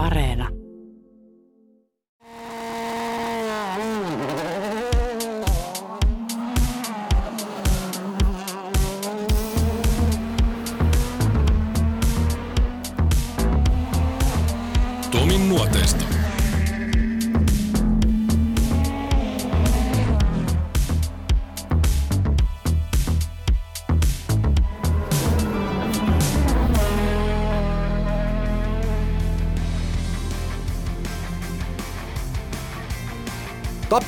[0.00, 0.59] Areena.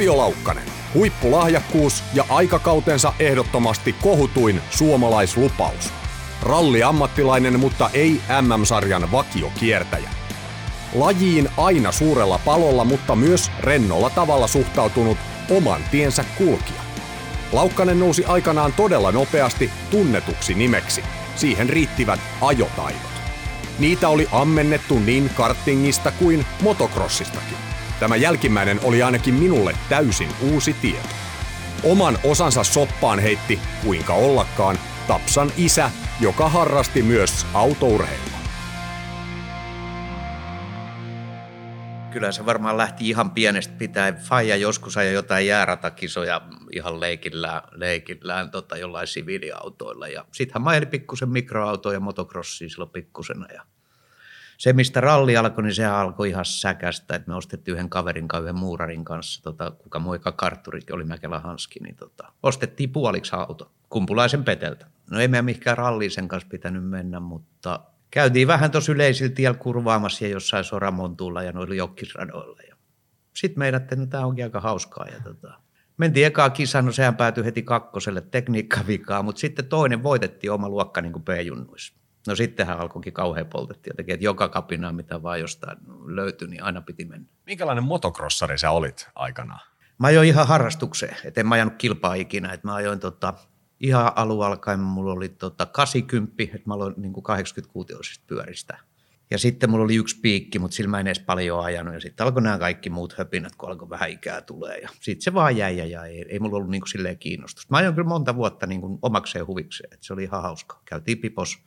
[0.02, 0.64] Tapio Laukkanen.
[0.94, 5.92] Huippulahjakkuus ja aikakautensa ehdottomasti kohutuin suomalaislupaus.
[6.42, 10.10] Ralli-ammattilainen, mutta ei MM-sarjan vakiokiertäjä.
[10.94, 15.18] Lajiin aina suurella palolla, mutta myös rennolla tavalla suhtautunut
[15.50, 16.82] oman tiensä kulkija.
[17.52, 21.04] Laukkanen nousi aikanaan todella nopeasti tunnetuksi nimeksi.
[21.36, 23.12] Siihen riittivät ajotaidot.
[23.78, 27.51] Niitä oli ammennettu niin kartingista kuin motocrossistakin.
[28.02, 31.08] Tämä jälkimmäinen oli ainakin minulle täysin uusi tieto.
[31.82, 35.90] Oman osansa soppaan heitti, kuinka ollakaan, Tapsan isä,
[36.20, 38.38] joka harrasti myös autourheilua.
[42.10, 44.12] Kyllä se varmaan lähti ihan pienestä pitää.
[44.12, 46.40] Faija joskus ajoi jotain jääratakisoja
[46.72, 50.08] ihan leikillään, leikillään tota, jollain siviiliautoilla.
[50.08, 53.46] Ja sitten hän ajeli pikkusen mikroautoja ja motocrossia silloin pikkusena.
[53.54, 53.62] Ja
[54.62, 57.14] se, mistä ralli alkoi, niin se alkoi ihan säkästä.
[57.14, 61.04] että me ostettiin yhden kaverin kanssa, yhden muurarin kanssa, tota, kuka muu eka kartturikin oli
[61.04, 64.86] Mäkelä Hanski, niin tota, ostettiin puoliksi auto kumpulaisen peteltä.
[65.10, 69.58] No ei meidän mihinkään ralliin sen kanssa pitänyt mennä, mutta käytiin vähän tuossa yleisillä tiellä
[69.58, 72.58] kurvaamassa ja jossain Soramontuulla ja noilla jokkisradoilla.
[72.68, 72.76] Ja
[73.36, 75.06] sitten meidät, no, tämä onkin aika hauskaa.
[75.12, 75.54] Ja tota,
[75.96, 81.00] mentiin ekaa kisaan, no sehän päätyi heti kakkoselle tekniikkavikaa, mutta sitten toinen voitettiin oma luokka
[81.00, 82.01] niin kuin P-junnuissa.
[82.26, 86.80] No sittenhän alkoikin kauhean poltetti jotenkin, että joka kapina, mitä vaan jostain löytyi, niin aina
[86.80, 87.26] piti mennä.
[87.46, 89.60] Minkälainen motocrossari sä olit aikanaan?
[89.98, 92.52] Mä ajoin ihan harrastukseen, että en mä ajanut kilpaa ikinä.
[92.52, 93.34] Että mä ajoin tota,
[93.80, 98.78] ihan alu alkaen, mulla oli tota 80, että mä aloin niin 86 pyöristä.
[99.30, 101.94] Ja sitten mulla oli yksi piikki, mutta sillä mä en edes paljon ajanut.
[101.94, 104.78] Ja sitten alkoi nämä kaikki muut höpinät, kun alkoi vähän ikää tulee.
[104.78, 106.10] Ja sitten se vaan jäi ja jäi.
[106.10, 107.70] Ei, ei mulla ollut niin kuin silleen kiinnostusta.
[107.70, 109.94] Mä ajoin kyllä monta vuotta niin kuin omakseen huvikseen.
[109.94, 110.82] Että se oli ihan hauska.
[110.84, 111.58] Käytiin pipos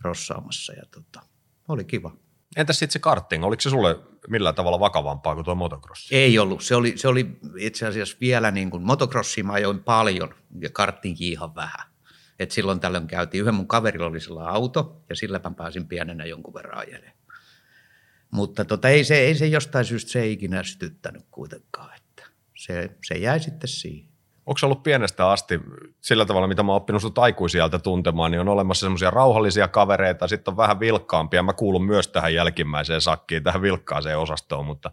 [0.00, 1.20] rossaamassa ja tota,
[1.68, 2.16] oli kiva.
[2.56, 6.12] Entäs sitten se karting, oliko se sulle millään tavalla vakavampaa kuin tuo motocross?
[6.12, 10.34] Ei ollut, se oli, se oli itse asiassa vielä niin kuin motocrossia mä ajoin paljon
[10.60, 11.90] ja karttingin ihan vähän.
[12.38, 16.24] Et silloin tällöin käytiin, yhden mun kaverilla oli sellainen auto ja sillä mä pääsin pienenä
[16.24, 17.16] jonkun verran ajelemaan.
[18.30, 22.90] Mutta tota, ei, se, ei se jostain syystä se ei ikinä sytyttänyt kuitenkaan, että se,
[23.06, 24.09] se jäi sitten siihen
[24.50, 25.60] onko ollut pienestä asti
[26.00, 30.28] sillä tavalla, mitä mä oon oppinut sut aikuisieltä tuntemaan, niin on olemassa semmoisia rauhallisia kavereita,
[30.28, 31.42] sitten on vähän vilkkaampia.
[31.42, 34.90] Mä kuulun myös tähän jälkimmäiseen sakkiin, tähän vilkkaaseen osastoon, mutta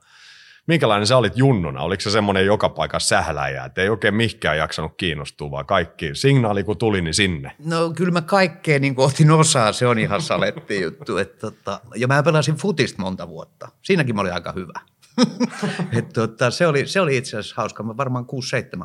[0.68, 1.82] minkälainen sä olit junnuna?
[1.82, 6.64] Oliko se semmoinen joka paikan sähläjä, että ei oikein mihkään jaksanut kiinnostua, vaan kaikki signaali
[6.64, 7.52] kun tuli, niin sinne?
[7.66, 11.18] No kyllä mä kaikkeen niin otin osaa, se on ihan saletti juttu.
[11.18, 13.70] Että, tota, ja mä pelasin futista monta vuotta.
[13.82, 14.80] Siinäkin mä olin aika hyvä.
[15.98, 17.84] Et tota, se, oli, se oli itse asiassa hauska.
[17.84, 18.26] Mä varmaan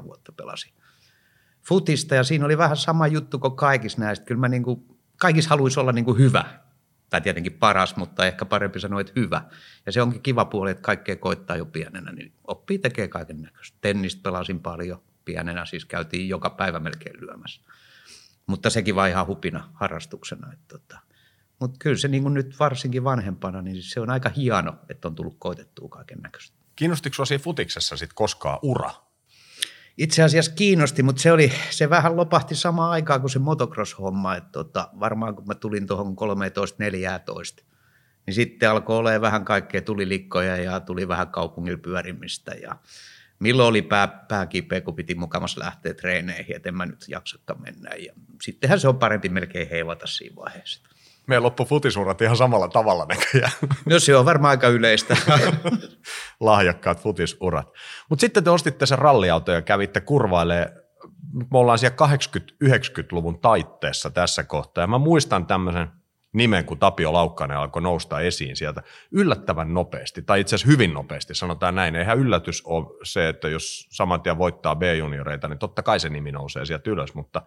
[0.00, 0.72] 6-7 vuotta pelasin
[1.62, 4.24] futista ja siinä oli vähän sama juttu kuin kaikissa näistä.
[4.24, 6.44] Kyllä mä niin kuin, kaikissa haluaisi olla niin kuin hyvä.
[7.10, 9.42] Tai tietenkin paras, mutta ehkä parempi sanoa, että hyvä.
[9.86, 13.78] Ja se onkin kiva puoli, että kaikkea koittaa jo pienenä, niin oppii tekee kaiken näköistä.
[13.80, 17.62] Tennistä pelasin paljon pienenä, siis käytiin joka päivä melkein lyömässä.
[18.46, 20.52] Mutta sekin vaan ihan hupina harrastuksena.
[20.52, 20.98] Että tota,
[21.62, 25.36] mutta kyllä se niin nyt varsinkin vanhempana, niin se on aika hieno, että on tullut
[25.38, 26.56] koitettua kaiken näköistä.
[26.76, 28.90] Kiinnostiko sinua siinä futiksessa sitten koskaan ura?
[29.98, 34.36] Itse asiassa kiinnosti, mutta se, oli, se vähän lopahti samaan aikaan kuin se motocross-homma.
[34.36, 36.16] Että tota, varmaan kun mä tulin tuohon
[37.60, 37.64] 13-14,
[38.26, 42.76] niin sitten alkoi olla vähän kaikkea, tuli likkoja ja tuli vähän kaupungilla pyörimistä ja
[43.38, 47.62] milloin oli pää, pää kipeä, kun piti mukamassa lähteä treeneihin, että en mä nyt jaksakaan
[47.62, 47.90] mennä.
[47.94, 48.12] Ja
[48.42, 50.91] sittenhän se on parempi melkein heivata siinä vaiheessa
[51.26, 53.52] meidän loppu futisurat ihan samalla tavalla näköjään.
[53.86, 55.16] No se on varmaan aika yleistä.
[56.40, 57.72] Lahjakkaat futisurat.
[58.10, 60.82] Mutta sitten te ostitte sen ralliauto ja kävitte kurvailemaan
[61.32, 61.96] me ollaan siellä
[62.64, 64.82] 80-90-luvun taitteessa tässä kohtaa.
[64.82, 65.88] Ja mä muistan tämmöisen
[66.32, 71.34] nimen, kun Tapio Laukkanen alkoi nousta esiin sieltä yllättävän nopeasti, tai itse asiassa hyvin nopeasti,
[71.34, 71.96] sanotaan näin.
[71.96, 76.32] Eihän yllätys ole se, että jos saman tien voittaa B-junioreita, niin totta kai se nimi
[76.32, 77.42] nousee sieltä ylös, mutta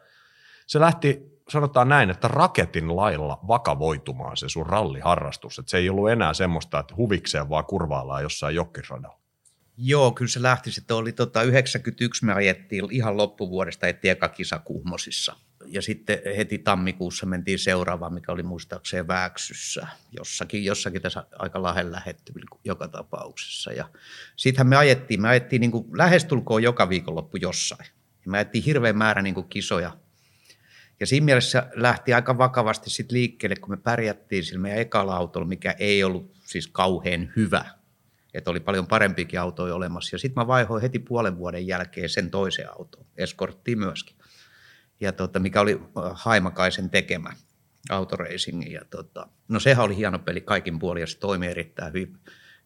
[0.68, 5.60] se lähti sanotaan näin, että raketin lailla vakavoitumaan se sun ralliharrastus.
[5.60, 9.20] Että se ei ollut enää semmoista, että huvikseen vaan kurvaillaan jossain jokkisradalla.
[9.78, 10.98] Joo, kyllä se lähti sitten.
[10.98, 15.36] Oli tota 91, me ajettiin ihan loppuvuodesta, että eka kisa Kuhmosissa.
[15.66, 21.92] ja sitten heti tammikuussa mentiin seuraavaan, mikä oli muistaakseen Vääksyssä, jossakin, jossakin tässä aika lähellä
[21.92, 22.34] lähetty
[22.66, 23.72] joka tapauksessa.
[23.72, 23.90] Ja
[24.36, 27.86] sittenhän me ajettiin, me ajettiin niin kuin lähestulkoon joka viikonloppu jossain.
[28.26, 29.98] Ja me ajettiin hirveän määrä niin kuin kisoja.
[31.00, 35.48] Ja siinä mielessä lähti aika vakavasti sit liikkeelle, kun me pärjättiin sillä meidän ekalla autolla,
[35.48, 37.66] mikä ei ollut siis kauhean hyvä.
[38.34, 40.16] Että oli paljon parempikin autoja olemassa.
[40.16, 44.16] Ja sitten mä vaihoin heti puolen vuoden jälkeen sen toiseen autoon, eskorttiin myöskin
[45.00, 47.34] ja tota, mikä oli äh, Haimakaisen tekemä
[47.90, 48.74] autoreising.
[48.74, 51.94] Ja tota, no sehän oli hieno peli kaikin puolin ja se toimi erittäin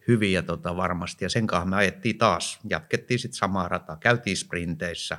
[0.07, 1.25] hyvin, ja tota, varmasti.
[1.25, 5.17] Ja sen kanssa me ajettiin taas, jatkettiin sitten samaa rataa, käytiin sprinteissä,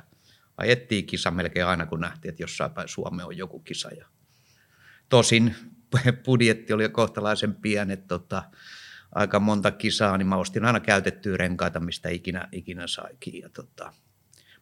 [0.57, 3.89] ajettiin kisa melkein aina kun nähtiin, että jossain päin Suomea on joku kisa.
[3.89, 4.05] Ja
[5.09, 5.55] tosin
[6.25, 8.43] budjetti oli kohtalaisen pieni, että tota,
[9.15, 13.41] aika monta kisaa, niin mä ostin aina käytettyä renkaita, mistä ikinä, ikinä saikin.
[13.41, 13.93] Ja tota,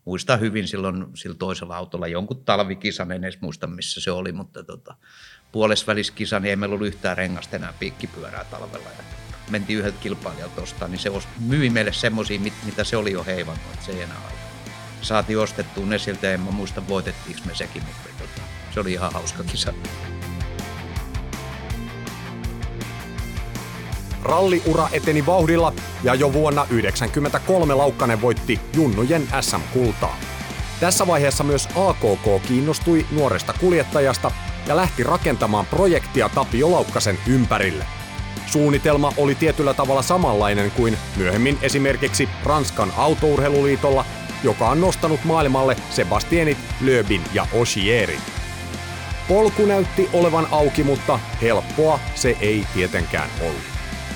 [0.05, 4.63] muistan hyvin silloin sillä toisella autolla jonkun talvikisan, en edes muista missä se oli, mutta
[4.63, 4.95] tota,
[5.51, 8.89] puolesväliskisa, niin ei meillä ollut yhtään rengasta enää piikkipyörää talvella.
[8.97, 9.03] Ja
[9.49, 13.85] mentiin yhdeltä kilpailijalta ostaa, niin se myi meille semmoisia, mitä se oli jo heivannut, että
[13.85, 14.38] se ei enää ole.
[15.01, 18.41] Saatiin ostettua ne siltä, en mä muista voitettiinko me sekin, mutta tota,
[18.73, 19.73] se oli ihan hauska kisa.
[24.23, 25.73] Ralliura eteni vauhdilla
[26.03, 30.17] ja jo vuonna 1993 Laukkanen voitti Junnujen SM-kultaa.
[30.79, 34.31] Tässä vaiheessa myös AKK kiinnostui nuoresta kuljettajasta
[34.67, 37.85] ja lähti rakentamaan projektia Tapio Laukkasen ympärille.
[38.45, 44.05] Suunnitelma oli tietyllä tavalla samanlainen kuin myöhemmin esimerkiksi Ranskan autourheiluliitolla,
[44.43, 48.21] joka on nostanut maailmalle Sebastienit, Löbin ja Osierin.
[49.27, 53.63] Polku näytti olevan auki, mutta helppoa se ei tietenkään ollut.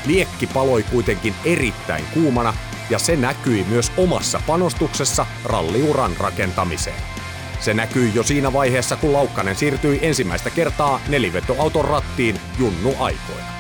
[0.06, 2.54] Liekki paloi kuitenkin erittäin kuumana
[2.90, 7.02] ja se näkyi myös omassa panostuksessa ralliuran rakentamiseen.
[7.60, 13.54] Se näkyi jo siinä vaiheessa, kun Laukkanen siirtyi ensimmäistä kertaa nelivetoauton rattiin junnu aikoina.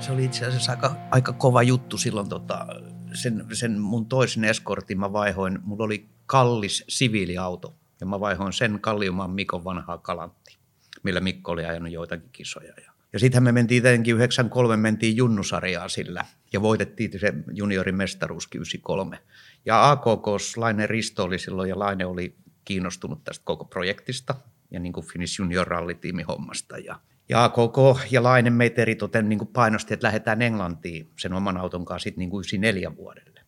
[0.00, 2.28] Se oli itse asiassa aika, aika kova juttu silloin.
[2.28, 2.66] Tota,
[3.14, 5.58] sen, sen mun toisen eskortin mä vaihoin.
[5.62, 10.58] Mulla oli kallis siviiliauto ja mä vaihoin sen Kalliumaan Mikon vanhaa kalantti,
[11.02, 12.72] millä Mikko oli ajanut joitakin kisoja.
[12.84, 18.48] Ja ja sittenhän me mentiin tietenkin 93, mentiin junnusarjaa sillä ja voitettiin se juniorin mestaruus
[18.54, 19.18] 93.
[19.64, 20.26] Ja AKK
[20.56, 24.34] Laine Risto oli silloin ja Laine oli kiinnostunut tästä koko projektista
[24.70, 26.78] ja niin kuin Finnish Junior Rally-tiimi hommasta.
[26.78, 27.76] Ja, ja AKK
[28.10, 32.18] ja Laine meitä eritoten niin kuin painosti, että lähdetään Englantiin sen oman auton kanssa sitten
[32.18, 33.40] niin kuin 94 vuodelle.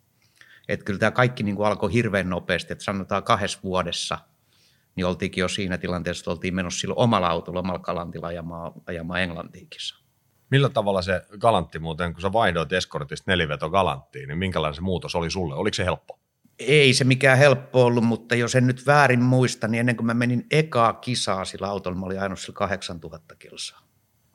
[0.68, 4.18] Että kyllä tämä kaikki niin kuin alkoi hirveän nopeasti, että sanotaan kahdessa vuodessa–
[5.00, 9.22] niin oltiinkin jo siinä tilanteessa, että oltiin menossa silloin omalla autolla, omalla kalantilla ajamaan, ajamaan
[9.22, 9.80] Englantiinkin.
[10.50, 15.14] Millä tavalla se galantti muuten, kun sä vaihdoit eskortista neliveto galanttiin, niin minkälainen se muutos
[15.14, 15.54] oli sulle?
[15.54, 16.19] Oliko se helppo?
[16.60, 20.14] Ei se mikään helppo ollut, mutta jos en nyt väärin muista, niin ennen kuin mä
[20.14, 23.82] menin ekaa kisaa sillä autolla, mä olin ajanut sillä 8000 kilsaa.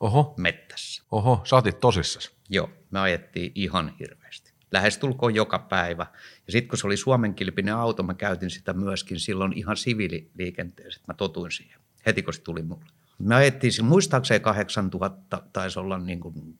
[0.00, 0.34] Oho.
[0.36, 1.02] Mettässä.
[1.10, 2.30] Oho, sä otit tosissas.
[2.48, 6.06] Joo, me ajettiin ihan hirveästi lähestulkoon joka päivä.
[6.46, 11.00] Ja sitten kun se oli suomenkilpinen auto, mä käytin sitä myöskin silloin ihan siviililiikenteessä.
[11.08, 12.86] Mä totuin siihen heti, kun se tuli mulle.
[13.18, 16.58] Me ajettiin, muistaakseni 8000 taisi olla niin kuin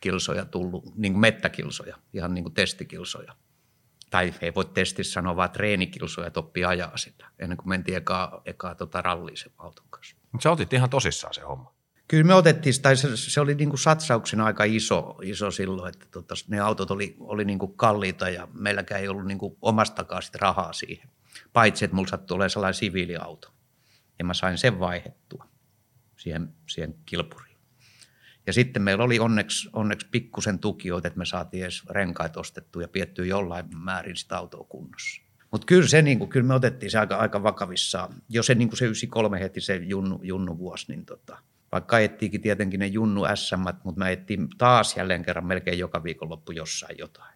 [0.00, 3.36] kilsoja tullut, niin kuin mettäkilsoja, ihan niin kuin testikilsoja.
[4.12, 8.42] Tai ei voi testissä sanoa, vaan treenikilsoja, että oppii ajaa sitä, ennen kuin mentiin ekaa,
[8.44, 10.16] ekaa tota ralliin sen auton kanssa.
[10.32, 11.74] Mutta sä otit ihan tosissaan se homma.
[12.08, 16.06] Kyllä me otettiin, tai se, se oli niin kuin satsauksen aika iso, iso silloin, että
[16.10, 20.22] tota, ne autot oli, oli niin kuin kalliita ja meilläkään ei ollut niin kuin omastakaan
[20.22, 21.10] sit rahaa siihen.
[21.52, 23.48] Paitsi, että mulla sattui olemaan sellainen siviiliauto.
[24.18, 25.46] Ja mä sain sen vaihettua
[26.16, 27.51] siihen, siihen kilpuriin.
[28.46, 32.88] Ja sitten meillä oli onneksi, onneksi pikkusen tukijoita, että me saatiin edes renkaita ostettua ja
[32.88, 35.22] piettyä jollain määrin sitä autoa kunnossa.
[35.50, 38.14] Mutta kyllä, se, niin kuin, kyllä me otettiin se aika, aika vakavissaan.
[38.28, 41.38] Jo se, niin se 93 heti se junnu, junnu vuosi, niin tota,
[41.72, 46.52] vaikka ajettiinkin tietenkin ne Junnu SM, mutta me ajettiin taas jälleen kerran melkein joka viikonloppu
[46.52, 47.34] jossain jotain.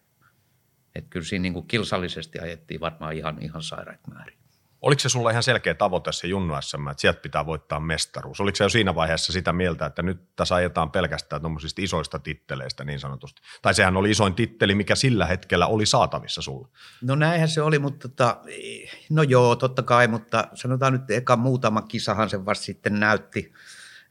[0.95, 4.39] Että kyllä siinä niin kilsallisesti ajettiin varmaan ihan, ihan sairaat määrin.
[4.83, 8.41] Oliko se sulla ihan selkeä tavoite se Junnu SM, että sieltä pitää voittaa mestaruus?
[8.41, 12.85] Oliko se jo siinä vaiheessa sitä mieltä, että nyt tässä ajetaan pelkästään tuommoisista isoista titteleistä
[12.85, 13.43] niin sanotusti?
[13.63, 16.69] Tai sehän oli isoin titteli, mikä sillä hetkellä oli saatavissa sulla.
[17.03, 18.41] No näinhän se oli, mutta tota,
[19.11, 23.53] no joo, totta kai, mutta sanotaan nyt eka muutama kisahan se vasta sitten näytti,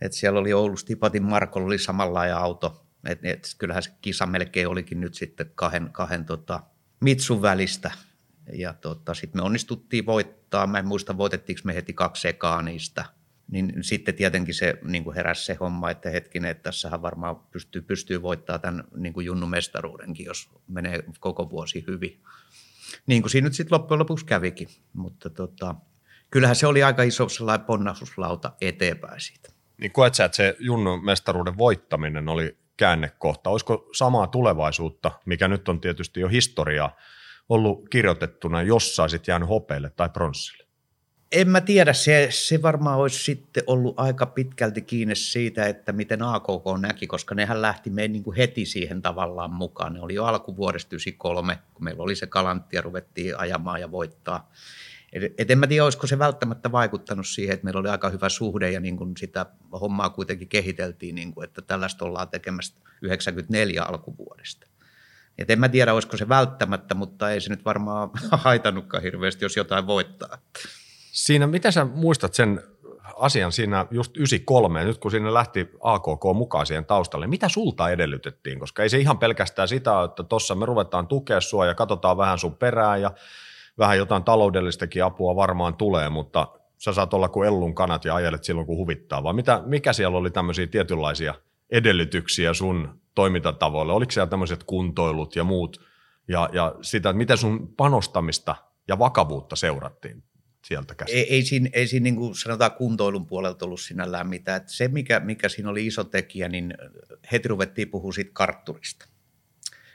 [0.01, 2.85] et siellä oli Oulussa Tipatin Markolla oli samanlainen auto.
[3.05, 6.63] Et, et, kyllähän se kisa melkein olikin nyt sitten kahden, kahden tota,
[7.01, 7.91] Mitsun välistä.
[8.53, 10.67] Ja tota, sitten me onnistuttiin voittaa.
[10.67, 13.05] Mä en muista, voitettiinko me heti kaksi ekaa niistä.
[13.51, 18.21] Niin sitten tietenkin se niin heräsi se homma, että hetkinen, että tässähän varmaan pystyy, pystyy
[18.21, 22.21] voittamaan tämän niin kuin Junnu mestaruudenkin, jos menee koko vuosi hyvin.
[23.07, 24.67] Niin kuin siinä nyt sitten loppujen lopuksi kävikin.
[24.93, 25.75] Mutta tota,
[26.31, 29.49] kyllähän se oli aika iso sellainen ponnahduslauta eteenpäin siitä.
[29.77, 33.49] Niin koet sä, että se Junnun mestaruuden voittaminen oli käännekohta?
[33.49, 36.95] Olisiko samaa tulevaisuutta, mikä nyt on tietysti jo historiaa,
[37.49, 40.65] ollut kirjoitettuna, jos saisit jäänyt hopeille tai pronssille?
[41.31, 46.21] En mä tiedä, se, se varmaan olisi sitten ollut aika pitkälti kiinni siitä, että miten
[46.21, 49.93] AKK näki, koska nehän lähti me niin kuin heti siihen tavallaan mukaan.
[49.93, 54.51] Ne oli jo alkuvuodesta 93, kun meillä oli se kalantti ja ruvettiin ajamaan ja voittaa.
[55.37, 58.71] Et en mä tiedä, olisiko se välttämättä vaikuttanut siihen, että meillä oli aika hyvä suhde
[58.71, 59.45] ja niin kuin sitä
[59.81, 64.67] hommaa kuitenkin kehiteltiin, niin kuin, että tällaista ollaan tekemässä 94 alkuvuodesta.
[65.37, 69.57] Et en mä tiedä, olisiko se välttämättä, mutta ei se nyt varmaan haitannutkaan hirveästi, jos
[69.57, 70.37] jotain voittaa.
[71.11, 72.61] Siinä, mitä sä muistat sen
[73.15, 78.59] asian siinä just 93, nyt kun siinä lähti AKK mukaan siihen taustalle, mitä sulta edellytettiin?
[78.59, 82.39] Koska ei se ihan pelkästään sitä, että tuossa me ruvetaan tukea sua ja katsotaan vähän
[82.39, 83.11] sun perään ja
[83.77, 88.43] vähän jotain taloudellistakin apua varmaan tulee, mutta sä saat olla kuin ellun kanat ja ajelet
[88.43, 91.33] silloin, kun huvittaa, vai mitä, mikä siellä oli tämmöisiä tietynlaisia
[91.69, 93.93] edellytyksiä sun toimintatavoille?
[93.93, 95.81] Oliko siellä tämmöiset kuntoilut ja muut,
[96.27, 98.55] ja, ja sitä, että miten sun panostamista
[98.87, 100.23] ja vakavuutta seurattiin
[100.65, 101.17] sieltä käsin?
[101.17, 104.57] Ei, ei siinä, ei siinä niin kuin sanotaan kuntoilun puolelta ollut sinällään mitään.
[104.57, 106.73] Että se, mikä, mikä siinä oli iso tekijä, niin
[107.31, 109.07] heti ruvettiin puhua siitä kartturista.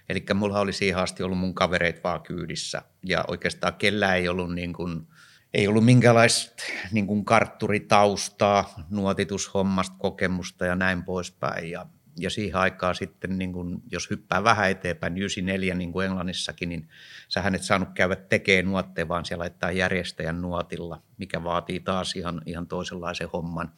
[0.08, 4.54] Eli mulla oli siihen asti ollut mun kavereit vaan kyydissä ja oikeastaan kellään ei ollut
[4.54, 5.06] niin kuin,
[5.54, 6.62] ei ollut minkälaista
[6.92, 11.70] niin kuin kartturitaustaa, nuotitushommasta, kokemusta ja näin poispäin.
[11.70, 11.86] Ja,
[12.18, 16.88] ja siihen aikaan sitten, niin kuin, jos hyppää vähän eteenpäin, 94 niin kuin Englannissakin, niin
[17.28, 22.42] sähän et saanut käydä tekemään nuotteja, vaan siellä laittaa järjestäjän nuotilla, mikä vaatii taas ihan,
[22.46, 23.72] ihan toisenlaisen homman.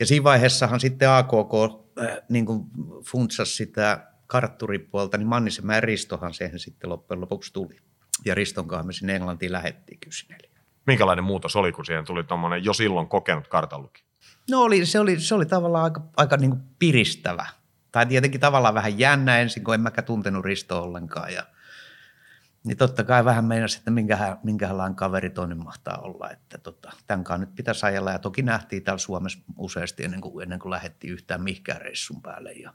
[0.00, 1.54] Ja siinä vaiheessahan sitten AKK
[2.00, 2.64] äh, niin kuin
[3.06, 7.76] funtsasi sitä kartturipuolta, niin Mannisen ja Ristohan siihen sitten loppujen lopuksi tuli.
[8.24, 10.54] Ja Riston kanssa me sinne Englantiin lähettiin kysineliin.
[10.86, 14.04] Minkälainen muutos oli, kun siihen tuli tuommoinen jo silloin kokenut kartalluki?
[14.50, 17.46] No oli, se, oli, se oli tavallaan aika, aika niin kuin piristävä.
[17.92, 21.32] Tai tietenkin tavallaan vähän jännä ensin, kun en mäkään tuntenut Ristoa ollenkaan.
[21.32, 21.46] Ja,
[22.64, 26.30] niin totta kai vähän meinasi, että minkähän, minkälainen kaveri toinen mahtaa olla.
[26.30, 28.10] Että tota, tämän nyt pitäisi ajella.
[28.10, 32.52] Ja toki nähtiin täällä Suomessa useasti ennen kuin, ennen kuin lähdettiin yhtään mihinkään reissun päälle.
[32.52, 32.74] Ja,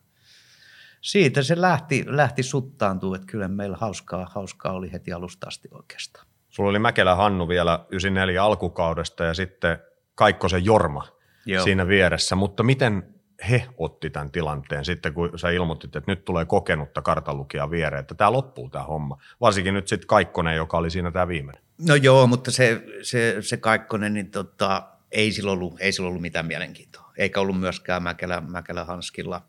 [1.01, 6.25] siitä se lähti, lähti suttaantua, että kyllä meillä hauskaa, hauskaa oli heti alusta asti oikeastaan.
[6.49, 9.77] Sulla oli Mäkelä Hannu vielä 94 alkukaudesta ja sitten
[10.15, 11.18] Kaikkosen Jorma
[11.49, 11.63] Joo.
[11.63, 13.15] siinä vieressä, mutta miten
[13.49, 18.15] he otti tämän tilanteen sitten, kun sä ilmoitit, että nyt tulee kokenutta kartanlukijaa viereen, että
[18.15, 19.17] tämä loppuu tämä homma.
[19.41, 21.63] Varsinkin nyt sitten Kaikkonen, joka oli siinä tämä viimeinen.
[21.87, 26.21] No joo, mutta se, se, se Kaikkonen, niin tota, ei, sillä ollut, ei sillä ollut
[26.21, 27.11] mitään mielenkiintoa.
[27.17, 29.41] Eikä ollut myöskään Mäkelä, Mäkelä Hanskilla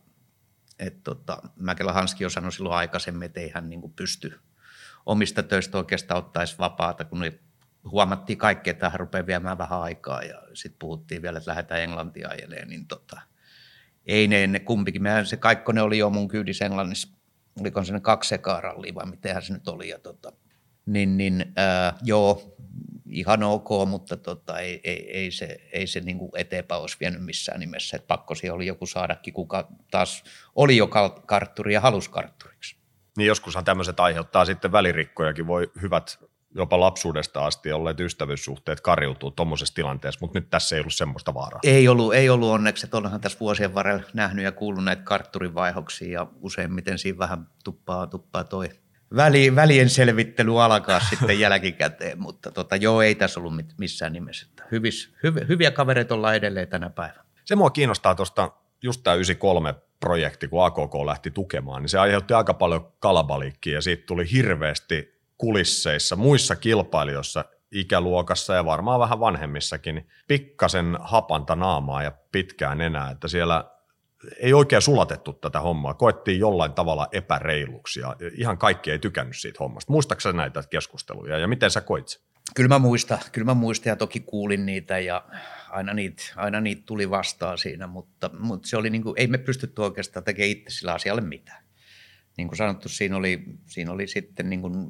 [0.81, 4.41] et tota, Mäkelä Hanski on sanonut silloin aikaisemmin, että ei hän niin pysty
[5.07, 7.33] omista töistä oikeastaan ottaisi vapaata, kun ne
[7.85, 12.29] huomattiin kaikki, että hän rupeaa viemään vähän aikaa ja sitten puhuttiin vielä, että lähdetään Englantia
[12.29, 13.21] ajeleen, niin tota,
[14.07, 15.03] ei ne, ne kumpikin.
[15.03, 17.09] Mehän se Kaikkonen oli jo mun kyydissä Englannissa,
[17.61, 19.89] oliko se ne kaksi sekarallia vai mitenhän se nyt oli.
[19.89, 20.33] Ja tota,
[20.87, 22.57] niin, niin ää, joo,
[23.11, 27.25] ihan ok, mutta tota, ei, ei, ei, se, ei se niin kuin eteenpäin olisi vienyt
[27.25, 27.97] missään nimessä.
[27.97, 30.25] Et pakko oli joku saadakin, kuka taas
[30.57, 30.89] oli jo
[31.27, 32.77] kartturi ja halusi kartturiksi.
[33.17, 35.47] Niin joskushan tämmöiset aiheuttaa sitten välirikkojakin.
[35.47, 36.19] Voi hyvät
[36.55, 41.61] jopa lapsuudesta asti olleet ystävyyssuhteet kariutuu tuommoisessa tilanteessa, mutta nyt tässä ei ollut semmoista vaaraa.
[41.65, 46.21] Ei ollut, ei ollut onneksi, että onhan tässä vuosien varrella nähnyt ja kuullut näitä kartturivaihoksia
[46.21, 48.69] ja useimmiten siinä vähän tuppaa, tuppaa toi
[49.17, 54.47] väli, välien selvittely alkaa sitten jälkikäteen, mutta tota, joo, ei tässä ollut missään nimessä.
[54.71, 57.25] Hyvis, hyv, hyviä kavereita ollaan edelleen tänä päivänä.
[57.45, 58.53] Se mua kiinnostaa tuosta
[58.83, 63.83] just tämä 93 projekti, kun AKK lähti tukemaan, niin se aiheutti aika paljon kalabaliikkia ja
[63.83, 72.03] siitä tuli hirveästi kulisseissa muissa kilpailijoissa ikäluokassa ja varmaan vähän vanhemmissakin niin pikkasen hapanta naamaa
[72.03, 73.71] ja pitkään enää, että siellä
[74.39, 79.57] ei oikein sulatettu tätä hommaa, koettiin jollain tavalla epäreiluksi ja ihan kaikki ei tykännyt siitä
[79.61, 79.93] hommasta.
[79.93, 82.07] Muistaaksä näitä keskusteluja ja miten sä koit?
[82.55, 85.25] Kyllä mä muistan, kyllä mä muistan ja toki kuulin niitä ja
[85.71, 89.39] aina niitä, aina niitä tuli vastaan siinä, mutta, mutta se oli niin kuin, ei me
[89.39, 91.65] pystytty oikeastaan tekemään itse sillä asialle mitään.
[92.37, 94.89] Niin kuin sanottu, siinä oli, siinä oli sitten niin kuin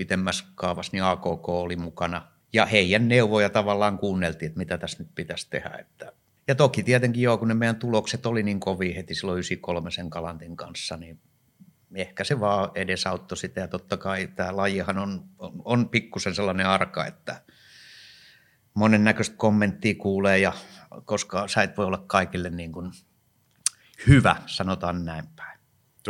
[0.00, 5.14] pitemmässä kaavassa, niin AKK oli mukana ja heidän neuvoja tavallaan kuunneltiin, että mitä tässä nyt
[5.14, 6.12] pitäisi tehdä, että
[6.48, 10.10] ja toki tietenkin joo, kun ne meidän tulokset oli niin kovin heti silloin 93 sen
[10.10, 11.20] Kalantin kanssa, niin
[11.94, 13.60] ehkä se vaan edesauttoi sitä.
[13.60, 17.42] Ja totta kai tämä lajihan on, on, on pikkusen sellainen arka, että
[18.74, 20.52] monennäköistä kommenttia kuulee, ja
[21.04, 22.90] koska sä et voi olla kaikille niin kuin
[24.06, 25.49] hyvä, sanotaan näin päin.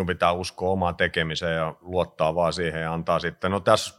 [0.00, 3.94] Sinun pitää uskoa omaan tekemiseen ja luottaa vaan siihen ja antaa sitten, no tässä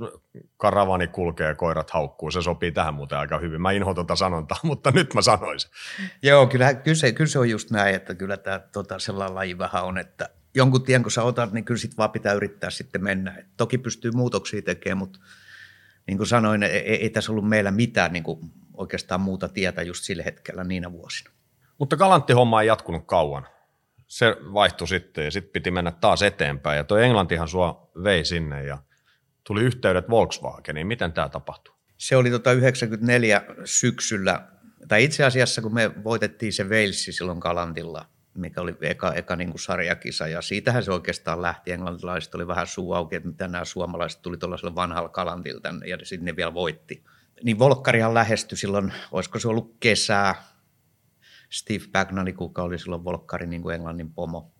[0.57, 3.61] karavani kulkee, koirat haukkuu, se sopii tähän muuten aika hyvin.
[3.61, 5.71] Mä inhoan tuota sanontaa, mutta nyt mä sanoisin.
[6.23, 9.57] Joo, kyllä, kyllä, se, kyllä se on just näin, että kyllä tämä tota, sellainen laji
[9.57, 13.03] vähän on, että jonkun tien kun sä otat, niin kyllä sit vaan pitää yrittää sitten
[13.03, 13.35] mennä.
[13.37, 15.19] Et toki pystyy muutoksia tekemään, mutta
[16.07, 18.39] niin kuin sanoin, ei, ei tässä ollut meillä mitään niin kuin
[18.73, 21.31] oikeastaan muuta tietä just sillä hetkellä niinä vuosina.
[21.77, 23.47] Mutta kalanttihomma ei jatkunut kauan.
[24.11, 26.77] Se vaihtui sitten ja sitten piti mennä taas eteenpäin.
[26.77, 28.77] Ja toi Englantihan sua vei sinne ja
[29.43, 30.87] tuli yhteydet Volkswageniin.
[30.87, 31.75] Miten tämä tapahtui?
[31.97, 34.47] Se oli tota 94 syksyllä,
[34.87, 39.49] tai itse asiassa kun me voitettiin se Walesi silloin Kalantilla, mikä oli eka, eka niin
[39.49, 41.71] kuin sarjakisa, ja siitähän se oikeastaan lähti.
[41.71, 46.25] Englantilaiset oli vähän suu auki, että mitä nämä suomalaiset tuli tuollaisella vanhalla Kalantilta, ja sitten
[46.25, 47.03] ne vielä voitti.
[47.43, 50.50] Niin Volkkarihan lähestyi silloin, olisiko se ollut kesää,
[51.51, 54.53] Steve Bagnani, kuka oli silloin Volkkari niin kuin Englannin pomo.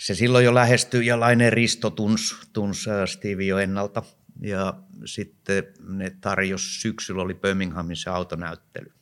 [0.00, 4.02] Se silloin jo lähestyi ja Laine Risto tunsi, tunsi Steve jo ennalta.
[4.40, 4.74] Ja
[5.04, 8.92] sitten ne tarjosi syksyllä oli Birminghamissa autonäyttely.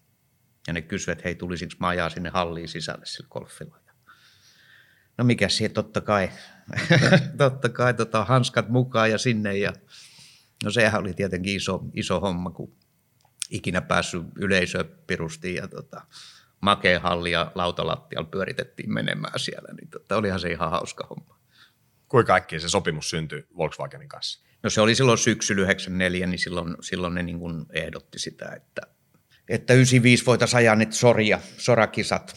[0.66, 3.82] Ja ne kysyivät, että hei, tulisinko mä ajaa sinne halliin sisälle sillä golfilla.
[5.18, 6.30] No mikä siihen, totta kai,
[7.38, 9.58] totta kai tota, hanskat mukaan ja sinne.
[9.58, 9.72] Ja,
[10.64, 12.76] no sehän oli tietenkin iso, iso homma, kun
[13.50, 16.06] ikinä päässyt yleisö pirustiin ja tota,
[17.00, 21.38] halli ja lautalattialla pyöritettiin menemään siellä, niin tota, olihan se ihan hauska homma.
[22.08, 24.44] Kuinka kaikki se sopimus syntyi Volkswagenin kanssa?
[24.62, 28.82] No se oli silloin syksyllä 94, niin silloin, silloin ne niin kuin ehdotti sitä, että,
[29.48, 32.36] että 95 voitaisiin ajaa nyt soria, sorakisat.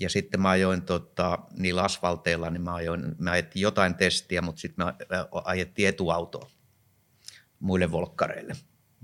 [0.00, 4.60] Ja sitten mä ajoin tota, niillä asfalteilla, niin mä ajoin, mä ajettiin jotain testiä, mutta
[4.60, 4.92] sitten me
[5.44, 6.50] ajettiin etuautoa
[7.58, 8.52] muille volkkareille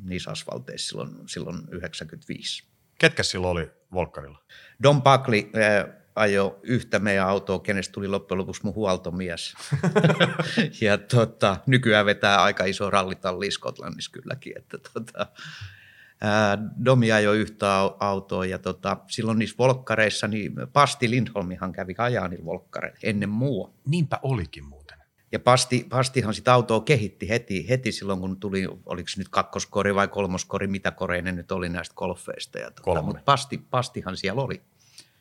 [0.04, 2.73] niissä asfalteissa silloin, silloin 95.
[2.98, 4.38] Ketkä silloin oli Volkkarilla?
[4.82, 9.54] Don Buckley äh, ajoi yhtä meidän autoa, kenestä tuli loppujen lopuksi mun huoltomies.
[10.80, 14.58] ja tota, nykyään vetää aika iso rallitalli Skotlannissa kylläkin.
[14.58, 15.26] Että tota,
[16.20, 17.66] ää, Domi ajoi yhtä
[18.00, 23.74] autoa ja tota, silloin niissä volkkareissa, niin Pasti Lindholmihan kävi ajaa niillä volkkareilla ennen muu.
[23.86, 24.93] Niinpä olikin muuten.
[25.34, 29.94] Ja Pasti, Pastihan sitä autoa kehitti heti, heti silloin, kun tuli, oliko se nyt kakkoskori
[29.94, 32.59] vai kolmoskori, mitä koreinen nyt oli näistä golfeista.
[32.59, 34.62] Ja tota, mutta Pasti, Pastihan siellä oli.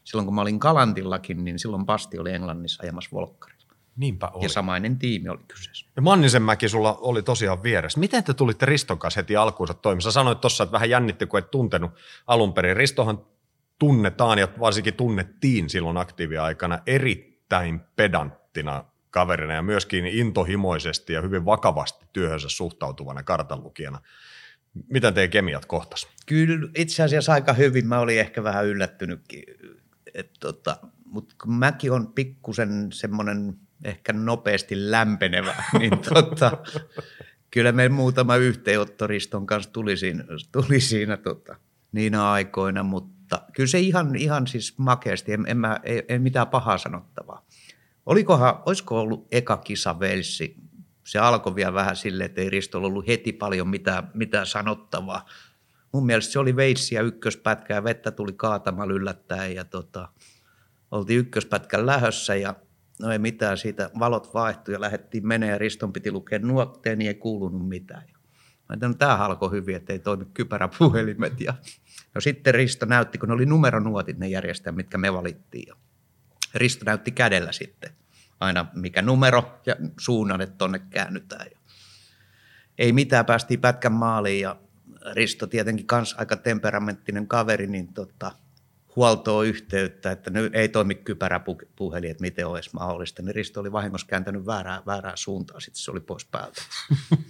[0.03, 3.73] Silloin kun mä olin Kalantillakin, niin silloin Pasti oli Englannissa ajamassa Volkkarilla.
[3.95, 4.45] Niinpä oli.
[4.45, 5.85] Ja samainen tiimi oli kyseessä.
[5.95, 7.99] Ja Mannisenmäki sulla oli tosiaan vieressä.
[7.99, 10.11] Miten te tulitte Riston kanssa heti alkuunsa toimissa?
[10.11, 11.91] Sanoit tuossa, että vähän jännitti, kun et tuntenut
[12.27, 12.77] alun perin.
[12.77, 13.25] Ristohan
[13.79, 22.06] tunnetaan ja varsinkin tunnettiin silloin aktiiviaikana erittäin pedanttina kaverina ja myöskin intohimoisesti ja hyvin vakavasti
[22.13, 23.99] työhönsä suhtautuvana kartanlukijana.
[24.89, 26.08] Miten teidän kemiat kohtas?
[26.26, 27.88] Kyllä itse asiassa aika hyvin.
[27.88, 29.43] Mä olin ehkä vähän yllättynytkin.
[30.39, 36.58] tota, Mutta kun mäkin on pikkusen semmoinen ehkä nopeasti lämpenevä, niin tota,
[37.52, 41.56] kyllä me muutama yhteenotto Riston kanssa tuli siinä, tuli siinä tota,
[41.91, 46.47] niinä aikoina, mutta kyllä se ihan, ihan siis makeasti, en, en, mä, en, en mitään
[46.47, 47.45] pahaa sanottavaa.
[48.05, 50.55] Olikohan, olisiko ollut eka kisa Velsi?
[51.03, 55.25] Se alkoi vielä vähän silleen, että ei Ristolla ollut heti paljon mitään, mitään sanottavaa.
[55.91, 60.09] Mun mielestä se oli veissiä ykköspätkää, vettä tuli kaatamalla yllättäen ja tota,
[60.91, 62.55] oltiin ykköspätkän lähössä ja
[63.01, 67.07] no ei mitään siitä, valot vaihtui ja lähdettiin menee ja Riston piti lukea nuotteen, niin
[67.07, 68.03] ei kuulunut mitään.
[68.03, 71.41] Mä ajattelin, no tämä alkoi hyvin, että ei toimi kypäräpuhelimet.
[71.41, 71.53] Ja,
[72.15, 75.73] no sitten Risto näytti, kun ne oli numeronuotit ne järjestäjät, mitkä me valittiin.
[76.53, 77.91] Risto näytti kädellä sitten
[78.43, 81.47] aina mikä numero ja suunnan, että tonne käännytään.
[82.77, 84.55] Ei mitään, päästiin pätkän maaliin ja
[85.13, 88.31] Risto tietenkin kans aika temperamenttinen kaveri, niin tota,
[88.95, 93.21] huoltoa yhteyttä, että nyt ei toimi kypäräpuhelin, että miten olisi mahdollista.
[93.21, 96.61] Niin Risto oli vahingossa kääntänyt väärää, väärää suuntaa, sitten se oli pois päältä.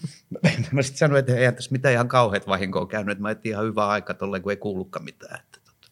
[0.71, 3.65] mä sitten sanoin, että ei tässä mitään ihan kauheat vahinkoa käynyt, että mä etsin ihan
[3.65, 5.39] hyvää aikaa tolleen, kun ei kuullutkaan mitään.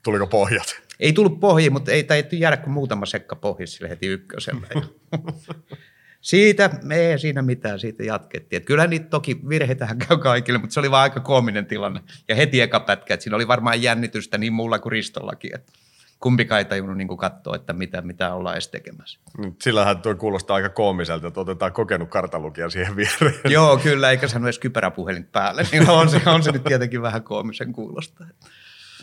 [0.04, 0.82] Tuliko pohjat?
[1.00, 4.68] Ei tullut pohja, mutta ei taidettu jäädä kuin muutama sekka pohja sille heti ykkösellä.
[6.22, 8.58] siitä, me ei siinä mitään, siitä jatkettiin.
[8.58, 12.02] Et kyllä niitä toki virheitähän käy kaikille, mutta se oli vaan aika koominen tilanne.
[12.28, 15.72] Ja heti eka pätkä, että siinä oli varmaan jännitystä niin mulla kuin Ristollakin, että
[16.20, 19.20] kumpikaan ei tajunnut niin katsoa, että mitä, mitä ollaan edes tekemässä.
[19.62, 23.40] Sillähän tuo kuulostaa aika koomiselta, että otetaan kokenut kartalukija siihen viereen.
[23.50, 27.24] Joo, kyllä, eikä sano edes kypäräpuhelin päälle, niin on se, on se nyt tietenkin vähän
[27.24, 28.26] koomisen kuulosta.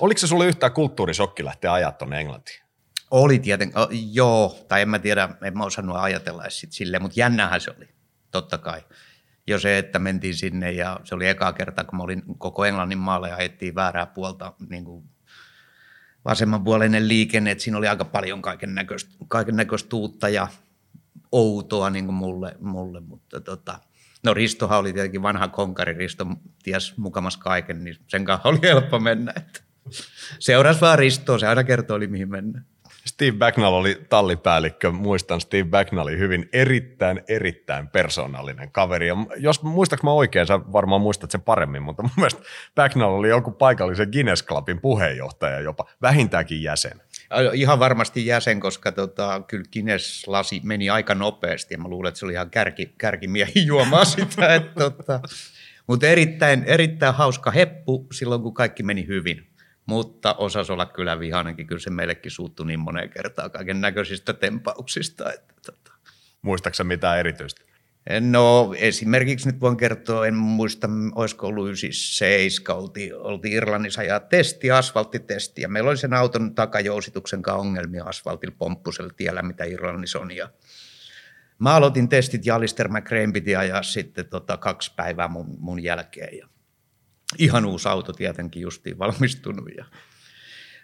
[0.01, 2.61] Oliko se sulle yhtään kulttuurisokki lähteä ajaa tuonne Englantiin?
[3.11, 3.77] Oli tietenkin,
[4.13, 7.89] joo, tai en mä tiedä, en mä osannut ajatella sit silleen, mutta jännähän se oli,
[8.31, 8.83] totta kai.
[9.47, 12.99] Jo se, että mentiin sinne ja se oli eka kerta, kun mä olin koko Englannin
[12.99, 15.05] maalle ja ajettiin väärää puolta niin kuin
[16.25, 20.49] vasemmanpuoleinen liikenne, että siinä oli aika paljon kaiken näköistä, kaiken näköistä uutta ja
[21.33, 23.79] outoa niin kuin mulle, mulle, mutta tota,
[24.25, 26.27] no Ristohan oli tietenkin vanha konkari, Risto
[26.63, 29.33] ties mukamas kaiken, niin sen kanssa oli helppo mennä.
[29.37, 29.61] Että
[30.39, 32.65] seurasi vaan Ristoa, se aina kertoi, mihin mennään.
[33.09, 34.91] Steve Bagnall oli tallipäällikkö.
[34.91, 39.09] Muistan Steve Bagnallin hyvin erittäin, erittäin persoonallinen kaveri.
[39.09, 42.43] Ja jos muistaaks mä oikein, sä varmaan muistat sen paremmin, mutta mun mielestä
[42.75, 47.01] Bagnall oli joku paikallisen Guinness Clubin puheenjohtaja jopa, vähintäänkin jäsen.
[47.53, 52.27] Ihan varmasti jäsen, koska tota, kyllä Guinness-lasi meni aika nopeasti ja mä luulen, että se
[52.27, 54.55] oli ihan kärki, kärkimiehi juomaa sitä.
[54.55, 55.21] Että, tota,
[55.87, 59.48] mutta erittäin, erittäin hauska heppu silloin, kun kaikki meni hyvin
[59.89, 61.67] mutta osasi olla kyllä vihainenkin.
[61.67, 65.33] Kyllä se meillekin suuttu niin moneen kertaan kaiken näköisistä tempauksista.
[65.33, 65.93] Että, tota.
[66.43, 67.63] Muistaaksä mitään erityistä?
[68.21, 74.71] No esimerkiksi nyt voin kertoa, en muista, olisiko ollut 97, oltiin, oltiin Irlannissa ja testi,
[74.71, 80.37] asfalttitesti, ja meillä oli sen auton takajousituksen kanssa ongelmia asfaltilla pomppusella tiellä, mitä Irlannissa on,
[80.37, 80.51] ja
[81.59, 86.39] mä aloitin testit ja Alistair McRae piti ajaa sitten tota kaksi päivää mun, mun jälkeen,
[86.39, 86.49] ja
[87.39, 89.69] ihan uusi auto tietenkin justiin valmistunut.
[89.77, 89.85] Ja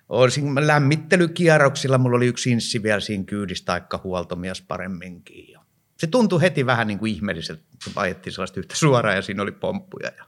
[0.08, 5.50] olisin lämmittelykierroksilla, mulla oli yksi inssi vielä siinä kyydissä, taikka huoltomies paremminkin.
[5.50, 5.60] Ja
[5.96, 9.52] se tuntui heti vähän niin kuin ihmeelliseltä, kun ajettiin sellaista yhtä suoraan ja siinä oli
[9.52, 10.10] pomppuja.
[10.18, 10.24] Ja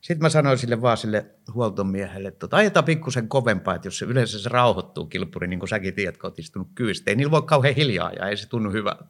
[0.00, 4.04] sitten mä sanoin sille vaan sille huoltomiehelle, että tota, ajetaan pikkusen kovempaa, että jos se
[4.04, 7.42] yleensä se rauhoittuu kilpuri, niin kuin säkin tiedät, kun oot istunut kyydistä, ei niillä voi
[7.42, 9.04] kauhean hiljaa ja ei se tunnu hyvältä.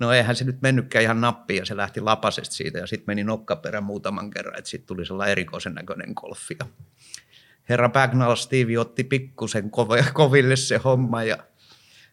[0.00, 3.24] No eihän se nyt mennytkään ihan nappiin ja se lähti lapasesta siitä ja sitten meni
[3.24, 6.58] nokkaperä muutaman kerran, että sitten tuli sellainen erikoisen näköinen golfi.
[7.68, 9.70] Herra Bagnall Steve otti pikkusen
[10.12, 11.36] koville se homma ja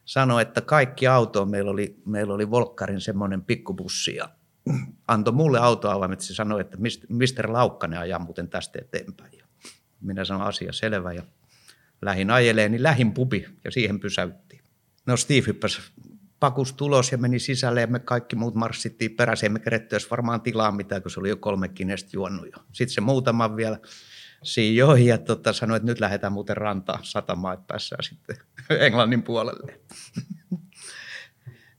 [0.06, 4.30] sanoi, että kaikki auto meillä oli, meillä oli Volkkarin semmoinen pikkubussi ja
[5.08, 6.22] antoi mulle autoavaimet.
[6.22, 6.78] Se sanoi, että
[7.10, 7.54] Mr.
[7.54, 9.38] Laukkanen ajaa muuten tästä eteenpäin.
[9.38, 9.46] Ja
[10.02, 11.24] minä sanoin asia selvä ja
[12.02, 14.62] lähin ajeleen, niin lähin pubi ja siihen pysäyttiin.
[15.06, 15.82] No Steve hyppäsi
[16.40, 19.46] pakus tulos ja meni sisälle ja me kaikki muut marssittiin perässä.
[19.46, 22.64] Emme keretty edes varmaan tilaa mitään, kun se oli jo kolme kinesta juonut jo.
[22.72, 23.80] Sitten se muutama vielä
[24.76, 28.38] joi ja tota, sanoi, että nyt lähdetään muuten rantaan satamaan, että päässään sitten
[28.86, 29.80] Englannin puolelle.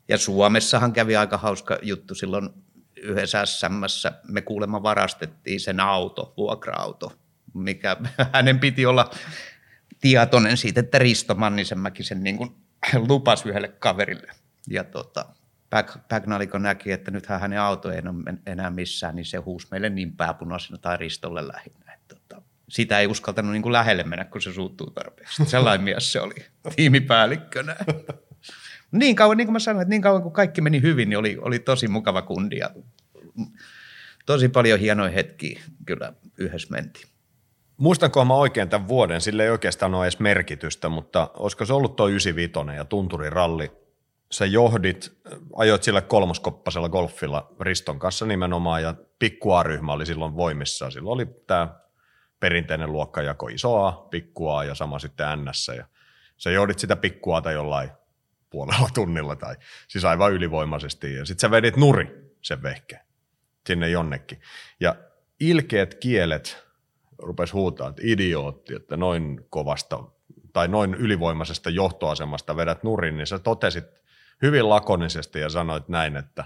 [0.08, 2.48] Ja Suomessahan kävi aika hauska juttu silloin
[2.96, 4.12] yhdessä SMssä.
[4.28, 7.12] Me kuulemma varastettiin sen auto, vuokra-auto,
[7.54, 7.96] mikä
[8.32, 9.10] hänen piti olla
[10.00, 12.50] tietoinen siitä, että Risto Mannisen sen niin kuin
[13.08, 14.32] lupasi yhdelle kaverille.
[14.70, 15.26] Ja tota,
[16.08, 20.16] Bagnaliko näki, että nythän hänen auto ei ole enää missään, niin se huusi meille niin
[20.16, 21.92] pääpunaisena tai ristolle lähinnä.
[21.92, 25.44] Että tota, sitä ei uskaltanut niin kuin lähelle mennä, kun se suuttuu tarpeeksi.
[25.44, 26.34] Sellainen mies se oli
[26.76, 27.76] tiimipäällikkönä.
[28.92, 31.38] Niin kauan, niin kuin mä sanoin, että niin kauan kuin kaikki meni hyvin, niin oli,
[31.40, 32.70] oli tosi mukava kundia.
[34.26, 37.06] Tosi paljon hienoja hetkiä kyllä yhdessä mentiin.
[37.76, 41.96] Muistanko mä oikein tämän vuoden, sille ei oikeastaan ole edes merkitystä, mutta olisiko se ollut
[41.96, 43.70] tuo 95 ja tunturiralli
[44.32, 45.18] sä johdit,
[45.56, 50.92] ajoit sillä kolmoskoppasella golfilla Riston kanssa nimenomaan ja pikku A-ryhmä oli silloin voimissaan.
[50.92, 51.68] Silloin oli tämä
[52.40, 55.70] perinteinen luokkajako iso A, pikku A ja sama sitten NS.
[55.76, 55.86] Ja
[56.36, 57.90] sä johdit sitä pikkuata jollain
[58.50, 59.56] puolella tunnilla tai
[59.88, 63.02] siis aivan ylivoimaisesti ja sitten sä vedit nuri sen vehkeen
[63.66, 64.40] sinne jonnekin.
[64.80, 64.96] Ja
[65.40, 66.64] ilkeät kielet
[67.18, 70.04] rupes huutaa, että idiootti, että noin kovasta
[70.52, 73.84] tai noin ylivoimaisesta johtoasemasta vedät nurin, niin sä totesit
[74.42, 76.44] hyvin lakonisesti ja sanoit näin, että,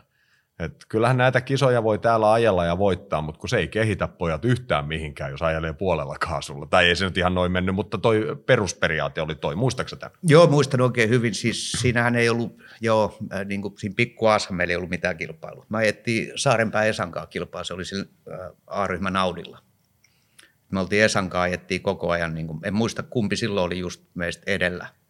[0.58, 4.44] että kyllähän näitä kisoja voi täällä ajella ja voittaa, mutta kun se ei kehitä pojat
[4.44, 6.66] yhtään mihinkään, jos ajelee puolella kaasulla.
[6.66, 9.56] Tai ei se nyt ihan noin mennyt, mutta toi perusperiaate oli toi.
[9.56, 10.18] Muistaaksä tämän?
[10.22, 11.34] Joo, muistan oikein hyvin.
[11.34, 15.66] Siis siinähän ei ollut, joo, äh, niin kuin siinä pikkuaassa meillä ei ollut mitään kilpailua.
[15.68, 19.58] Mä ajettiin Saarenpää Esankaa kilpaa, se oli sillä äh, A-ryhmän Audilla.
[20.72, 24.42] Me oltiin Esankaa, ajettiin koko ajan, niin kuin, en muista kumpi silloin oli just meistä
[24.46, 24.86] edellä–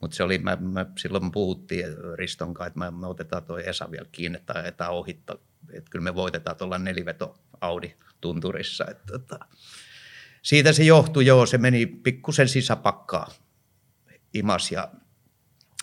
[0.00, 3.90] mutta se oli, mä, mä, silloin me puhuttiin Riston kanssa, että me, otetaan tuo Esa
[3.90, 5.36] vielä kiinni tai ajetaan ohittaa.
[5.72, 8.84] Että kyllä me voitetaan tuolla neliveto Audi tunturissa.
[8.90, 9.38] Että, tota,
[10.42, 13.30] siitä se johtui, joo, se meni pikkusen sisäpakkaa
[14.34, 14.90] imas ja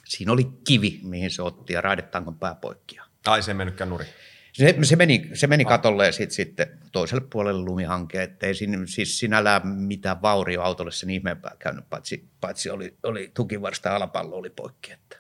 [0.06, 3.04] siinä oli kivi, mihin se otti ja raidetangon pääpoikkia.
[3.26, 4.06] Ai se ei mennytkään nuri.
[4.58, 9.20] Se, se meni, se meni katolle ja sitten, sitten toiselle puolelle lumihanke, ettei siinä, siis
[9.20, 14.92] sinällään mitään vaurio autolle sen ihmeempää käynyt, paitsi, paitsi oli, oli tukivarsta alapallo oli poikki.
[14.92, 15.18] Että.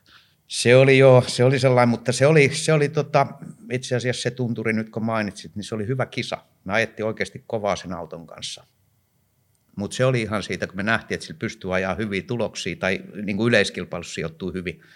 [0.47, 3.28] Se oli jo, se oli sellainen, mutta se oli, se oli tota,
[3.71, 6.38] itse asiassa se tunturi nyt kun mainitsit, niin se oli hyvä kisa.
[6.63, 8.63] Me ajettiin oikeasti kovaa sen auton kanssa.
[9.76, 13.02] Mutta se oli ihan siitä, kun me nähtiin, että sillä pystyy ajaa hyviä tuloksia tai
[13.23, 14.82] niin kuin yleiskilpailussa sijoittuu hyvin–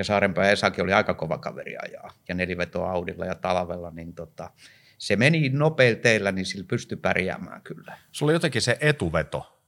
[0.00, 4.50] ja Saarenpää Esakin oli aika kova kaveri ajaa ja nelivetoa Audilla ja talvella, niin tota,
[4.98, 7.98] se meni nopeilla teillä, niin sillä pystyi pärjäämään kyllä.
[8.12, 9.60] Sulla jotenkin se etuveto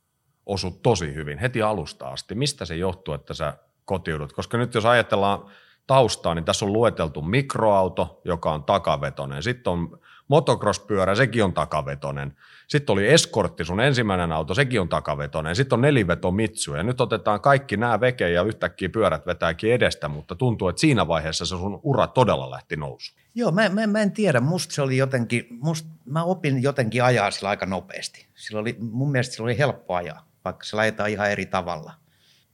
[0.46, 2.34] osui tosi hyvin heti alusta asti.
[2.34, 4.32] Mistä se johtuu, että sä kotiudut?
[4.32, 5.50] Koska nyt jos ajatellaan
[5.86, 9.42] taustaa, niin tässä on lueteltu mikroauto, joka on takavetonen.
[9.42, 12.36] Sitten on motocross-pyörä, sekin on takavetonen.
[12.68, 15.56] Sitten oli Eskortti, sun ensimmäinen auto, sekin on takavetonen.
[15.56, 20.08] Sitten on neliveto Mitsu ja nyt otetaan kaikki nämä veke ja yhtäkkiä pyörät vetääkin edestä,
[20.08, 23.14] mutta tuntuu, että siinä vaiheessa se sun ura todella lähti nousu.
[23.34, 24.40] Joo, mä, mä, mä en tiedä.
[24.40, 28.26] Musta se oli jotenkin, must, mä opin jotenkin ajaa sillä aika nopeasti.
[28.34, 31.92] Sillä oli, mun mielestä sillä oli helppo ajaa, vaikka se laitetaan ihan eri tavalla.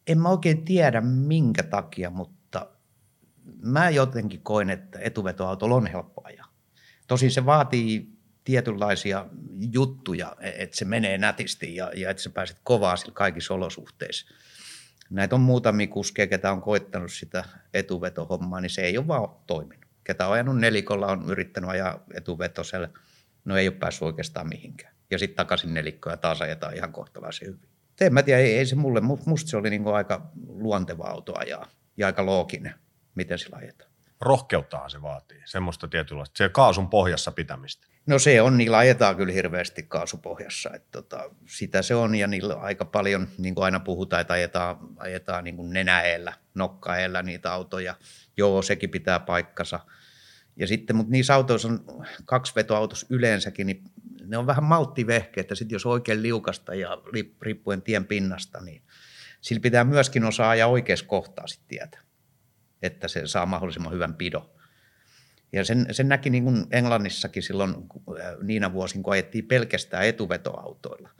[0.07, 2.67] En mä oikein tiedä minkä takia, mutta
[3.63, 6.38] mä jotenkin koin, että etuvetoauto on helppo ajaa.
[7.09, 8.09] Tosin se vaatii
[8.45, 9.27] tietynlaisia
[9.73, 14.35] juttuja, että se menee nätisti ja, ja että sä pääset kovaa kaikissa olosuhteissa.
[15.11, 17.45] Näitä on muutamia kuskeja, ketä on koittanut sitä
[17.75, 19.85] etuvetohommaa, niin se ei ole vaan toiminut.
[20.05, 22.91] Ketä on ajanut nelikolla, on yrittänyt ajaa etuvetoselle,
[23.45, 24.95] no ei ole päässyt oikeastaan mihinkään.
[25.11, 27.69] Ja sitten takaisin nelikkoa taas ajetaan ihan kohtalaisen hyvin.
[28.01, 31.69] En mä tiedä, ei, ei se mulle, musta se oli niinku aika luonteva auto ajaa
[31.97, 32.75] ja aika looginen,
[33.15, 33.88] miten sillä ajetaan
[34.21, 37.87] rohkeuttahan se vaatii, semmoista tietynlaista, se kaasun pohjassa pitämistä.
[38.07, 42.55] No se on, niillä ajetaan kyllä hirveästi kaasupohjassa, että tota, sitä se on ja niillä
[42.55, 47.95] aika paljon, niin kuin aina puhutaan, että ajetaan, ajetaan niin kuin nenäellä, nokkaella niitä autoja.
[48.37, 49.81] Joo, sekin pitää paikkansa.
[50.57, 51.85] Ja sitten, mutta niissä autoissa on
[52.25, 53.83] kaksivetoautossa yleensäkin, niin
[54.25, 56.99] ne on vähän malttivehkeet, että sitten jos oikein liukasta ja
[57.43, 58.83] riippuen tien pinnasta, niin
[59.41, 62.08] sillä pitää myöskin osaa ajaa oikeassa kohtaa sitten tietä
[62.83, 64.51] että se saa mahdollisimman hyvän pidon.
[65.53, 71.11] Ja sen, sen näki niin kuin Englannissakin silloin äh, niinä vuosina, kun ajettiin pelkästään etuvetoautoilla.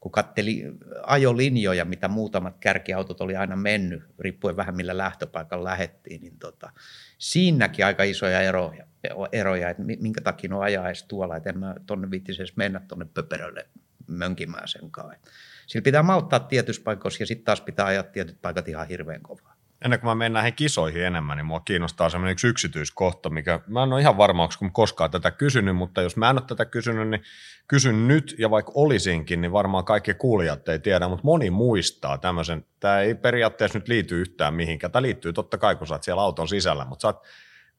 [0.00, 0.64] Kun katteli
[1.02, 6.70] ajolinjoja, mitä muutamat kärkiautot oli aina mennyt, riippuen vähän millä lähtöpaikan lähettiin, niin tota,
[7.18, 8.86] siinäkin aika isoja eroja,
[9.32, 13.06] eroja, että minkä takia no ajaa edes tuolla, että en mä tuonne viittisi mennä tuonne
[13.14, 13.68] pöperölle
[14.06, 15.30] mönkimään sen kanssa.
[15.66, 19.53] Sillä pitää malttaa tietyissä paikoissa ja sitten taas pitää ajaa tietyt paikat ihan hirveän kovaa
[19.84, 23.82] ennen kuin mä menen näihin kisoihin enemmän, niin mua kiinnostaa semmoinen yksi yksityiskohta, mikä mä
[23.82, 27.08] en ole ihan varma, onko koskaan tätä kysynyt, mutta jos mä en ole tätä kysynyt,
[27.08, 27.22] niin
[27.68, 32.66] kysyn nyt, ja vaikka olisinkin, niin varmaan kaikki kuulijat ei tiedä, mutta moni muistaa tämmöisen,
[32.80, 36.22] tämä ei periaatteessa nyt liity yhtään mihinkään, tämä liittyy totta kai, kun sä oot siellä
[36.22, 37.22] auton sisällä, mutta sä oot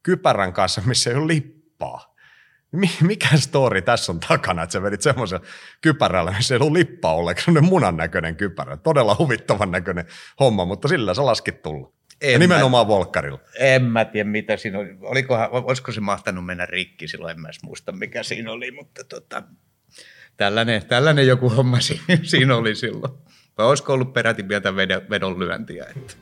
[0.04, 2.16] kypärän kanssa, missä ei ole lippaa.
[3.02, 5.40] Mikä story tässä on takana, että sä vedit semmoisen
[5.82, 8.78] kypärällä, missä ei ollut lippaa ollenkaan, semmoinen munan näköinen kypärä.
[8.78, 10.06] Todella huvittavan näköinen
[10.40, 11.95] homma, mutta sillä sä laskit tulla.
[12.22, 13.40] En ja nimenomaan mä, volkkarilla.
[13.60, 14.98] En mä tiedä, mitä siinä oli.
[15.02, 19.44] Olikohan, olisiko se mahtanut mennä rikki silloin, en mä muista, mikä siinä oli, mutta tota,
[20.38, 21.78] tällainen, tällainen joku homma
[22.24, 23.14] siinä oli silloin.
[23.58, 24.76] Vai olisiko ollut peräti pientä
[25.10, 26.14] vedonlyöntiä, että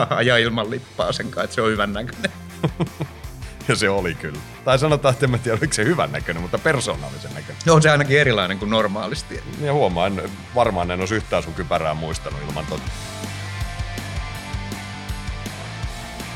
[0.16, 2.30] ajaa ilman lippaa sen kanssa, että se on hyvän näköinen.
[3.68, 4.38] Ja se oli kyllä.
[4.64, 7.62] Tai sanotaan, että en mä tiedä, oliko se hyvän näköinen, mutta persoonallisen näköinen.
[7.66, 9.40] Joo, se ainakin erilainen kuin normaalisti.
[9.60, 10.22] Ja huomaan,
[10.54, 12.82] varmaan en olisi yhtään sun kypärää muistanut ilman tota.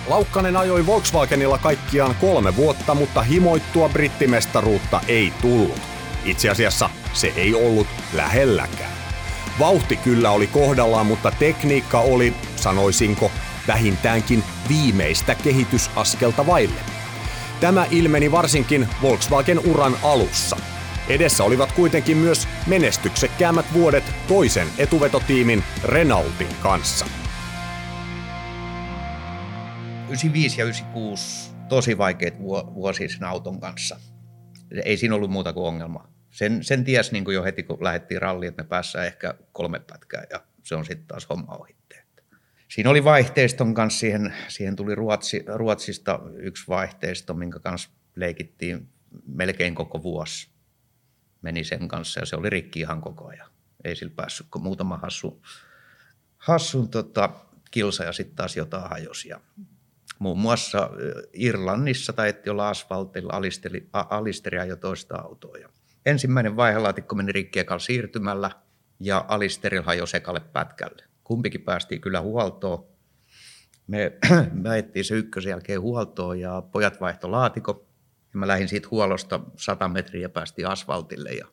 [0.08, 5.80] Laukkanen ajoi Volkswagenilla kaikkiaan kolme vuotta, mutta himoittua brittimestaruutta ei tullut.
[6.24, 8.92] Itse asiassa se ei ollut lähelläkään.
[9.58, 13.30] Vauhti kyllä oli kohdallaan, mutta tekniikka oli, sanoisinko,
[13.68, 16.80] vähintäänkin viimeistä kehitysaskelta vaille.
[17.60, 20.56] Tämä ilmeni varsinkin Volkswagen uran alussa.
[21.08, 27.06] Edessä olivat kuitenkin myös menestyksekkäämmät vuodet toisen etuvetotiimin Renaultin kanssa.
[30.06, 32.38] 95 ja 96 tosi vaikeat
[32.74, 34.00] vuosia sen auton kanssa.
[34.84, 36.08] Ei siinä ollut muuta kuin ongelma.
[36.30, 39.80] Sen, sen ties niin kuin jo heti, kun lähdettiin ralliin, että me päässään ehkä kolme
[39.80, 42.06] pätkää ja se on sitten taas homma ohitteen.
[42.68, 48.88] Siinä oli vaihteiston kanssa, siihen, siihen tuli Ruotsi, Ruotsista yksi vaihteisto, minkä kanssa leikittiin
[49.26, 50.48] melkein koko vuosi.
[51.42, 53.50] Meni sen kanssa ja se oli rikki ihan koko ajan.
[53.84, 55.42] Ei sillä päässyt kuin muutama hassu,
[56.36, 57.30] hassun tota,
[57.70, 59.28] kilsa ja sitten taas jotain hajosi.
[59.28, 59.40] Ja
[60.18, 60.90] muun muassa
[61.32, 65.56] Irlannissa taidettiin olla asfaltilla, alisteri, alisteri jo toista autoa.
[65.56, 65.68] Ja
[66.06, 68.50] ensimmäinen vaihelaatikko meni rikki siirtymällä
[69.00, 72.86] ja alisterilla hajosi ekalle pätkälle kumpikin päästiin kyllä huoltoon.
[73.86, 74.12] Me,
[74.70, 77.86] ajettiin se ykkösen jälkeen huoltoon ja pojat vaihto laatikko.
[78.34, 81.46] Ja mä lähdin siitä huollosta 100 metriä päästiin asfaltille ja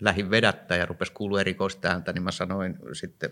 [0.00, 3.30] lähdin vedättää ja rupesi kuulua erikoista ääntä, niin mä sanoin sitten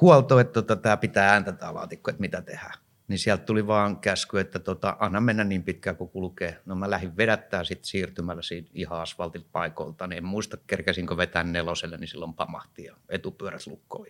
[0.00, 2.78] huolto, että tota, tämä pitää ääntä tämä laatikko, että mitä tehdään.
[3.08, 6.60] Niin sieltä tuli vaan käsky, että tota, anna mennä niin pitkään kuin kulkee.
[6.64, 11.42] No mä lähdin vedättää sitten siirtymällä siitä ihan asfaltilta paikolta, niin en muista kerkäsinkö vetää
[11.42, 14.06] neloselle, niin silloin pamahti ja etupyörät lukkoon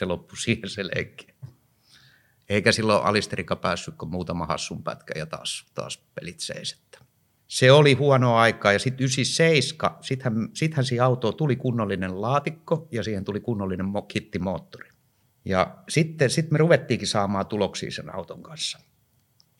[0.00, 1.26] se loppui siihen se leikki.
[2.48, 6.98] Eikä silloin Alisterika päässyt kuin muutama hassun pätkä ja taas, taas pelit seisettä.
[7.46, 13.02] Se oli huono aika ja sitten 97, sittenhän, sittenhän siihen autoon tuli kunnollinen laatikko ja
[13.02, 14.89] siihen tuli kunnollinen kittimoottori.
[15.44, 18.78] Ja sitten sit me ruvettiinkin saamaan tuloksia sen auton kanssa.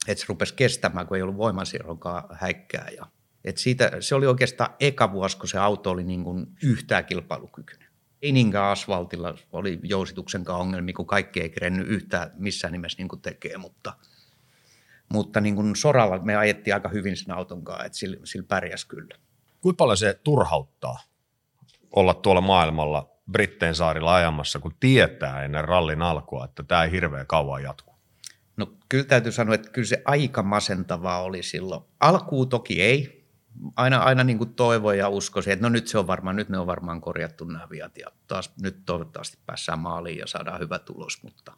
[0.09, 2.89] että se rupesi kestämään, kun ei ollut voimansiirronkaan häikkää.
[2.97, 3.07] Ja,
[3.45, 7.91] et siitä, se oli oikeastaan eka vuosi, kun se auto oli niin kuin yhtään kilpailukykyinen.
[8.23, 13.23] Ei niinkään asfaltilla, oli jousituksen ongelmia, kun kaikki ei kerennyt yhtään missään nimessä niin kuin
[13.23, 13.93] tekee, mutta,
[15.09, 18.85] mutta niin kuin soralla me ajettiin aika hyvin sen auton kanssa, että sillä, sillä pärjäs
[18.85, 19.15] kyllä.
[19.61, 20.99] Kuinka paljon se turhauttaa
[21.97, 27.27] olla tuolla maailmalla Britteen saarilla ajamassa, kun tietää ennen rallin alkua, että tämä ei hirveän
[27.27, 27.95] kauan jatku?
[28.57, 31.85] No kyllä täytyy sanoa, että kyllä se aika masentavaa oli silloin.
[32.01, 33.27] Alkuun toki ei.
[33.77, 36.59] Aina, aina niin kuin toivoi ja uskoisin, että no nyt se on varmaan, nyt ne
[36.59, 41.23] on varmaan korjattu nämä viat ja taas nyt toivottavasti päässään maaliin ja saadaan hyvä tulos,
[41.23, 41.53] mutta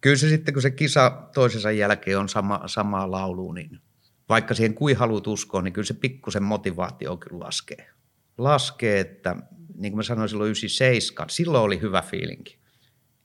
[0.00, 3.80] kyllä se sitten, kun se kisa toisensa jälkeen on sama, samaa laulu, niin
[4.28, 7.90] vaikka siihen kuin haluat uskoa, niin kyllä se pikkusen motivaatio kyllä laskee.
[8.38, 9.36] Laskee, että
[9.74, 12.64] niin kuin mä sanoin silloin 97, silloin oli hyvä fiilinki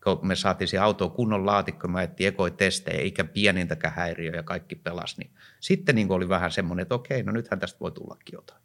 [0.04, 4.44] kun me saatiin se auto kunnon laatikko, mä etsin ekoi testejä, eikä pienintäkään häiriö ja
[4.44, 8.34] kaikki pelas, niin sitten niin oli vähän semmoinen, että okei, no nythän tästä voi tullakin
[8.34, 8.62] jotain.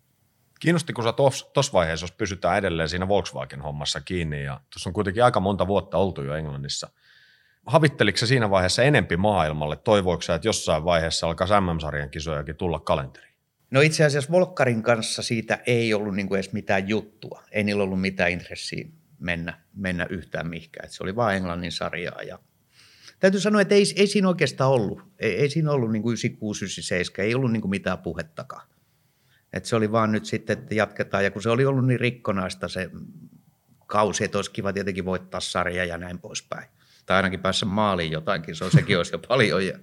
[0.60, 5.24] Kiinnosti, kun sä tuossa vaiheessa, jos pysytään edelleen siinä Volkswagen-hommassa kiinni, ja tuossa on kuitenkin
[5.24, 6.90] aika monta vuotta oltu jo Englannissa.
[7.66, 9.76] Havitteliko se siinä vaiheessa enempi maailmalle?
[9.76, 13.33] Toivoiko että jossain vaiheessa alkaa MM-sarjan kisojakin tulla kalenteriin?
[13.70, 17.42] No itse asiassa Volkkarin kanssa siitä ei ollut niin kuin edes mitään juttua.
[17.50, 18.84] Ei niillä ollut mitään intressiä
[19.18, 20.90] mennä, mennä yhtään mihinkään.
[20.90, 22.22] se oli vain Englannin sarjaa.
[22.22, 22.38] Ja
[23.20, 25.02] täytyy sanoa, että ei, ei siinä oikeastaan ollut.
[25.18, 28.68] Ei, ei siinä ollut niin kuin 96, 97, ei ollut niin kuin mitään puhettakaan.
[29.52, 31.24] Et se oli vaan nyt sitten, että jatketaan.
[31.24, 32.90] Ja kun se oli ollut niin rikkonaista se
[33.86, 36.68] kausi, että olisi kiva tietenkin voittaa sarja ja näin poispäin.
[37.06, 39.66] Tai ainakin päässä maaliin jotainkin, se on, sekin olisi jo paljon.
[39.66, 39.78] Ja,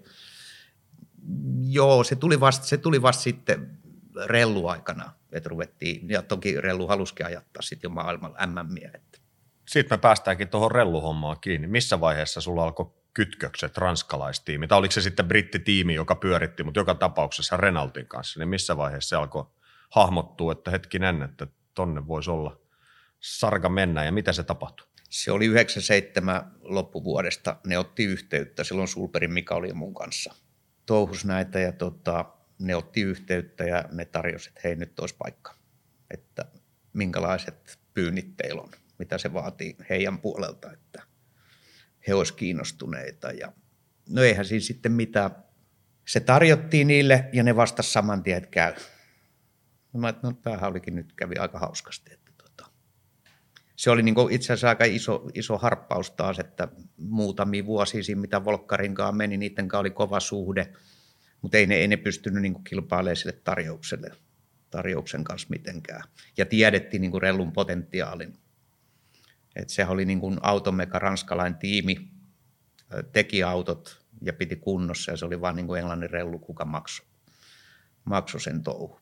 [1.60, 3.78] joo, se tuli vasta, se tuli vasta sitten
[4.26, 8.92] relluaikana, että ruvettiin, ja toki rellu halusikin ajattaa sitten jo maailmalla MMiä.
[8.94, 9.20] Että
[9.68, 11.68] sitten me päästäänkin tuohon relluhommaan kiinni.
[11.68, 16.96] Missä vaiheessa sulla alkoi kytkökset ranskalaistiimi, tai oliko se sitten brittitiimi, joka pyöritti, mutta joka
[16.96, 19.46] tapauksessa Renaultin kanssa, niin missä vaiheessa se alkoi
[19.90, 22.58] hahmottua, että hetkinen, että tonne voisi olla
[23.20, 24.88] sarka mennä, ja mitä se tapahtui?
[25.10, 30.34] Se oli 97 loppuvuodesta, ne otti yhteyttä, silloin Sulperin Mika oli mun kanssa.
[30.86, 32.26] Touhus näitä ja tota,
[32.60, 35.56] ne otti yhteyttä ja ne tarjosivat, että hei nyt olisi paikka,
[36.12, 36.46] että
[36.94, 41.04] minkälaiset pyynnit teillä on mitä se vaatii heidän puolelta, että
[42.08, 43.32] he olisivat kiinnostuneita.
[43.32, 43.54] Ja
[44.10, 45.32] no eihän siinä sitten mitään.
[46.08, 48.74] Se tarjottiin niille ja ne vastasi saman tien, että käy.
[49.94, 52.21] Mä että no tämähän olikin nyt kävi aika hauskasti.
[53.82, 56.68] Se oli niin itse asiassa aika iso, iso harppaus taas, että
[56.98, 60.74] muutamia vuosia siinä, mitä Volkkarin kanssa meni, niiden kanssa oli kova suhde,
[61.42, 64.12] mutta ei ne, ei ne pystynyt niin kilpailemaan sille tarjoukselle,
[64.70, 66.04] tarjouksen kanssa mitenkään.
[66.38, 68.34] Ja tiedettiin niin rellun potentiaalin
[69.56, 72.12] et sehän oli niin automeka ranskalainen tiimi,
[73.12, 77.06] teki autot ja piti kunnossa ja se oli vain niin englannin rellu, kuka maksoi,
[78.06, 79.00] maksoi sen touhu.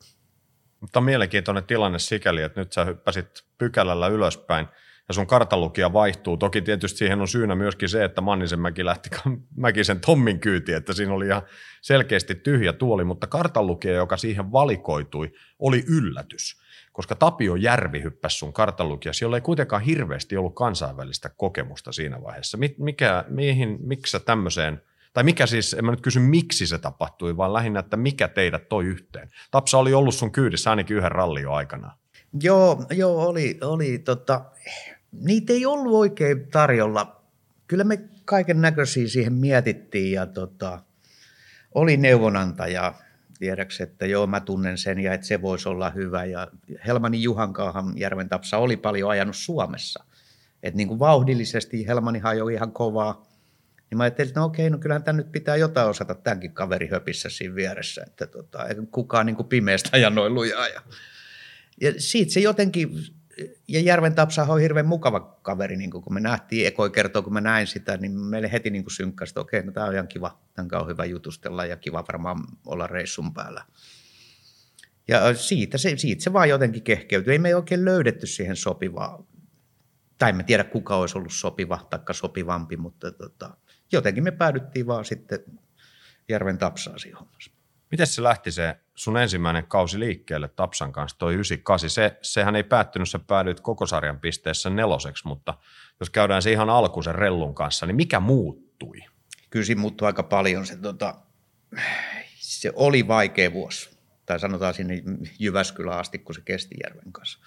[0.80, 4.66] Mutta on mielenkiintoinen tilanne sikäli, että nyt sä hyppäsit pykälällä ylöspäin
[5.08, 6.36] ja sun kartalukija vaihtuu.
[6.36, 9.10] Toki tietysti siihen on syynä myöskin se, että Mannisen mäki lähti
[9.56, 11.42] Mäkisen Tommin kyyti, että siinä oli ihan
[11.82, 16.60] selkeästi tyhjä tuoli, mutta kartalukija, joka siihen valikoitui, oli yllätys
[16.92, 22.58] koska Tapio Järvi hyppäsi sun kartanlukijassa, jolla ei kuitenkaan hirveästi ollut kansainvälistä kokemusta siinä vaiheessa.
[22.78, 27.36] Mikä, mihin, miksi sä tämmöiseen, tai mikä siis, en mä nyt kysy miksi se tapahtui,
[27.36, 29.28] vaan lähinnä, että mikä teidät toi yhteen.
[29.50, 31.96] Tapsa oli ollut sun kyydissä ainakin yhden rallin aikana.
[32.42, 34.44] Joo, joo oli, oli tota,
[35.12, 37.22] niitä ei ollut oikein tarjolla.
[37.66, 40.82] Kyllä me kaiken näköisiä siihen mietittiin ja tota,
[41.74, 42.94] oli neuvonantaja,
[43.38, 46.24] tiedäksi, että joo, mä tunnen sen ja että se voisi olla hyvä.
[46.24, 46.48] Ja
[46.86, 50.04] Helmani Juhankaahan Järven Tapsa oli paljon ajanut Suomessa.
[50.62, 53.29] Että niin kuin vauhdillisesti Helmanihan jo ihan kovaa.
[53.90, 56.88] Niin mä ajattelin, että no okei, no kyllähän tämä nyt pitää jotain osata tämänkin kaveri
[56.88, 60.68] höpissä siinä vieressä, että tota, ei kukaan niin pimeästä aja noin lujaa.
[60.68, 60.82] Ja,
[61.80, 62.90] ja siitä se jotenkin
[63.68, 67.40] ja Järven Tapsa on hirveän mukava kaveri, niin kun me nähtiin ekoi kertoo, kun mä
[67.40, 70.80] näin sitä, niin meille heti niin synkkäsi, että okei, no tämä on ihan kiva, tämän
[70.80, 73.64] on hyvä jutustella ja kiva varmaan olla reissun päällä.
[75.08, 77.32] Ja siitä se, siitä se vaan jotenkin kehkeytyi.
[77.32, 79.26] Ei me oikein löydetty siihen sopivaa,
[80.18, 83.56] tai en tiedä kuka olisi ollut sopiva tai sopivampi, mutta tota,
[83.92, 85.40] jotenkin me päädyttiin vaan sitten
[86.28, 87.50] Järven Tapsaan siinä hommassa.
[87.90, 91.90] Miten se lähti se sun ensimmäinen kausi liikkeelle Tapsan kanssa, toi 98?
[91.90, 95.54] Se, sehän ei päättynyt, sä päädyit koko sarjan pisteessä neloseksi, mutta
[96.00, 99.00] jos käydään se ihan alku sen rellun kanssa, niin mikä muuttui?
[99.50, 100.66] Kyllä siinä muuttui aika paljon.
[100.66, 101.14] Se, tota,
[102.34, 103.90] se oli vaikea vuosi,
[104.26, 105.02] tai sanotaan sinne
[105.38, 107.38] Jyväskylä asti, kun se kesti Järven kanssa.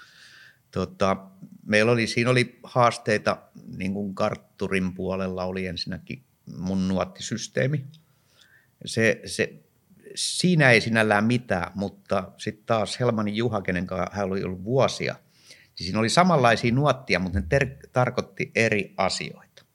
[0.71, 1.17] Tota,
[1.65, 3.37] meillä oli, siinä oli haasteita,
[3.77, 7.85] niin kuin kartturin puolella oli ensinnäkin mun nuottisysteemi–
[8.85, 9.53] se, se,
[10.15, 15.15] siinä ei sinällään mitään, mutta sitten taas Helmanin Juha, kenen kanssa hän oli ollut vuosia,
[15.49, 19.65] niin siinä oli samanlaisia nuottia, mutta ne ter- tarkoitti eri asioita.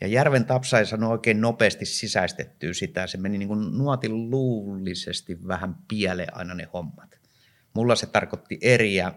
[0.00, 3.06] Ja Järven Tapsa ei sano oikein nopeasti sisäistettyä sitä.
[3.06, 7.18] Se meni niin kuin nuotin luullisesti vähän pieleen aina ne hommat.
[7.74, 9.14] Mulla se tarkoitti eriä,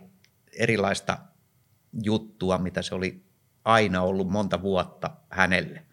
[0.54, 1.18] erilaista
[2.04, 3.24] juttua, mitä se oli
[3.64, 5.85] aina ollut monta vuotta hänelle.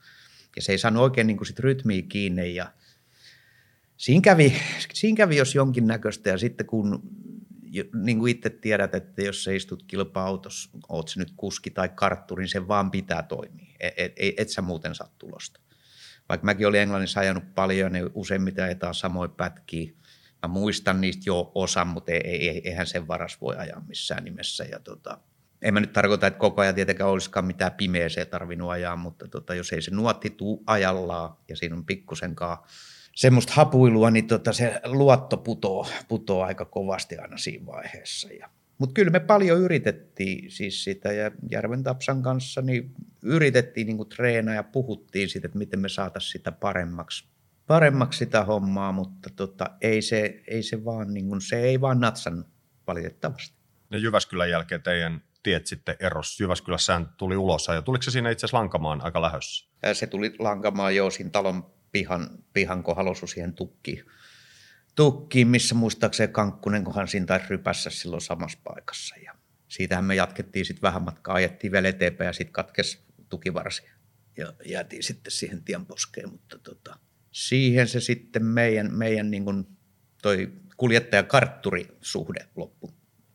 [0.57, 2.73] Ja se ei saanut oikein niin kuin sit rytmiä kiinni ja
[3.97, 4.57] siinä kävi,
[4.93, 7.03] siinä kävi jos jonkinnäköistä ja sitten kun
[7.95, 12.43] niin kuin itse tiedät, että jos sä istut kilpa-autossa, oot se nyt kuski tai kartturi,
[12.43, 13.77] niin se vaan pitää toimia.
[13.81, 15.61] Et, et, et, et sä muuten saa tulosta.
[16.29, 19.93] Vaikka mäkin olin Englannissa ajanut paljon, ne useimmiten ajetaan samoin pätkiä.
[20.43, 24.65] Mä muistan niistä jo osan, mutta ei, eihän sen varas voi ajaa missään nimessä.
[24.65, 25.19] Ja tota,
[25.63, 29.55] en mä nyt tarkoita, että koko ajan tietenkään olisikaan mitään pimeeseen tarvinnut ajaa, mutta tota,
[29.55, 32.59] jos ei se nuotti tuu ajallaan ja siinä on pikkusenkaan
[33.15, 38.29] semmoista hapuilua, niin tota, se luotto putoo, putoo aika kovasti aina siinä vaiheessa.
[38.29, 44.09] Ja, mutta kyllä me paljon yritettiin siis sitä ja Järven Tapsan kanssa niin yritettiin niin
[44.09, 47.25] treenaa ja puhuttiin siitä, että miten me saataisiin sitä paremmaksi,
[47.67, 52.45] paremmaksi sitä hommaa, mutta tota, ei, se, ei se vaan, niin se ei vaan natsan
[52.87, 53.57] valitettavasti.
[53.91, 56.41] Ja Jyväskylän jälkeen teidän tiet sitten eros.
[56.41, 59.69] Jyväskylässään tuli ulos ja tuliko se siinä itse asiassa Lankamaan aika lähössä?
[59.93, 64.05] Se tuli Lankamaan jo siinä talon pihan, pihan kohdalla siihen tukkiin,
[64.97, 69.17] tukkiin, missä muistaakseni Kankkunen, kohan siinä taisi rypässä silloin samassa paikassa.
[69.17, 69.35] Ja
[69.69, 73.83] siitähän me jatkettiin sitten vähän matkaa, ajettiin vielä eteenpäin ja sitten katkesi tukivarsi
[74.37, 76.99] ja jäätiin sitten siihen tienposkeen, mutta tota,
[77.33, 79.67] siihen se sitten meidän, meidän niin kuin
[80.23, 82.93] toi kuljettaja-kartturi-suhde loppui.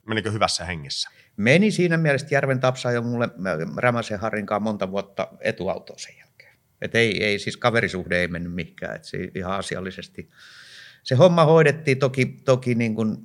[0.08, 1.10] Menikö hyvässä hengessä?
[1.38, 3.30] Meni siinä mielessä, Järven Tapsa jo mulle
[3.78, 6.54] Rämäsen Harrinkaan monta vuotta etuautoa sen jälkeen.
[6.82, 10.30] Et ei, ei, siis kaverisuhde ei mennyt mihinkään, et se ihan asiallisesti.
[11.04, 13.18] Se homma hoidettiin toki, toki niin kuin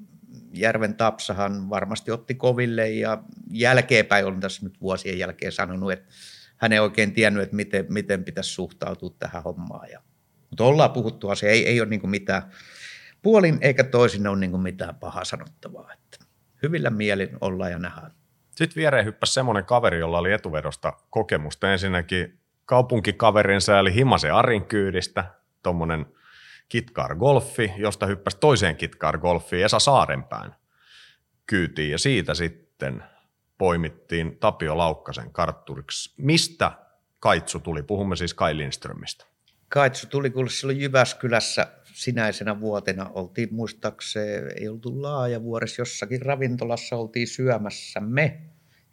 [0.55, 6.15] Järven Tapsahan varmasti otti koville ja jälkeenpäin olen tässä nyt vuosien jälkeen sanonut, että
[6.57, 9.91] hän ei oikein tiennyt, että miten, miten pitäisi suhtautua tähän hommaan.
[9.91, 10.01] Ja,
[10.51, 12.43] mutta ollaan puhuttu asia, ei, ei ole niin mitään
[13.23, 15.93] puolin eikä toisin ole niin mitään pahaa sanottavaa.
[15.93, 16.22] Että
[16.63, 18.13] hyvillä mielin ollaan ja nähdään.
[18.51, 21.73] Sitten viereen hyppäsi semmoinen kaveri, jolla oli etuvedosta kokemusta.
[21.73, 25.25] Ensinnäkin kaupunkikaverinsa eli Himasen Arin kyydistä,
[25.63, 26.07] tuommoinen
[26.69, 30.57] Kitkar Golfi, josta hyppäsi toiseen Kitkar Golfiin Esa Saarenpään
[31.47, 33.05] kyytiin ja siitä sitten
[33.59, 36.15] poimittiin Tapio Laukkasen kartturiksi.
[36.17, 36.73] Mistä
[37.21, 37.83] Kaitsu tuli?
[37.83, 39.25] Puhumme siis Kai Lindströmistä.
[39.69, 43.11] Kaitsu tuli kuule silloin Jyväskylässä sinäisenä vuotena.
[43.15, 48.41] Oltiin muistaakseen, ei oltu laaja vuodessa, jossakin ravintolassa oltiin syömässä me.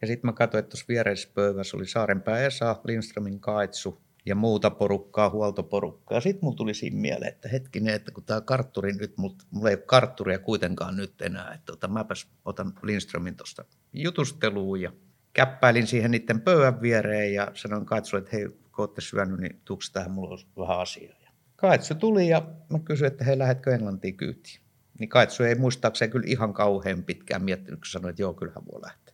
[0.01, 4.69] Ja sitten mä katsoin, että tuossa viereisessä pöydässä oli Saarenpää Esa, Lindströmin Kaitsu ja muuta
[4.69, 6.21] porukkaa, huoltoporukkaa.
[6.21, 9.83] Sitten mulla tuli siinä mieleen, että hetkinen, että kun tämä kartturi nyt, mulla ei ole
[9.85, 14.91] kartturia kuitenkaan nyt enää, että tota, mäpäs otan Lindströmin tuosta jutusteluun ja
[15.33, 19.91] käppäilin siihen niiden pöydän viereen ja sanoin Kaitsulle, että hei, kun olette syönyt, niin tuuks
[19.91, 21.18] tähän mulla olisi vähän asiaa.
[21.61, 24.59] Kaitsu tuli ja mä kysyin, että hei, lähetkö Englantiin kyytiin?
[24.99, 28.81] Niin Kaitsu ei muistaakseen kyllä ihan kauhean pitkään miettinyt, kun sanoi, että joo, kyllähän voi
[28.81, 29.13] lähteä.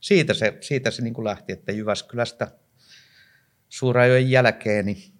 [0.00, 2.48] Siitä se, siitä se niin kuin lähti, että Jyväskylästä
[3.68, 5.12] suurajojen jälkeen, niin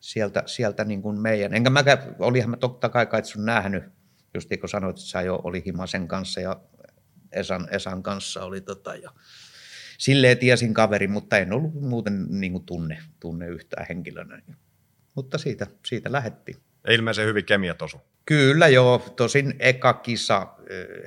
[0.00, 1.84] sieltä, sieltä niin kuin meidän, enkä mä,
[2.18, 3.84] olihan mä totta kai Kaitsun nähnyt,
[4.34, 6.60] just niin kun sanoit, että sä jo oli Himasen kanssa ja
[7.32, 9.10] Esan, Esan kanssa oli tota, ja
[9.98, 14.42] silleen tiesin kaveri, mutta en ollut muuten niin kuin tunne, tunne yhtään henkilönä.
[15.14, 16.62] Mutta siitä, siitä lähetti.
[16.88, 18.00] Ilmeisen hyvin kemia tosu.
[18.26, 20.46] Kyllä joo, tosin eka kisa,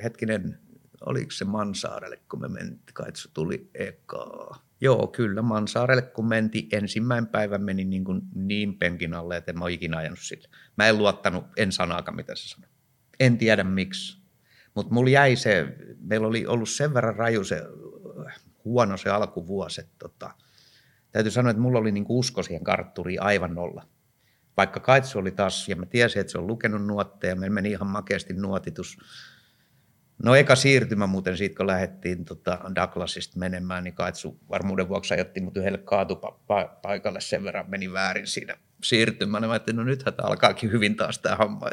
[0.02, 0.58] hetkinen,
[1.06, 4.50] oliko se Mansaarelle, kun me mentiin, kai se tuli eka.
[4.80, 9.58] Joo, kyllä Mansaarelle, kun menti ensimmäinen päivä meni niin, kuin niin penkin alle, että en
[9.58, 10.48] mä ole ikinä ajanut sille.
[10.76, 12.70] Mä en luottanut en sanaakaan, mitä se sanoi.
[13.20, 14.18] En tiedä miksi.
[14.74, 17.62] Mutta mulla jäi se, meillä oli ollut sen verran raju se
[18.64, 19.80] huono se alkuvuosi.
[19.80, 20.30] Että tota,
[21.12, 23.86] täytyy sanoa, että mulla oli niinku usko siihen kartturiin aivan nolla.
[24.56, 27.88] Vaikka Kaitsu oli taas, ja mä tiesin, että se on lukenut nuotteja, meillä meni ihan
[27.88, 28.98] makeasti nuotitus.
[30.24, 35.40] No eka siirtymä muuten siitä, kun lähdettiin tota Douglasista menemään, niin Kaitsu varmuuden vuoksi ajotti
[35.40, 39.46] mut yhdelle kaatupaikalle sen verran meni väärin siinä siirtymänä.
[39.46, 41.66] Mä ajattelin, no nythän tämä alkaakin hyvin taas tämä homma.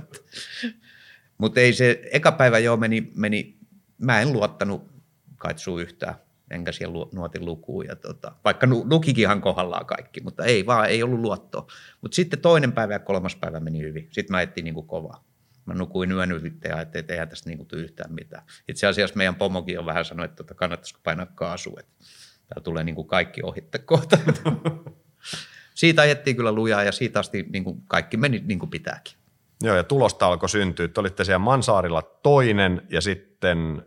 [1.37, 3.57] Mutta ei se, eka päivä jo meni, meni,
[3.97, 4.93] mä en luottanut
[5.37, 6.15] Kaitsuun yhtään
[6.51, 7.85] enkä siellä nuotin lukuun.
[7.85, 11.67] Ja tota, vaikka lukikinhan kohdallaan kaikki, mutta ei vaan, ei ollut luottoa.
[12.01, 14.07] Mutta sitten toinen päivä ja kolmas päivä meni hyvin.
[14.11, 15.23] Sitten mä etsin niin kovaa.
[15.65, 18.43] Mä nukuin yön yli ja ajattelin, että eihän tästä niin kuin yhtään mitään.
[18.67, 21.79] Itse asiassa meidän pomokin on vähän sanonut, että tota, kannattaisiko painaa kaasua,
[22.47, 24.17] täällä tulee niin kaikki ohitte kohta.
[25.75, 29.13] siitä ajettiin kyllä lujaa ja siitä asti niin kuin kaikki meni niin kuin pitääkin.
[29.63, 30.87] Joo, ja tulosta alkoi syntyä.
[30.87, 33.85] Te olitte siellä Mansaarilla toinen ja sitten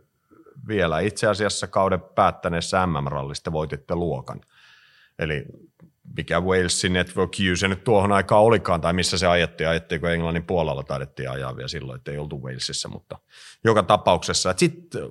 [0.68, 4.40] vielä itse asiassa kauden päättäneessä MM-rallista voititte luokan.
[5.18, 5.44] Eli
[6.16, 10.44] mikä Walesin Network U se nyt tuohon aikaan olikaan, tai missä se ajettiin, ajettiinko Englannin
[10.44, 13.18] puolella taidettiin ajaa vielä silloin, että ei oltu Walesissa, mutta
[13.64, 14.54] joka tapauksessa.
[14.56, 15.02] Sitten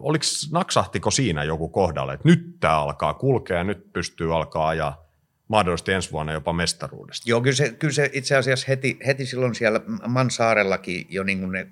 [0.51, 5.06] naksahtiko siinä joku kohdalle, että nyt tämä alkaa kulkea nyt pystyy alkaa ajaa
[5.47, 7.30] mahdollisesti ensi vuonna jopa mestaruudesta?
[7.30, 11.51] Joo, kyllä se, kyllä se itse asiassa heti, heti silloin siellä Mansaarellakin jo niin kuin
[11.51, 11.68] ne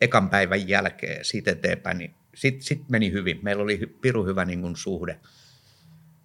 [0.00, 3.38] ekan päivän jälkeen siitä eteenpäin, niin sitten sit meni hyvin.
[3.42, 5.20] Meillä oli piru hyvä niin kuin suhde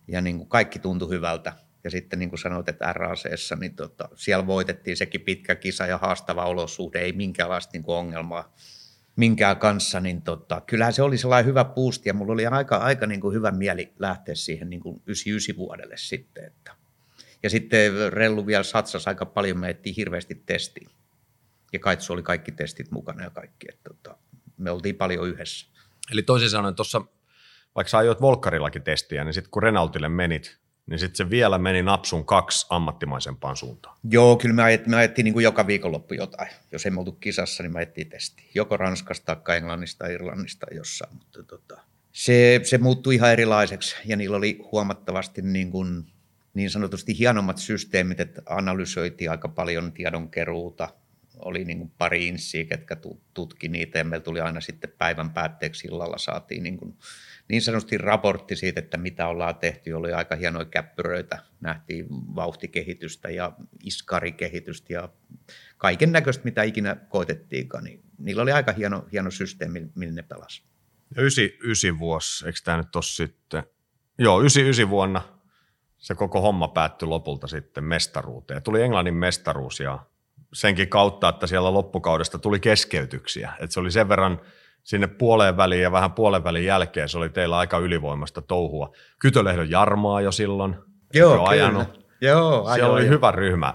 [0.07, 1.53] ja niin kuin kaikki tuntui hyvältä.
[1.83, 5.97] Ja sitten niin kuin sanoit, että RACssa, niin tota, siellä voitettiin sekin pitkä kisa ja
[5.97, 8.53] haastava olosuhde, ei minkäänlaista niin kuin ongelmaa
[9.15, 13.07] minkään kanssa, niin tota, kyllähän se oli sellainen hyvä puusti ja mulla oli aika, aika
[13.07, 16.45] niin kuin hyvä mieli lähteä siihen niin kuin 99 vuodelle sitten.
[16.45, 16.75] Että.
[17.43, 20.89] Ja sitten Rellu vielä satsasi aika paljon, me ettiin hirveästi testiin.
[21.73, 24.17] Ja Kaitsu oli kaikki testit mukana ja kaikki, että tota,
[24.57, 25.67] me oltiin paljon yhdessä.
[26.11, 27.01] Eli toisin sanoen tuossa,
[27.75, 31.83] vaikka sä ajoit Volkkarillakin testiä, niin sitten kun Renaultille menit, niin sitten se vielä meni
[31.83, 33.97] napsun kaksi ammattimaisempaan suuntaan.
[34.03, 36.49] Joo, kyllä me ajettiin, me ajettiin niin kuin joka viikonloppu jotain.
[36.71, 38.45] Jos emme oltu kisassa, niin me ajettiin testiä.
[38.55, 41.13] Joko Ranskasta, tai Englannista, Irlannista jossain.
[41.13, 41.81] Mutta tota,
[42.11, 46.05] se, se muuttui ihan erilaiseksi ja niillä oli huomattavasti niin, kuin,
[46.53, 50.89] niin sanotusti hienommat systeemit, että analysoitiin aika paljon tiedonkeruuta.
[51.39, 52.97] Oli niin kuin pari inssiä, ketkä
[53.33, 56.97] tutki niitä ja meillä tuli aina sitten päivän päätteeksi illalla saatiin niin kuin
[57.47, 59.93] niin sanotusti raportti siitä, että mitä ollaan tehty.
[59.93, 61.39] Oli aika hienoja käppyröitä.
[61.61, 63.51] Nähtiin vauhtikehitystä ja
[63.83, 65.09] iskarikehitystä ja
[65.77, 67.83] kaiken näköistä, mitä ikinä koitettiinkaan.
[67.83, 70.63] Niin niillä oli aika hieno, hieno systeemi, millä ne pelasi.
[71.15, 73.63] Ja 99 vuosi, eikö tämä nyt ole sitten?
[74.17, 75.39] Joo, 99 vuonna
[75.97, 78.63] se koko homma päättyi lopulta sitten mestaruuteen.
[78.63, 80.05] Tuli Englannin mestaruus ja
[80.53, 83.53] senkin kautta, että siellä loppukaudesta tuli keskeytyksiä.
[83.59, 84.41] Että se oli sen verran–
[84.89, 88.91] sinne puoleen väliin ja vähän puolen välin jälkeen se oli teillä aika ylivoimasta touhua.
[89.19, 90.75] Kytölehdon Jarmaa jo silloin.
[91.13, 92.05] Joo, jo ajanut.
[92.21, 93.73] Joo, ajoin, Siellä oli hyvä ryhmä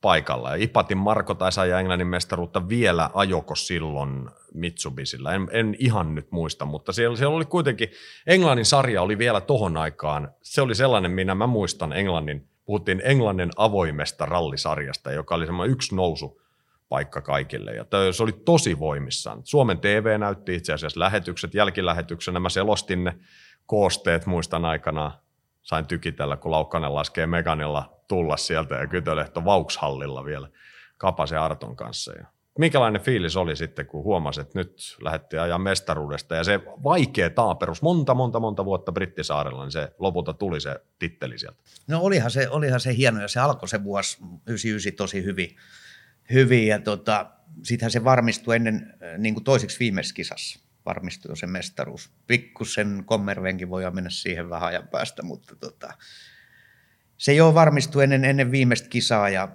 [0.00, 0.50] paikalla.
[0.50, 5.32] Ja Ipatin Marko taisi ajaa Englannin mestaruutta vielä ajoko silloin Mitsubisilla.
[5.32, 7.88] En, en ihan nyt muista, mutta siellä, siellä oli kuitenkin,
[8.26, 13.50] Englannin sarja oli vielä tohon aikaan, se oli sellainen, minä mä muistan Englannin, puhuttiin Englannin
[13.56, 16.42] avoimesta rallisarjasta, joka oli semmoinen yksi nousu
[16.88, 17.72] paikka kaikille.
[17.72, 19.40] Ja se oli tosi voimissaan.
[19.44, 22.40] Suomen TV näytti itse asiassa lähetykset, jälkilähetyksenä.
[22.40, 23.18] Mä selostin ne
[23.66, 25.18] koosteet, muistan aikana.
[25.62, 30.48] Sain tykitellä, kun Laukkanen laskee Meganilla tulla sieltä ja Kytölehto Vauxhallilla vielä
[30.96, 32.12] Kapasen Arton kanssa.
[32.12, 32.26] Ja
[32.58, 37.82] minkälainen fiilis oli sitten, kun huomasi, että nyt lähdettiin ajaa mestaruudesta ja se vaikea taaperus,
[37.82, 41.58] monta, monta, monta vuotta Brittisaarella, niin se lopulta tuli se titteli sieltä.
[41.86, 45.56] No olihan se, olihan se hieno ja se alkoi se vuosi 99 tosi hyvin
[46.32, 47.30] hyvin ja tota,
[47.62, 52.10] sittenhän se varmistui ennen äh, niin kuin toiseksi viimeisessä kisassa varmistui jo se mestaruus.
[52.26, 55.94] Pikkusen kommervenkin voi mennä siihen vähän ajan päästä, mutta tota,
[57.16, 59.48] se jo varmistui ennen, ennen viimeistä kisaa ja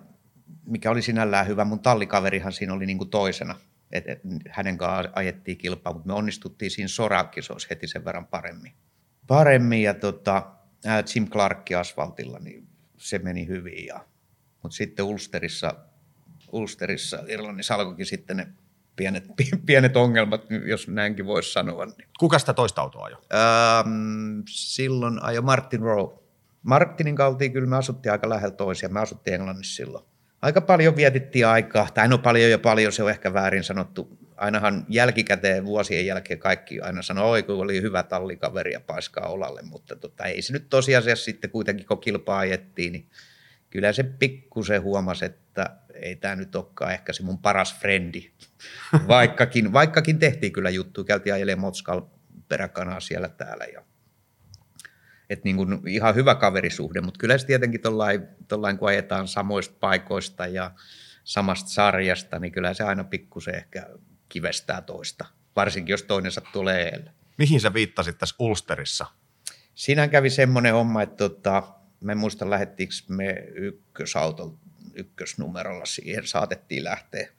[0.69, 1.65] mikä oli sinällään hyvä.
[1.65, 3.55] Mun tallikaverihan siinä oli niin kuin toisena.
[3.91, 8.71] Et, et, hänen kanssaan ajettiin kilpaa, mutta me onnistuttiin siinä sorakisoissa heti sen verran paremmin.
[9.27, 10.51] Paremmin ja tota,
[11.15, 12.67] Jim Clark asfaltilla, niin
[12.97, 13.85] se meni hyvin.
[13.85, 14.05] Ja,
[14.63, 15.75] mutta sitten Ulsterissa
[16.51, 18.47] Ulsterissa Irlannissa alkoikin sitten ne
[18.95, 19.23] pienet,
[19.65, 21.85] pienet ongelmat, jos näinkin voisi sanoa.
[21.85, 22.09] Niin.
[22.19, 23.21] Kuka sitä toista autoa ajoi?
[23.33, 26.19] Ähm, silloin ajo Martin Rowe.
[26.63, 28.89] Martinin kautta kyllä me asuttiin aika lähellä toisia.
[28.89, 30.05] Me asuttiin Englannissa silloin.
[30.41, 34.17] Aika paljon vietittiin aikaa, tai no paljon ja paljon, se on ehkä väärin sanottu.
[34.35, 39.61] Ainahan jälkikäteen vuosien jälkeen kaikki aina sanoo, oi kun oli hyvä tallikaveri ja paiskaa olalle,
[39.61, 43.09] mutta tota, ei se nyt tosiasiassa sitten kuitenkin, kun kilpaa ajettiin, niin
[43.69, 48.31] kyllä se pikkusen huomasi, että ei tämä nyt olekaan ehkä se mun paras frendi.
[49.07, 52.01] Vaikkakin, vaikkakin tehtiin kyllä juttu, käytiin ajelemaan Motskal
[52.47, 53.65] peräkanaa siellä täällä.
[53.65, 53.83] Ja,
[55.29, 57.81] et niin kuin ihan hyvä kaverisuhde, mutta kyllä se tietenkin
[58.47, 60.71] tuollain, kun ajetaan samoista paikoista ja
[61.23, 63.89] samasta sarjasta, niin kyllä se aina pikkusen ehkä
[64.29, 65.25] kivestää toista,
[65.55, 67.11] varsinkin jos toinen sattuu leelle.
[67.37, 69.05] Mihin sä viittasit tässä Ulsterissa?
[69.75, 71.63] Siinä kävi semmoinen homma, että tota,
[72.01, 74.57] me muista lähettiinkö me ykkösautolta
[74.93, 77.29] ykkösnumerolla siihen saatettiin lähteä.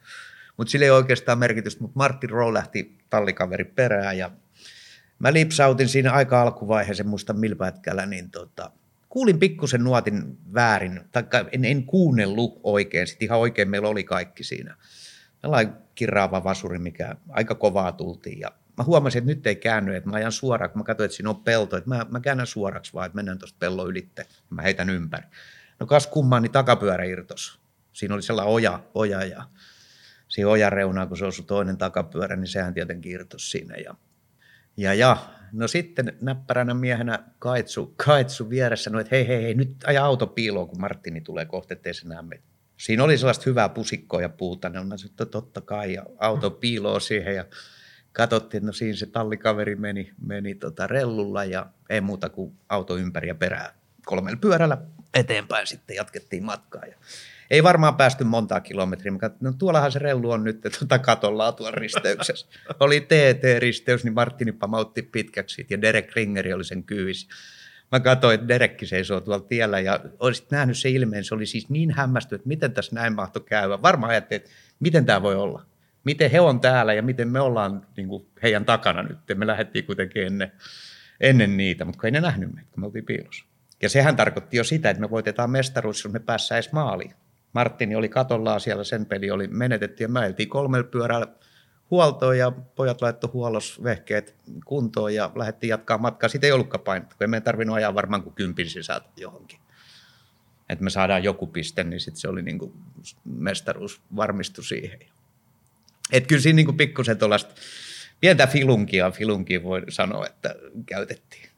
[0.56, 4.30] Mutta sillä ei oikeastaan merkitystä, mutta Martin Rowe lähti tallikaveri perään ja
[5.20, 8.70] mä lipsautin siinä aika alkuvaiheessa, muista millä niin tota,
[9.08, 14.44] kuulin pikkusen nuotin väärin, tai en, en kuunnellut oikein, sitten ihan oikein meillä oli kaikki
[14.44, 14.76] siinä.
[15.40, 20.10] Tällainen kirraava vasuri, mikä aika kovaa tultiin ja mä huomasin, että nyt ei käänny, että
[20.10, 22.92] mä ajan suoraan, kun mä katsoin, että siinä on pelto, että mä, mä käännän suoraksi
[22.92, 25.26] vaan, että mennään tuosta pellon ylitte, mä heitän ympäri.
[25.80, 27.60] No kas kummaan, niin takapyörä irtos.
[27.92, 29.42] Siinä oli sellainen oja, oja ja
[30.28, 33.76] siinä ojan reunaan, kun se osui toinen takapyörä, niin sehän tietenkin irtosi siinä.
[33.76, 33.94] Ja,
[34.76, 35.16] ja, ja
[35.52, 40.26] no sitten näppäränä miehenä kaitsu, kaitsu vieressä, no että hei, hei, hei, nyt aja auto
[40.26, 42.42] piiloon, kun Martini tulee kohta, ettei se näe.
[42.76, 47.00] Siinä oli sellaista hyvää pusikkoa ja puuta, mä sanoin, että totta kai, ja auto piiloo
[47.00, 47.44] siihen, ja
[48.12, 52.96] katsottiin, että no siinä se tallikaveri meni, meni tota rellulla, ja ei muuta kuin auto
[52.96, 53.74] ympäri ja perää
[54.06, 54.78] kolmella pyörällä
[55.14, 56.86] eteenpäin sitten jatkettiin matkaa.
[56.86, 56.96] Ja
[57.50, 59.12] ei varmaan päästy montaa kilometriä.
[59.12, 62.46] Mä katsoin, no tuollahan se rellu on nyt tuota katolla tuolla risteyksessä.
[62.80, 67.28] Oli TT-risteys, niin Martini pamautti pitkäksi ja Derek Ringeri oli sen kyyvis.
[67.92, 71.24] Mä katsoin, että Derekki seisoo tuolla tiellä ja olisit nähnyt se ilmeen.
[71.24, 73.82] Se oli siis niin hämmästynyt, että miten tässä näin mahtoi käydä.
[73.82, 75.66] Varmaan ajattelin, että miten tämä voi olla.
[76.04, 79.18] Miten he on täällä ja miten me ollaan niin kuin heidän takana nyt.
[79.34, 80.52] Me lähdettiin kuitenkin ennen,
[81.20, 83.44] ennen niitä, mutta ei ne nähnyt meitä, kun me oltiin piilossa.
[83.82, 87.14] Ja sehän tarkoitti jo sitä, että me voitetaan mestaruus, jos me päässään edes maaliin.
[87.52, 91.26] Martini oli katollaan siellä, sen peli oli menetetty ja mä eltiin kolmella pyörällä
[91.90, 96.28] huoltoon ja pojat laittoi huollosvehkeet kuntoon ja lähdettiin jatkaa matkaa.
[96.28, 99.58] Siitä ei ollutkaan painetta, kun emme tarvinnut ajaa varmaan kuin kympin sisältä johonkin.
[100.68, 102.72] Että me saadaan joku piste, niin sitten se oli niin kuin
[103.24, 104.98] mestaruus varmistu siihen.
[106.12, 107.54] Et kyllä siinä niin pikkusen tuollaista
[108.20, 110.54] pientä filunkia, filunkia voi sanoa, että
[110.86, 111.50] käytettiin.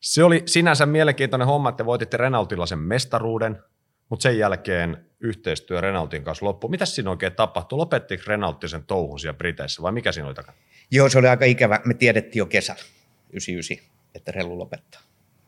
[0.00, 3.62] Se oli sinänsä mielenkiintoinen homma, että voititte Renaultilla sen mestaruuden,
[4.08, 6.70] mutta sen jälkeen yhteistyö Renaultin kanssa loppui.
[6.70, 7.76] Mitä siinä oikein tapahtui?
[7.76, 10.58] Lopettiko Renaultti sen touhun siellä Briteissä vai mikä siinä oli takana?
[10.90, 11.80] Joo, se oli aika ikävä.
[11.84, 12.82] Me tiedettiin jo kesällä
[13.30, 13.76] 99,
[14.14, 15.00] että Rellu lopettaa.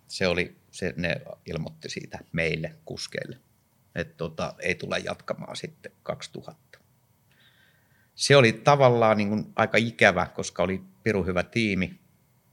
[0.09, 3.39] Se oli, se, ne ilmoitti siitä meille kuskeille,
[3.95, 6.79] että tota, ei tule jatkamaan sitten 2000.
[8.15, 12.01] Se oli tavallaan niin kuin aika ikävä, koska oli piru hyvä tiimi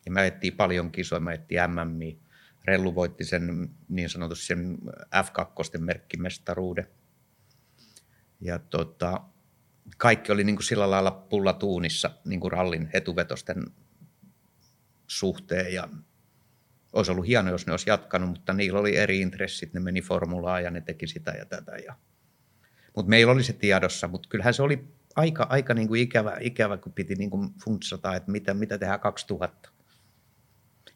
[0.05, 2.19] ja me ajettiin paljon kisoja, me ajettiin MMI.
[2.65, 6.87] Rellu voitti sen niin sanotusti sen F2 merkkimestaruuden.
[8.41, 9.21] Ja tota,
[9.97, 13.63] kaikki oli niin kuin sillä lailla pullatuunissa niin kuin rallin etuvetosten
[15.07, 15.89] suhteen ja
[16.93, 20.63] olisi ollut hienoa, jos ne olisi jatkanut, mutta niillä oli eri intressit, ne meni formulaan
[20.63, 21.77] ja ne teki sitä ja tätä.
[21.77, 21.95] Ja...
[22.95, 26.77] Mutta meillä oli se tiedossa, mutta kyllähän se oli aika, aika niin kuin ikävä, ikävä,
[26.77, 29.69] kun piti niin kuin funtsata, että mitä, mitä tehdään 2000.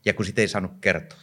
[0.05, 1.19] Ja kun sitä ei saanut kertoa.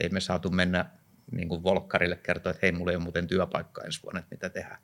[0.00, 0.90] Ei me saatu mennä
[1.30, 4.50] niin kuin Volkkarille kertoa, että hei, mulla ei ole muuten työpaikka ensi vuonna, että mitä
[4.50, 4.82] tehdään.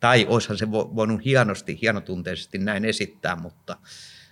[0.00, 3.76] Tai olisihan se voinut hienosti, hienotunteisesti näin esittää, mutta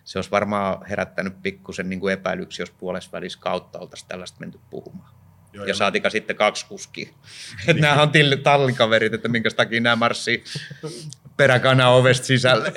[0.05, 2.73] se olisi varmaan herättänyt pikkusen niin kuin epäilyksi, jos
[3.13, 5.17] välissä kautta oltaisiin tällaista menty puhumaan.
[5.53, 7.09] Joo, ja, saatika sitten kaksi kuskia.
[7.67, 7.81] Niin.
[7.81, 10.45] Nämä on tallikaverit, että minkä takia nämä marssii
[11.37, 12.73] peräkana ovesta sisälle.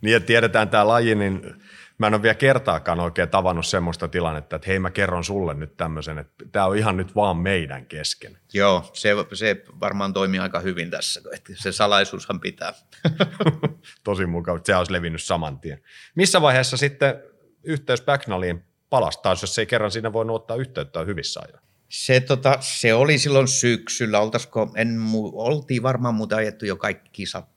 [0.00, 1.62] Niin, tiedetään tämä laji, niin
[1.98, 5.76] mä en ole vielä kertaakaan oikein tavannut semmoista tilannetta, että hei mä kerron sulle nyt
[5.76, 8.38] tämmöisen, että tämä on ihan nyt vaan meidän kesken.
[8.52, 12.74] Joo, se, se varmaan toimii aika hyvin tässä, että se salaisuushan pitää.
[14.04, 15.82] Tosi mukava, että se olisi levinnyt saman tien.
[16.14, 17.22] Missä vaiheessa sitten
[17.62, 21.62] yhteys Backnaliin palastaa, jos ei kerran siinä voinut ottaa yhteyttä hyvissä ajoin?
[21.88, 24.98] Se, tota, se oli silloin syksyllä, oltaisiko, en,
[25.32, 27.48] oltiin varmaan muuta ajettu jo kaikki kisat,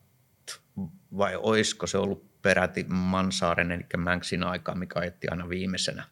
[1.18, 6.04] vai olisiko se ollut peräti Mansaaren, eli Mänksin aikaa, mikä ajettiin aina viimeisenä.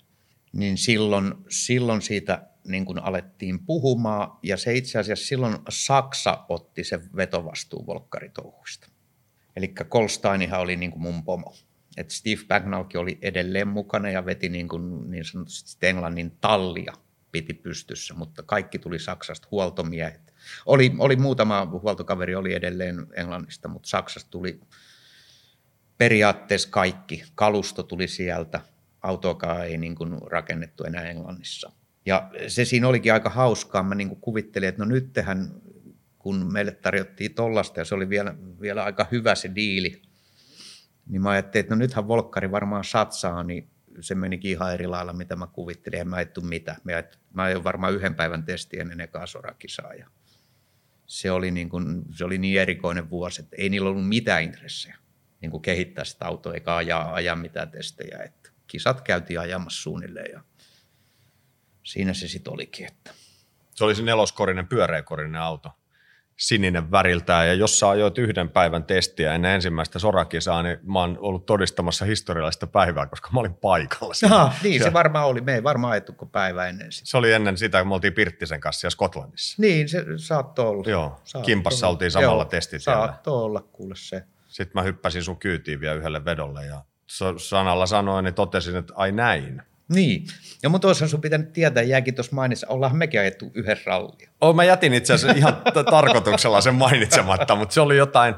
[0.54, 6.84] Niin silloin, silloin siitä niin kuin alettiin puhumaan, ja se itse asiassa silloin Saksa otti
[6.84, 8.88] sen vetovastuun volkkaritouhuista.
[9.56, 11.56] Eli Kolsteinihan oli niin kuin mun pomo.
[11.98, 16.94] Et Steve Bagnallkin oli edelleen mukana ja veti niin, kuin niin sanotusti Englannin tallia
[17.32, 20.34] piti pystyssä, mutta kaikki tuli Saksasta, huoltomiehet.
[20.66, 24.60] Oli, oli muutama huoltokaveri oli edelleen Englannista, mutta Saksasta tuli
[25.98, 27.24] periaatteessa kaikki.
[27.36, 28.62] Kalusto tuli sieltä,
[29.02, 31.72] autoakaan ei niin kuin rakennettu enää Englannissa.
[32.06, 33.84] Ja se siinä olikin aika hauskaa.
[33.84, 35.52] Mä niin kuin kuvittelin, että no nyt tehän,
[36.20, 40.02] kun meille tarjottiin tollasta ja se oli vielä, vielä aika hyvä se diili,
[41.08, 43.70] niin mä ajattelin, että no nythän Volkkari varmaan satsaa, niin
[44.00, 46.00] se menikin ihan eri lailla, mitä mä kuvittelin.
[46.00, 46.76] En mä ajettu mitä.
[47.34, 49.94] Mä, ajoin varmaan yhden päivän testi ennen ekaa sorakisaa.
[49.94, 50.08] Ja
[51.06, 54.98] se, oli niin kuin, se oli niin erikoinen vuosi, että ei niillä ollut mitään intressejä
[55.44, 58.24] niin kuin kehittää sitä autoa eikä ajaa, ajaa mitään testejä.
[58.24, 60.41] Että kisat käytiin ajamassa suunnilleen ja
[61.84, 62.88] siinä se sitten olikin.
[62.88, 63.12] Että.
[63.76, 65.72] Se oli se neloskorinen, pyöreäkorinen auto
[66.38, 71.18] sininen väriltään, ja jos sä ajoit yhden päivän testiä ennen ensimmäistä sorakisaa, niin mä oon
[71.22, 74.14] ollut todistamassa historiallista päivää, koska mä olin paikalla.
[74.14, 74.36] Siinä.
[74.36, 75.41] Aha, niin se, se varmaan oli.
[75.41, 77.10] Me ei varmaan ajettu kuin päivä ennen sitä.
[77.10, 79.62] Se oli ennen sitä, kun me oltiin Pirttisen kanssa siellä Skotlannissa.
[79.62, 80.84] Niin, se saattoi olla.
[80.89, 81.94] Joo, saattoi kimpassa olla.
[81.94, 82.80] oltiin samalla Joo.
[82.80, 84.24] Saattoi olla, kuule se.
[84.54, 86.82] Sitten mä hyppäsin sun kyytiin vielä yhdelle vedolle, ja
[87.38, 89.62] sanalla sanoin, niin totesin, että ai näin.
[89.89, 90.28] Niin.
[90.64, 94.30] Ja mutta olisihan sun pitänyt tietää, jääkin tuossa mainissa, ollaan mekin ajettu yhden rallia.
[94.41, 98.36] Oh, mä jätin itse asiassa ihan tarkoituksella sen mainitsematta, mutta se oli jotain,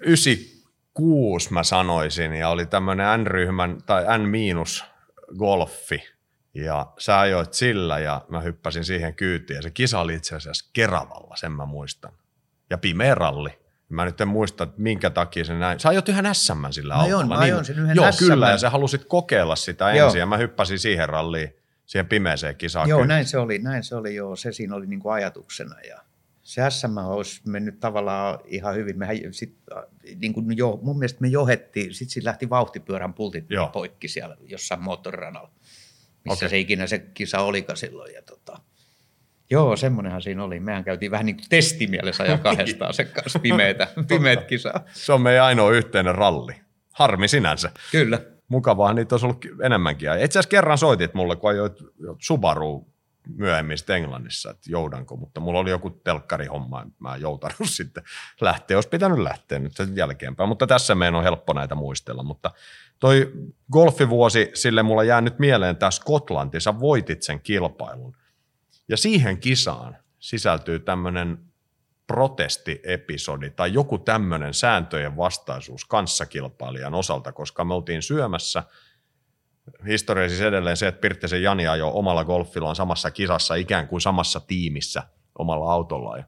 [0.00, 6.02] 96 mä sanoisin, ja oli tämmöinen N-ryhmän tai N-golfi,
[6.54, 10.70] ja sä ajoit sillä, ja mä hyppäsin siihen kyytiin, ja se kisa oli itse asiassa
[10.72, 12.12] Keravalla, sen mä muistan.
[12.70, 13.65] Ja pimeä ralli.
[13.88, 15.80] Mä nyt en muista, että minkä takia se näin.
[15.80, 17.26] Sä ajot yhden SM sillä Mä autolla.
[17.26, 18.18] mä ajoin sen yhden Joo, SM:n.
[18.28, 20.06] kyllä, ja sä halusit kokeilla sitä Joo.
[20.06, 21.56] ensin, ja mä hyppäsin siihen ralliin,
[21.86, 22.88] siihen pimeeseen kisaan.
[22.88, 23.08] Joo, kyytiin.
[23.08, 26.00] näin se oli, näin se oli joo, se siinä oli niin kuin ajatuksena ja
[26.42, 28.98] se SM olisi mennyt tavallaan ihan hyvin.
[28.98, 29.82] Mehän sit, äh,
[30.20, 33.68] niin kuin jo, mun mielestä me johettiin, sitten siitä lähti vauhtipyörän pultit Joo.
[33.68, 35.50] poikki siellä jossain moottoriradalla,
[36.24, 36.48] missä Okei.
[36.48, 38.14] se ikinä se kisa olikaan silloin.
[38.14, 38.60] Ja tota,
[39.50, 40.60] joo, semmoinenhan siinä oli.
[40.60, 44.80] Mehän käytiin vähän niin kuin testimielessä ajaa kahdestaan sen kanssa pimeitä, pimeät kisaa.
[44.92, 46.54] Se on meidän ainoa yhteinen ralli.
[46.92, 47.70] Harmi sinänsä.
[47.92, 48.18] Kyllä.
[48.48, 50.06] Mukavaa, niitä olisi ollut enemmänkin.
[50.06, 51.78] Ja Itse asiassa kerran soitit mulle, kun ajoit
[52.18, 52.86] Subaru
[53.36, 58.04] myöhemmin sitten Englannissa, että joudanko, mutta mulla oli joku telkkarihomma, että mä en joutanut sitten
[58.40, 58.76] lähteä.
[58.76, 62.22] Olisi pitänyt lähteä nyt sen jälkeenpäin, mutta tässä meidän on helppo näitä muistella.
[62.22, 62.50] Mutta
[62.98, 63.32] toi
[63.72, 68.16] golfivuosi, sille mulla jää nyt mieleen tämä Skotlanti, sä voitit sen kilpailun.
[68.88, 71.38] Ja siihen kisaan sisältyy tämmöinen
[72.06, 78.62] protestiepisodi tai joku tämmöinen sääntöjen vastaisuus kanssakilpailijan osalta, koska me oltiin syömässä.
[79.86, 84.40] Historia siis edelleen se, että Pirttisen Jani ajoi omalla golfillaan samassa kisassa ikään kuin samassa
[84.40, 85.02] tiimissä
[85.38, 86.18] omalla autollaan.
[86.18, 86.24] Ja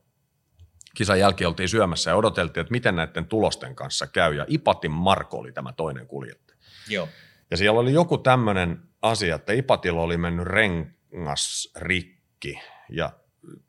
[0.96, 4.34] kisan jälkeen oltiin syömässä ja odoteltiin, että miten näiden tulosten kanssa käy.
[4.34, 6.58] Ja Ipatin Marko oli tämä toinen kuljettaja.
[6.88, 7.08] Joo.
[7.50, 12.17] Ja siellä oli joku tämmöinen asia, että Ipatilla oli mennyt rengas rikki.
[12.88, 13.12] Ja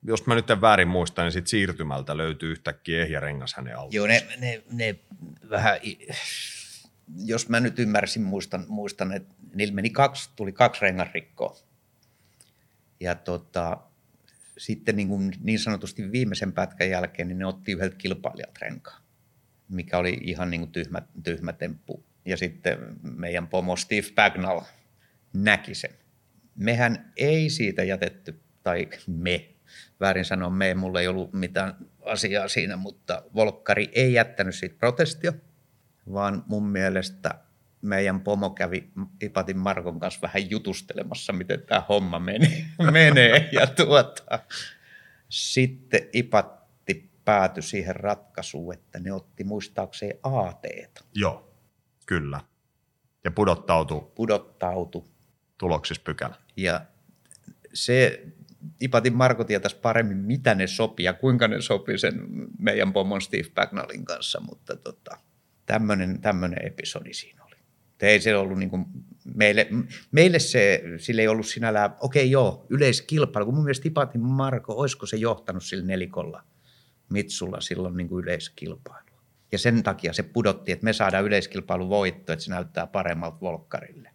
[0.03, 3.93] jos mä nyt en väärin muista, niin sit siirtymältä löytyy yhtäkkiä ehjä rengas hänen autoon.
[3.93, 4.95] Joo, ne, ne, ne
[5.49, 5.79] vähän,
[7.25, 11.57] jos mä nyt ymmärsin, muistan, muistan että niillä meni kaksi, tuli kaksi rengasrikkoa.
[12.99, 13.77] Ja tota,
[14.57, 19.01] sitten niin, kuin niin sanotusti viimeisen pätkän jälkeen, niin ne otti yhdeltä kilpailijat renkaan,
[19.69, 22.05] mikä oli ihan niin kuin tyhmä, tyhmä temppu.
[22.25, 24.61] Ja sitten meidän pomo Steve Bagnall
[25.33, 25.91] näki sen.
[26.55, 29.49] Mehän ei siitä jätetty, tai me,
[29.99, 35.33] väärin sanoa me, mulla ei ollut mitään asiaa siinä, mutta Volkkari ei jättänyt siitä protestia,
[36.13, 37.35] vaan mun mielestä
[37.81, 38.89] meidän pomo kävi
[39.21, 43.49] Ipatin Markon kanssa vähän jutustelemassa, miten tämä homma meni, menee.
[43.51, 44.39] Ja tuota,
[45.29, 50.63] sitten Ipatti päätyi siihen ratkaisuun, että ne otti muistaakseen AT,
[51.15, 51.53] Joo,
[52.05, 52.41] kyllä.
[53.23, 55.11] Ja pudottautu pudottautu.
[55.57, 56.35] tuloksissa pykälä.
[56.57, 56.81] Ja
[57.73, 58.23] se
[58.81, 62.21] Ipatin Marko tietäisi paremmin, mitä ne sopii ja kuinka ne sopii sen
[62.59, 65.17] meidän pomon Steve Bagnallin kanssa, mutta tota,
[65.65, 66.19] tämmöinen,
[66.63, 67.55] episodi siinä oli.
[68.01, 68.85] Ei se ollut niin kuin,
[69.35, 69.67] meille,
[70.11, 75.05] meille se, sille ei ollut sinällään, okei joo, yleiskilpailu, kun mun mielestä Ipatin Marko, olisiko
[75.05, 76.43] se johtanut sillä nelikolla
[77.09, 79.09] Mitsulla silloin niin kuin yleiskilpailu.
[79.51, 84.09] Ja sen takia se pudotti, että me saadaan yleiskilpailu voitto, että se näyttää paremmalta Volkkarille.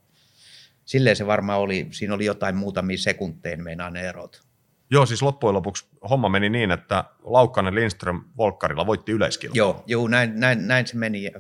[0.85, 4.43] Silleen se varmaan oli, siinä oli jotain muutamia sekunteja meinaa ne erot.
[4.91, 9.57] Joo, siis loppujen lopuksi homma meni niin, että Laukkanen Lindström Volkkarilla voitti yleiskilpailun.
[9.57, 11.31] Joo, joo näin, näin, näin, se meni.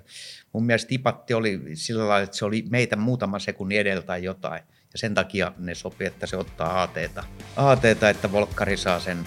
[0.52, 4.62] Mun mielestä Tipatti oli sillä lailla, että se oli meitä muutaman sekunnin edellä tai jotain.
[4.92, 7.24] Ja sen takia ne sopi, että se ottaa ATta.
[7.56, 9.26] ATta, että Volkkari saa sen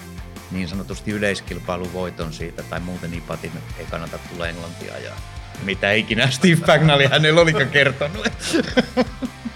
[0.50, 5.12] niin sanotusti yleiskilpailun voiton siitä, tai muuten Ipatin ei kannata tulla Englantia ja
[5.64, 8.28] mitä ikinä Steve Bagnalli hänellä olikaan kertonut.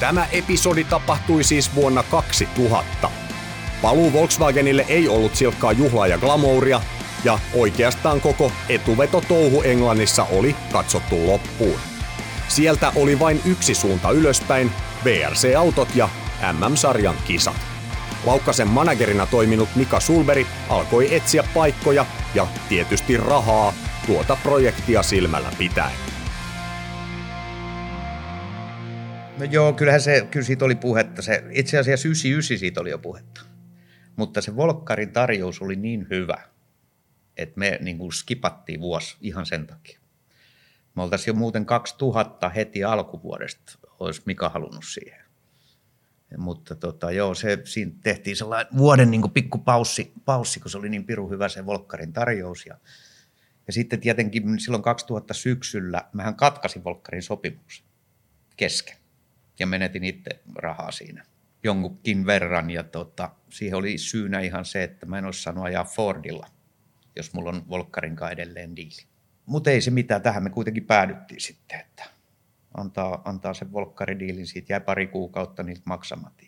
[0.00, 3.10] Tämä episodi tapahtui siis vuonna 2000.
[3.82, 6.80] Paluu Volkswagenille ei ollut silkkaa juhlaa ja glamouria,
[7.24, 11.80] ja oikeastaan koko etuvetotouhu Englannissa oli katsottu loppuun.
[12.48, 14.72] Sieltä oli vain yksi suunta ylöspäin,
[15.04, 16.08] VRC-autot ja
[16.52, 17.56] MM-sarjan kisat.
[18.24, 23.72] Laukkasen managerina toiminut Mika Sulberi alkoi etsiä paikkoja ja tietysti rahaa
[24.06, 26.13] tuota projektia silmällä pitäen.
[29.38, 31.22] No joo, kyllähän se, kyllä siitä oli puhetta.
[31.22, 33.40] Se, itse asiassa 99 siitä oli jo puhetta.
[34.16, 36.38] Mutta se Volkkarin tarjous oli niin hyvä,
[37.36, 40.00] että me niin kuin skipattiin vuosi ihan sen takia.
[40.96, 45.24] Me oltaisiin jo muuten 2000 heti alkuvuodesta, olisi Mika halunnut siihen.
[46.38, 50.88] Mutta tota, joo, se, siinä tehtiin sellainen vuoden niin pikku paussi, paussi, kun se oli
[50.88, 52.66] niin piru hyvä se Volkkarin tarjous.
[52.66, 52.78] Ja,
[53.66, 57.86] ja sitten tietenkin silloin 2000 syksyllä mähän katkasin Volkkarin sopimuksen
[58.56, 59.03] kesken
[59.58, 61.24] ja menetin itse rahaa siinä
[61.64, 62.70] jonkunkin verran.
[62.70, 66.46] Ja tota, siihen oli syynä ihan se, että mä en olisi saanut ajaa Fordilla,
[67.16, 69.06] jos mulla on Volkkarin kanssa edelleen diili.
[69.46, 72.04] Mutta ei se mitään, tähän me kuitenkin päädyttiin sitten, että
[72.74, 76.44] antaa, antaa sen Volkkaridiilin, siitä jäi pari kuukautta niiltä maksamatta.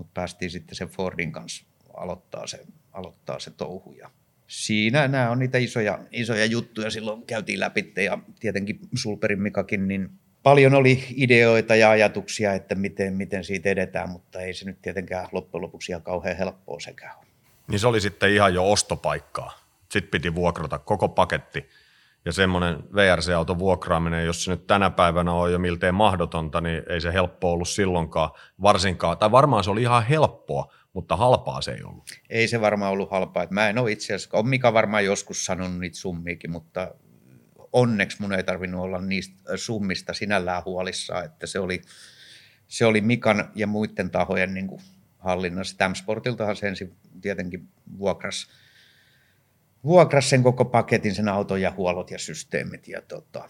[0.00, 3.92] Mutta päästiin sitten sen Fordin kanssa aloittaa se, aloittaa se touhu.
[3.92, 4.10] Ja
[4.46, 6.90] siinä nämä on niitä isoja, isoja juttuja.
[6.90, 10.10] Silloin käytiin läpi ja tietenkin Sulperin Mikakin, niin
[10.42, 15.28] paljon oli ideoita ja ajatuksia, että miten, miten siitä edetään, mutta ei se nyt tietenkään
[15.32, 17.26] loppujen lopuksi ihan kauhean helppoa sekään ole.
[17.68, 19.58] Niin se oli sitten ihan jo ostopaikkaa.
[19.90, 21.68] Sitten piti vuokrata koko paketti.
[22.24, 27.00] Ja semmoinen VRC-auton vuokraaminen, jos se nyt tänä päivänä on jo miltei mahdotonta, niin ei
[27.00, 28.30] se helppo ollut silloinkaan
[28.62, 29.18] varsinkaan.
[29.18, 32.04] Tai varmaan se oli ihan helppoa, mutta halpaa se ei ollut.
[32.30, 33.46] Ei se varmaan ollut halpaa.
[33.50, 36.94] Mä en ole itse asiassa, on Mika varmaan joskus sanonut niitä summiikin, mutta
[37.72, 41.82] onneksi mun ei tarvinnut olla niistä summista sinällään huolissaan, että se oli,
[42.68, 44.82] se oli Mikan ja muiden tahojen niin kuin
[45.18, 45.78] hallinnassa.
[45.78, 47.68] Tämsportiltahan se ensin tietenkin
[47.98, 48.50] vuokras,
[49.84, 52.88] vuokras sen koko paketin, sen auton ja huollot ja systeemit.
[52.88, 53.48] Ja tota,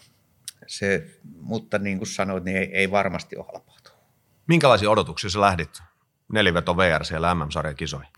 [0.67, 1.07] se,
[1.39, 3.71] mutta niin kuin sanoit, niin ei, ei varmasti ole halpaa.
[4.47, 5.81] Minkälaisia odotuksia sä lähdit
[6.33, 8.09] neliveto VRC ja MM-sarjan kisoihin?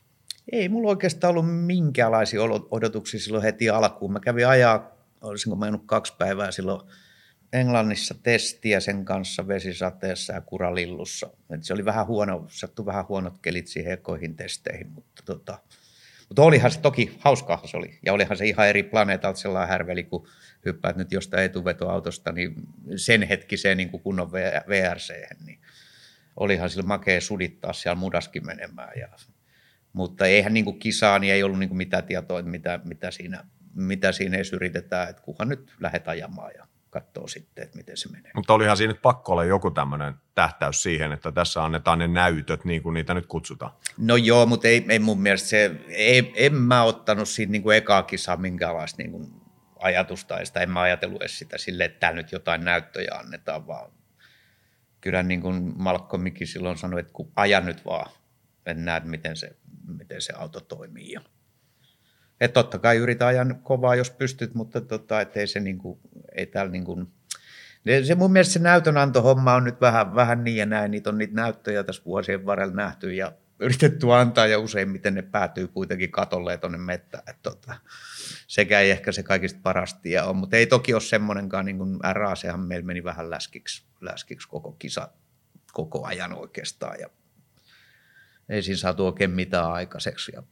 [0.51, 2.39] Ei mulla oikeastaan ollut minkäänlaisia
[2.72, 4.14] odotuksia silloin heti alkuun.
[4.14, 4.93] Mä kävin ajaa,
[5.24, 6.82] olisinko mä kaksi päivää silloin
[7.53, 11.30] Englannissa testiä sen kanssa vesisateessa ja kuralillussa.
[11.49, 15.59] Et se oli vähän huono, sattui vähän huonot kelit siihen ekoihin testeihin, mutta, tota,
[16.30, 17.99] mutta olihan se toki, hauskaa se oli.
[18.05, 20.28] Ja olihan se ihan eri planeetalta sellainen härveli, kun
[20.65, 22.55] hyppäät nyt jostain etuvetoautosta, niin
[22.95, 24.32] sen hetkiseen niin kuin kunnon
[24.67, 25.13] VRC,
[25.45, 25.59] niin
[26.36, 28.99] olihan sillä makea sudittaa siellä mudaskin menemään.
[28.99, 29.07] Ja,
[29.93, 33.45] mutta eihän niin kuin kisaan, niin ei ollut niin kuin mitään tietoa, mitä, mitä, siinä,
[33.74, 38.09] mitä siinä edes yritetään, että kunhan nyt lähdet ajamaan ja katsoo sitten, että miten se
[38.09, 38.32] menee.
[38.36, 42.65] Mutta olihan siinä nyt pakko olla joku tämmöinen tähtäys siihen, että tässä annetaan ne näytöt,
[42.65, 43.71] niin kuin niitä nyt kutsutaan.
[43.97, 47.78] No joo, mutta ei, ei mun mielestä se, ei, en mä ottanut siinä niin kuin
[47.78, 49.34] ekaa kisaa minkäänlaista niin kuin
[49.80, 53.67] ajatusta, ja sitä en mä ajatellut edes sitä silleen, että täällä nyt jotain näyttöjä annetaan,
[53.67, 53.91] vaan
[55.01, 58.11] kyllä niin kuin Malcolmikin silloin sanoi, että kun aja nyt vaan,
[58.65, 59.55] en näe, miten se,
[59.97, 61.11] miten se auto toimii.
[61.11, 61.21] Ja
[62.41, 65.99] että totta kai yritä ajaa kovaa, jos pystyt, mutta tota, et ei se niin kuin,
[66.36, 67.07] ei täällä niin kuin,
[68.03, 70.91] se mun mielestä se näytönantohomma on nyt vähän, vähän niin ja näin.
[70.91, 75.67] Niitä on niitä näyttöjä tässä vuosien varrella nähty ja yritetty antaa ja useimmiten ne päätyy
[75.67, 77.23] kuitenkin katolle tuonne mettään.
[77.27, 77.75] Että tota,
[78.47, 81.99] sekä ei ehkä se kaikista parasti ja on, mutta ei toki ole semmoinenkaan, niin kuin
[82.11, 85.09] RAChan meillä meni vähän läskiksi, läskiksi koko kisa
[85.73, 87.09] koko ajan oikeastaan ja
[88.49, 90.43] ei siinä saatu oikein mitään aikaiseksi ja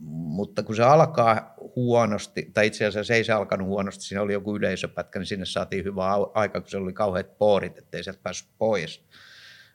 [0.00, 4.32] mutta kun se alkaa huonosti, tai itse asiassa se ei se alkanut huonosti, siinä oli
[4.32, 8.48] joku yleisöpätkä, niin sinne saatiin hyvä aika, kun se oli kauheat poorit, ettei sieltä päässyt
[8.58, 9.04] pois.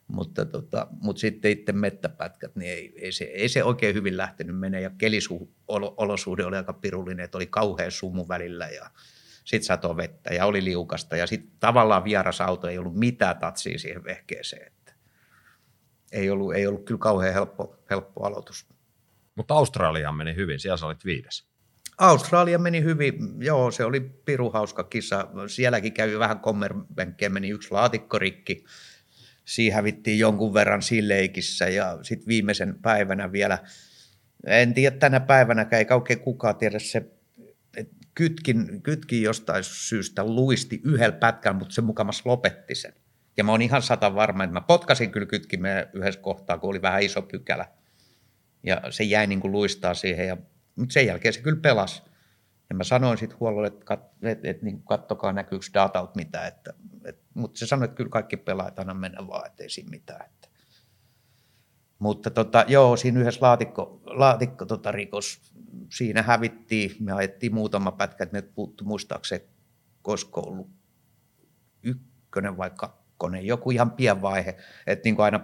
[0.08, 4.60] Mutta, tota, mutta sitten itse mettäpätkät, niin ei, ei, se, ei se oikein hyvin lähtenyt
[4.60, 4.82] menee.
[4.82, 8.90] Ja kelisolosuhde oli aika pirullinen, että oli kauhean sumu välillä ja
[9.46, 11.16] sitten sato vettä ja oli liukasta.
[11.16, 14.68] Ja sitten tavallaan vieras auto ei ollut mitään tatsia siihen vehkeeseen.
[14.68, 14.94] Että
[16.12, 18.66] ei, ollut, ei ollut kyllä kauhean helppo, helppo aloitus.
[19.36, 21.52] Mutta Australiaan meni hyvin, siellä sä olit viides.
[21.98, 25.28] Australia meni hyvin, joo se oli piru hauska kisa.
[25.48, 28.64] Sielläkin kävi vähän kommervenkkejä, meni yksi laatikko rikki.
[29.46, 33.58] Siinä hävittiin jonkun verran leikissä ja sitten viimeisen päivänä vielä,
[34.48, 37.12] en tiedä tänä päivänä, ei oikein kukaan tiedä se,
[38.16, 42.94] kytkin, kytkin jostain syystä luisti yhdellä pätkällä, mutta se mukamas lopetti sen.
[43.38, 46.82] Ja mä oon ihan sata varma, että mä potkasin kyllä kytkimeen yhdessä kohtaa, kun oli
[46.82, 47.66] vähän iso pykälä–
[48.64, 50.38] ja se jäi niin kuin luistaa siihen, ja,
[50.76, 52.02] mutta sen jälkeen se kyllä pelasi.
[52.70, 56.74] Ja mä sanoin sitten huollolle, että, kat, et, et, niin kattokaa näkyykö datalta mitä, että,
[57.06, 60.26] et, mutta se sanoi, että kyllä kaikki pelaajat aina mennä vaan, ettei siinä mitään.
[60.26, 60.48] Että.
[62.00, 65.54] Mutta tota, joo, siinä yhdessä laatikko, laatikko tota, rikos,
[65.92, 69.44] siinä hävittiin, me ajettiin muutama pätkä, että me puuttu muistaakseni,
[70.02, 70.70] koska ollut
[71.84, 74.58] ykkönen vai kakkonen, joku ihan pien vaihe,
[74.88, 75.40] että niin aina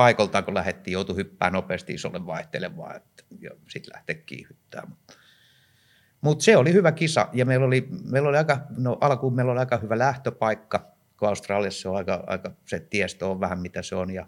[0.00, 4.86] paikaltaan, kun lähdettiin, joutui hyppää nopeasti isolle vaihtelevaan, että, ja sitten lähteä kiihyttää.
[4.86, 5.14] Mutta
[6.20, 9.60] mut se oli hyvä kisa, ja meillä oli, meillä oli aika, no alkuun meillä oli
[9.60, 14.10] aika hyvä lähtöpaikka, kun Australiassa on aika, aika se tiestö on vähän mitä se on,
[14.10, 14.26] ja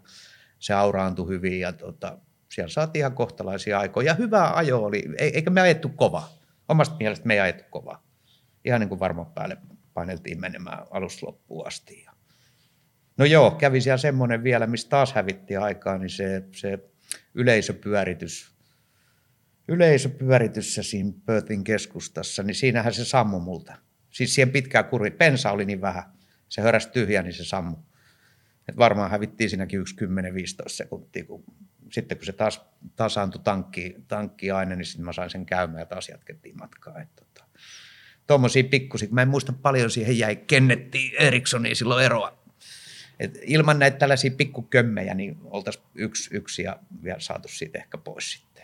[0.59, 2.17] se auraantui hyvin, ja tota,
[2.49, 6.23] siellä saatiin ihan kohtalaisia aikoja, ja hyvä ajo oli, eikä me ajettu kova.
[6.69, 8.03] Omasta mielestä me ei ajettu kova.
[8.65, 9.57] Ihan niin kuin varmaan päälle
[9.93, 12.03] paineltiin menemään alusta loppuun asti.
[12.03, 12.12] Ja
[13.17, 16.79] No joo, kävi siellä semmoinen vielä, missä taas hävitti aikaa, niin se, se
[17.33, 18.51] yleisöpyöritys,
[19.67, 23.77] yleisöpyöritys siinä Perthin keskustassa, niin siinähän se sammu multa.
[24.09, 26.03] Siis siihen pitkään kuri, pensa oli niin vähän,
[26.49, 27.77] se höräsi tyhjä, niin se sammu.
[28.69, 30.07] Et varmaan hävittiin siinäkin yksi 10-15
[30.67, 31.43] sekuntia, kun
[31.91, 32.61] sitten kun se taas
[32.95, 37.01] tasaantui tankki, tankki aina, niin sitten mä sain sen käymään ja taas jatkettiin matkaa.
[37.01, 37.45] Että tota,
[38.27, 42.42] tuommoisia pikkusia, mä en muista paljon siihen jäi, kennettiin Ericssoniin silloin eroa
[43.23, 48.31] Et ilman näitä tällaisia pikkukömmejä, niin oltaisiin yksi, yksi ja vielä saatu siitä ehkä pois
[48.31, 48.63] sitten.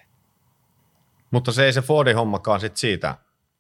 [1.32, 3.16] Mutta se ei se Fordin hommakaan sit siitä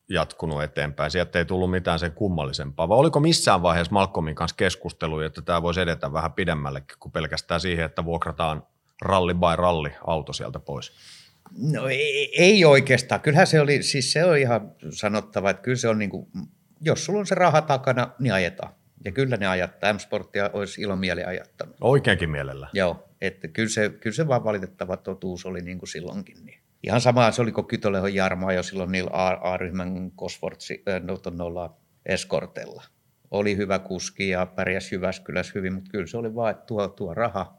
[0.09, 1.11] jatkunut eteenpäin.
[1.11, 2.89] Sieltä ei tullut mitään sen kummallisempaa.
[2.89, 7.61] Vai oliko missään vaiheessa Malcolmin kanssa keskustelu, että tämä voisi edetä vähän pidemmällekin kuin pelkästään
[7.61, 8.63] siihen, että vuokrataan
[9.01, 10.91] ralli by ralli auto sieltä pois?
[11.57, 13.21] No ei, ei oikeastaan.
[13.21, 16.27] Kyllähän se oli, siis se on ihan sanottava, että kyllä se on niin kuin,
[16.81, 18.73] jos sulla on se raha takana, niin ajetaan.
[19.05, 19.93] Ja kyllä ne ajattaa.
[19.93, 21.75] M-Sporttia olisi ilomieli ajattanut.
[21.81, 22.67] Oikeinkin mielellä.
[22.73, 26.45] Joo, että kyllä se, kyllä se vaan valitettava totuus oli niin kuin silloinkin.
[26.45, 26.59] Niin.
[26.83, 32.83] Ihan sama se oliko Kytölehon Jarmoa jo silloin niillä A-ryhmän Coswortsi, äh, noilla eskortella.
[33.31, 37.13] Oli hyvä kuski ja pärjäs Jyväskylässä hyvin, mutta kyllä se oli vaan, että tuo, tuo
[37.13, 37.57] raha,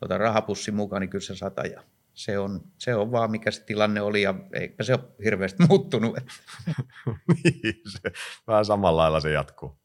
[0.00, 1.82] ota rahapussi mukaan, niin kyllä se sata ja
[2.14, 6.16] se on, se on vaan mikä se tilanne oli ja eipä se ole hirveästi muuttunut.
[7.44, 8.12] niin, se,
[8.46, 9.81] vähän samalla lailla se jatkuu.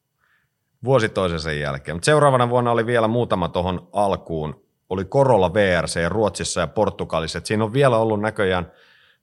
[0.83, 1.95] Vuosi toisensa jälkeen.
[1.95, 4.63] Mutta seuraavana vuonna oli vielä muutama tuohon alkuun.
[4.89, 7.37] Oli Corolla VRC Ruotsissa ja Portugalissa.
[7.37, 8.71] Et siinä on vielä ollut näköjään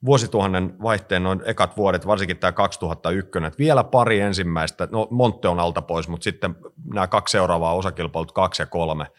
[0.04, 3.30] vuosituhannen vaihteen noin ekat vuodet, varsinkin tämä 2001.
[3.46, 6.56] Et vielä pari ensimmäistä, no Monte on alta pois, mutta sitten
[6.94, 9.06] nämä kaksi seuraavaa osakilpailut, kaksi ja kolme–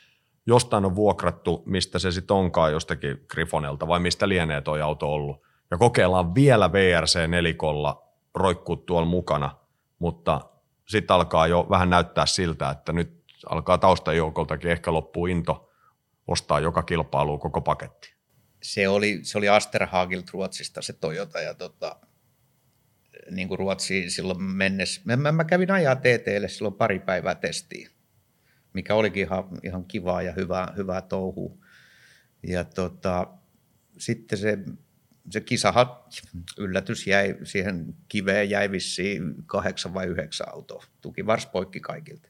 [0.48, 5.42] jostain on vuokrattu, mistä se sitten onkaan jostakin Griffonelta vai mistä lienee tuo auto ollut.
[5.72, 8.04] Ja kokeillaan vielä VRC-nelikolla
[8.36, 9.52] roikkuu tuolla mukana,
[10.00, 10.42] mutta
[10.88, 15.72] sitten alkaa jo vähän näyttää siltä, että nyt alkaa taustajoukoltakin ehkä loppuu into
[16.28, 18.16] ostaa joka kilpailu koko paketti.
[18.64, 21.96] Se oli, se oli Asterhagilt Ruotsista se Toyota ja tota,
[23.32, 25.02] niin kuin Ruotsiin silloin mennessä.
[25.16, 27.96] Mä, mä kävin ajaa TTlle silloin pari päivää testiin
[28.76, 31.58] mikä olikin ihan, ihan kivaa ja hyvää, hyvää touhua.
[32.48, 33.28] Ja tota,
[33.98, 34.58] sitten se,
[35.30, 35.88] se kisahan,
[36.58, 40.84] yllätys jäi, siihen kiveen jäi vissiin kahdeksan vai yhdeksän autoa.
[41.02, 42.30] Tuki vars poikki kaikilta.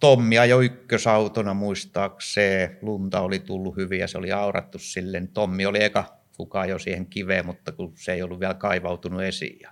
[0.00, 5.28] Tommi ajoi ykkösautona muistaakseen, lunta oli tullut hyvin ja se oli aurattu silleen.
[5.28, 9.68] Tommi oli eka kukaan jo siihen kiveen, mutta kun se ei ollut vielä kaivautunut esiin.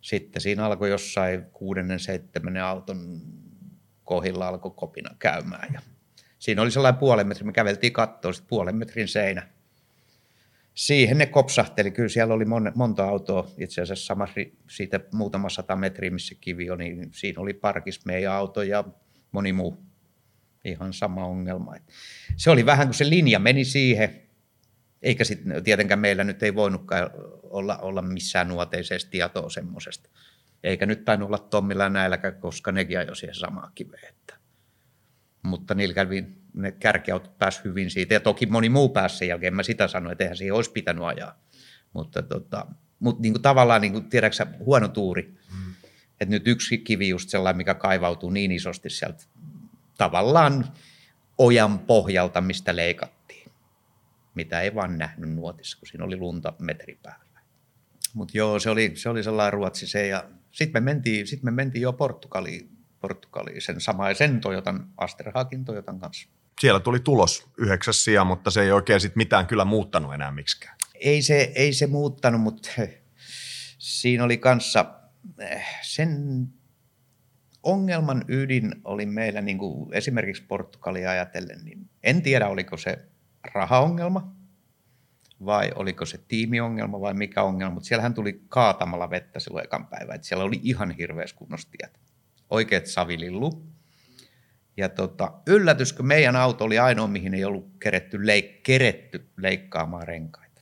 [0.00, 3.20] Sitten siinä alkoi jossain kuudennen, seitsemännen auton
[4.04, 5.68] kohilla alkoi kopina käymään.
[5.74, 5.80] Ja
[6.38, 9.53] siinä oli sellainen puolen metrin, me käveltiin kattoon sitten puolen metrin seinä.
[10.74, 15.76] Siihen ne kopsahteli, kyllä siellä oli mon, monta autoa, itse asiassa samassa siitä muutama sata
[15.76, 18.84] metriä, missä kivi on, niin siinä oli parkis meidän auto ja
[19.32, 19.84] moni muu.
[20.64, 21.74] Ihan sama ongelma.
[22.36, 24.22] Se oli vähän kuin se linja meni siihen,
[25.02, 27.10] eikä sitten tietenkään meillä nyt ei voinutkaan
[27.42, 30.08] olla, olla missään nuoteisesti tietoa semmoisesta.
[30.62, 34.08] Eikä nyt tainnut olla Tommilla näilläkään, koska nekin ajoi siihen samaan kiveen.
[34.08, 34.36] Että.
[35.42, 36.24] Mutta niillä kävi,
[36.54, 38.14] ne kärkiautot pääsi hyvin siitä.
[38.14, 39.54] Ja toki moni muu pääsi sen jälkeen.
[39.54, 41.38] Mä sitä sanoin, että eihän siihen olisi pitänyt ajaa.
[41.92, 42.66] Mutta, tota,
[42.98, 45.22] mutta niin kuin tavallaan, niin kuin, tiedätkö huono tuuri.
[45.22, 45.74] Mm.
[46.20, 49.24] Että nyt yksi kivi just sellainen, mikä kaivautuu niin isosti sieltä
[49.98, 50.64] tavallaan
[51.38, 53.52] ojan pohjalta, mistä leikattiin.
[54.34, 57.40] Mitä ei vaan nähnyt nuotissa, kun siinä oli lunta metri päällä.
[58.14, 61.50] Mutta joo, se oli, se oli sellainen ruotsi se ja sitten me, mentiin, sit me
[61.50, 63.76] mentiin jo Portugaliin, Portugaliin sen
[64.14, 66.28] sen Toyotan, Asterhakin Toyotan kanssa.
[66.60, 70.76] Siellä tuli tulos yhdeksäs sija, mutta se ei oikein sit mitään kyllä muuttanut enää miksikään.
[70.94, 72.68] Ei se, ei se muuttanut, mutta
[73.78, 74.94] siinä oli kanssa
[75.38, 76.46] eh, sen
[77.62, 82.98] ongelman ydin oli meillä niin kuin esimerkiksi Portugalia ajatellen, niin en tiedä oliko se
[83.54, 84.28] rahaongelma–
[85.44, 90.14] vai oliko se tiimiongelma vai mikä ongelma, mutta siellähän tuli kaatamalla vettä silloin ekan päivän,
[90.14, 92.00] että siellä oli ihan hirveäs kunnostiet.
[92.50, 93.66] Oikeat savilillu.
[94.76, 100.08] Ja tota, yllätys, kun meidän auto oli ainoa, mihin ei ollut keretty, leik- keretty leikkaamaan
[100.08, 100.60] renkaita.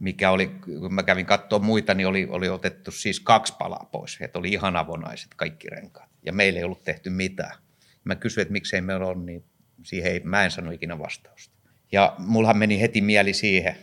[0.00, 4.18] Mikä oli, kun mä kävin katsoa muita, niin oli, oli otettu siis kaksi palaa pois.
[4.20, 6.10] Että oli ihan avonaiset kaikki renkaat.
[6.26, 7.58] Ja meillä ei ollut tehty mitään.
[8.04, 9.44] Mä kysyin, että miksei meillä ole, niin
[9.82, 11.54] siihen ei, mä en sano ikinä vastausta.
[11.92, 13.76] Ja mullahan meni heti mieli siihen,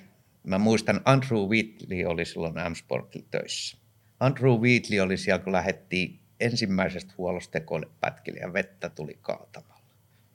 [0.47, 3.78] Mä muistan, Andrew Wheatley oli silloin M-Sportilla töissä.
[4.19, 9.77] Andrew Wheatley oli siellä, kun lähdettiin ensimmäisestä huollosta tekoille pätkille ja vettä tuli kaatamalla.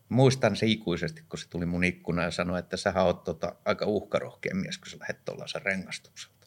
[0.08, 3.86] Muistan se ikuisesti, kun se tuli mun ikkuna ja sanoi, että sä oot tota, aika
[3.86, 6.46] uhkarohkea mies, kun sä lähdet tuollaisen rengastukselta.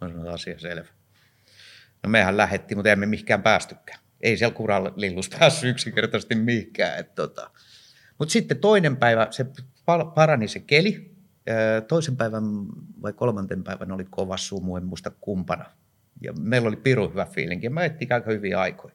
[0.00, 0.88] Mä sanoin, asia selvä.
[2.02, 3.98] No mehän lähettiin, mutta emme mihinkään päästykään.
[4.20, 7.04] Ei siellä kuralillus päässyt yksinkertaisesti mihinkään.
[7.14, 7.50] tota.
[8.18, 9.46] Mutta sitten toinen päivä, se
[10.14, 11.14] parani se keli,
[11.88, 12.44] toisen päivän
[13.02, 15.64] vai kolmanten päivän oli kova sumu, en muista kumpana.
[16.20, 18.94] Ja meillä oli piru hyvä fiilinki ja mä ajettiin aika hyviä aikoja.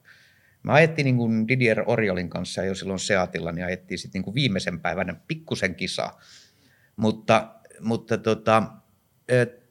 [0.63, 4.80] Mä ajettiin niin kuin Didier Oriolin kanssa jo silloin Seatilla, niin ajettiin sitten niin viimeisen
[4.80, 6.20] päivänä pikkusen kisaa.
[6.95, 8.63] Mutta, mutta tota,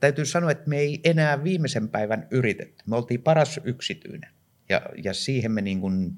[0.01, 2.85] täytyy sanoa, että me ei enää viimeisen päivän yritetty.
[2.87, 4.31] Me oltiin paras yksityinen
[4.69, 6.13] ja, ja siihen me niin kuin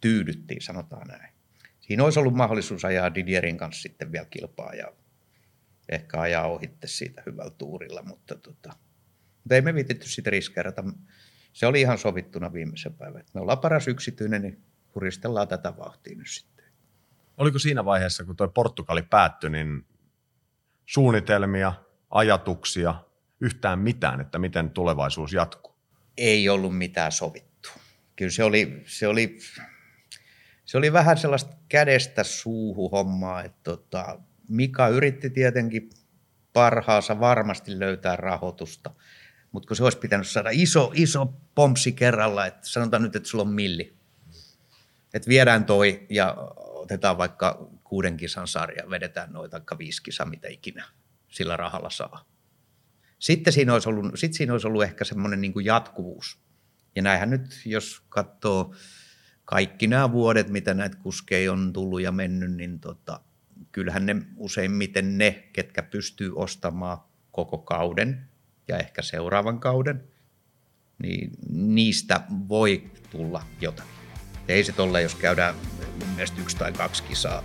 [0.00, 1.34] tyydyttiin, sanotaan näin.
[1.80, 4.92] siinä olisi ollut mahdollisuus ajaa Didierin kanssa sitten vielä kilpaa ja
[5.88, 8.72] ehkä ajaa ohitte siitä hyvällä tuurilla, mutta, tota,
[9.44, 10.84] mutta ei me viititty sitä riskeerata.
[11.52, 13.24] Se oli ihan sovittuna viimeisen päivän.
[13.34, 14.62] Me ollaan paras yksityinen, niin
[14.94, 16.64] huristellaan tätä vauhtia nyt sitten.
[17.36, 19.86] Oliko siinä vaiheessa, kun tuo Portugali päättyi, niin
[20.86, 21.72] suunnitelmia,
[22.10, 22.94] ajatuksia,
[23.40, 25.74] yhtään mitään, että miten tulevaisuus jatkuu?
[26.16, 27.70] Ei ollut mitään sovittu.
[28.16, 29.38] Kyllä se oli, se oli,
[30.64, 35.90] se oli vähän sellaista kädestä suuhu hommaa, että tota, Mika yritti tietenkin
[36.52, 38.90] parhaansa varmasti löytää rahoitusta,
[39.52, 43.44] mutta kun se olisi pitänyt saada iso, iso pompsi kerralla, että sanotaan nyt, että sulla
[43.44, 43.96] on milli.
[45.14, 50.48] Että viedään toi ja otetaan vaikka kuuden kisan sarja, vedetään noita vaikka viisi kisaa, mitä
[50.48, 50.84] ikinä
[51.28, 52.24] sillä rahalla saa.
[53.18, 56.38] Sitten siinä olisi ollut, sitten siinä olisi ollut ehkä semmoinen niin jatkuvuus.
[56.96, 58.74] Ja näinhän nyt, jos katsoo
[59.44, 63.20] kaikki nämä vuodet, mitä näitä kuskeja on tullut ja mennyt, niin tota,
[63.72, 66.98] kyllähän ne useimmiten ne, ketkä pystyy ostamaan
[67.30, 68.31] koko kauden
[68.68, 70.04] ja ehkä seuraavan kauden,
[71.02, 73.92] niin niistä voi tulla jotakin.
[74.48, 75.54] Ei se tolle, jos käydään
[76.14, 77.42] mielestä yksi tai kaksi kisaa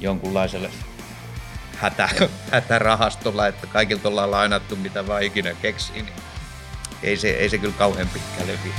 [0.00, 0.70] jonkunlaiselle
[1.76, 2.08] hätä,
[2.52, 6.14] hätärahastolla, että kaikilta ollaan lainattu mitä vaan ikinä keksii, niin
[7.02, 8.72] ei se, ei se kyllä kauhean pitkälle vie.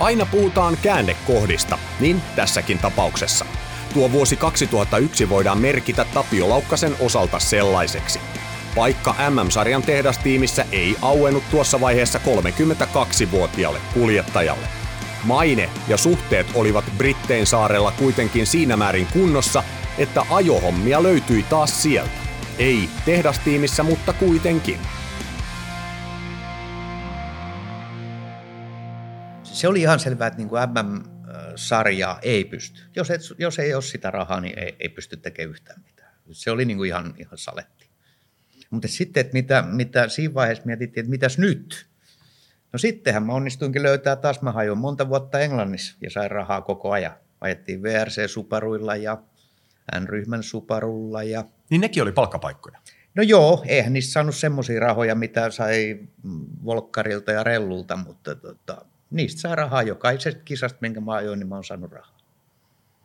[0.00, 3.46] Aina puhutaan käännekohdista, niin tässäkin tapauksessa.
[3.94, 8.20] Tuo vuosi 2001 voidaan merkitä Tapio Laukkasen osalta sellaiseksi.
[8.74, 14.66] Paikka MM-sarjan tehdastiimissä ei auennut tuossa vaiheessa 32-vuotiaalle kuljettajalle.
[15.24, 19.62] Maine ja suhteet olivat Brittein saarella kuitenkin siinä määrin kunnossa,
[19.98, 22.12] että ajohommia löytyi taas sieltä.
[22.58, 24.78] Ei tehdastiimissä, mutta kuitenkin.
[29.42, 30.62] Se oli ihan selvää, että niin kuin
[31.52, 32.80] MM-sarjaa ei pysty.
[32.96, 36.12] Jos, et, jos ei ole sitä rahaa, niin ei, ei pysty tekemään yhtään mitään.
[36.32, 37.88] Se oli niin kuin ihan, ihan saletti.
[38.70, 41.86] Mutta sitten, että mitä, mitä siinä vaiheessa mietittiin, että mitäs nyt?
[42.72, 46.90] No sittenhän mä onnistuinkin löytää taas, mä hajoin monta vuotta Englannissa ja sain rahaa koko
[46.90, 47.12] ajan.
[47.40, 49.22] Ajettiin VRC-suparuilla ja
[50.00, 51.22] N-ryhmän suparulla.
[51.22, 51.44] Ja...
[51.70, 52.78] Niin nekin oli palkkapaikkoja?
[53.14, 55.98] No joo, eihän niistä saanut semmoisia rahoja, mitä sai
[56.64, 61.54] Volkkarilta ja Rellulta, mutta tota, niistä saa rahaa jokaisesta kisasta, minkä mä ajoin, niin mä
[61.54, 62.18] oon saanut rahaa.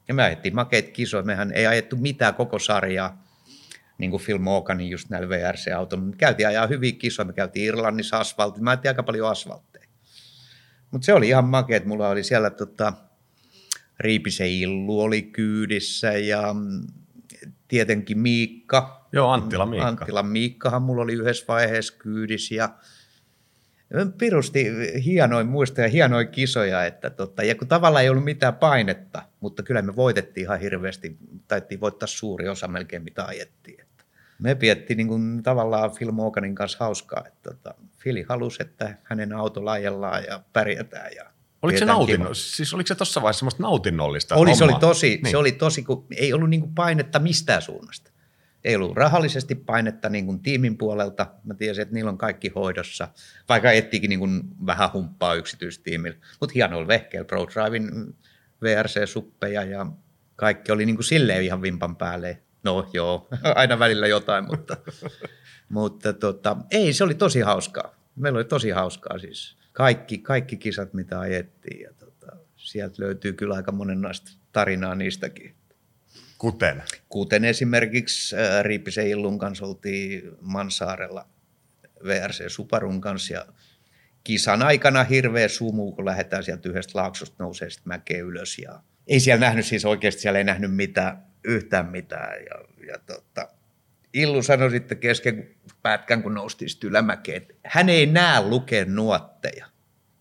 [0.07, 3.23] Ja me ajettiin makeita kisoja, mehän ei ajettu mitään koko sarjaa,
[3.97, 6.05] niin kuin Phil Morganin just näillä VRC-autoilla.
[6.05, 9.87] Me käytiin ajaa hyviä kisoja, me käytiin Irlannissa asfaltilla, mä ajettiin aika paljon asfaltteja.
[10.91, 12.93] Mutta se oli ihan makea, että mulla oli siellä tota,
[13.99, 16.87] Riipisen Illu oli kyydissä ja mm,
[17.67, 19.07] tietenkin Miikka.
[19.11, 19.87] Joo, Anttila Miikka.
[19.87, 22.69] Anttila Miikkahan mulla oli yhdessä vaiheessa kyydissä ja
[24.17, 24.65] pirusti
[25.05, 29.63] hienoin muista ja hienoin kisoja, että tota, ja kun tavallaan ei ollut mitään painetta, mutta
[29.63, 31.17] kyllä me voitettiin ihan hirveästi,
[31.47, 33.81] taittiin voittaa suuri osa melkein mitä ajettiin.
[33.81, 34.03] Että
[34.39, 37.73] me piettiin niin kuin, tavallaan Phil Morganin kanssa hauskaa, että tota,
[38.03, 41.25] Phil halusi, että hänen auto laajellaan ja pärjätään ja
[41.61, 45.31] Oliko se, nautinno, siis oliko se tuossa vaiheessa semmoista nautinnollista Oli, se oli tosi, niin.
[45.31, 48.11] se oli tosi, kun ei ollut niin kuin painetta mistään suunnasta.
[48.63, 51.27] Ei ollut rahallisesti painetta niin kuin tiimin puolelta.
[51.43, 53.07] Mä tiesin, että niillä on kaikki hoidossa,
[53.49, 56.17] vaikka ettikin niin kuin vähän humppaa yksityistiimillä.
[56.39, 58.15] Mutta hienoilla vehkeillä, ProDrivein
[58.61, 59.85] VRC-suppeja ja
[60.35, 62.41] kaikki oli niin kuin silleen ihan vimpan päälle.
[62.63, 64.77] No joo, aina välillä jotain, mutta,
[65.69, 67.95] mutta tota, ei, se oli tosi hauskaa.
[68.15, 69.57] Meillä oli tosi hauskaa siis.
[69.73, 75.56] Kaikki, kaikki kisat, mitä ajettiin ja tota, sieltä löytyy kyllä aika monenlaista tarinaa niistäkin.
[76.37, 76.83] Kuten?
[77.09, 81.27] Kuten esimerkiksi äh, Riippisen Illun kanssa oltiin Mansaarella
[82.03, 83.45] VRC Suparun kanssa ja
[84.23, 89.19] kisan aikana hirveä sumu, kun lähdetään sieltä yhdestä laaksosta nousee sitten mäkeä ylös ja ei
[89.19, 93.49] siellä nähnyt siis oikeasti, siellä ei nähnyt mitään, yhtään mitään ja, ja tota,
[94.13, 95.49] Illu sanoi sitten kesken
[95.81, 99.65] pätkän, kun noustiin sitten ylämäkeen, että hän ei näe lukea nuotteja.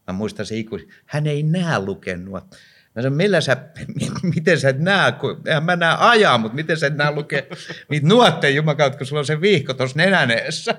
[0.07, 2.63] Mä muistan se ikuisesti, hän ei näe lukea nuotteja.
[2.97, 3.57] Mä sanoin, millä sä,
[4.35, 7.43] miten sä et näe, kun mä näe ajaa, mutta miten sä et näe lukea
[7.89, 10.75] niitä nuotteja jumakautta, kun sulla on se vihko tuossa nenäneessä.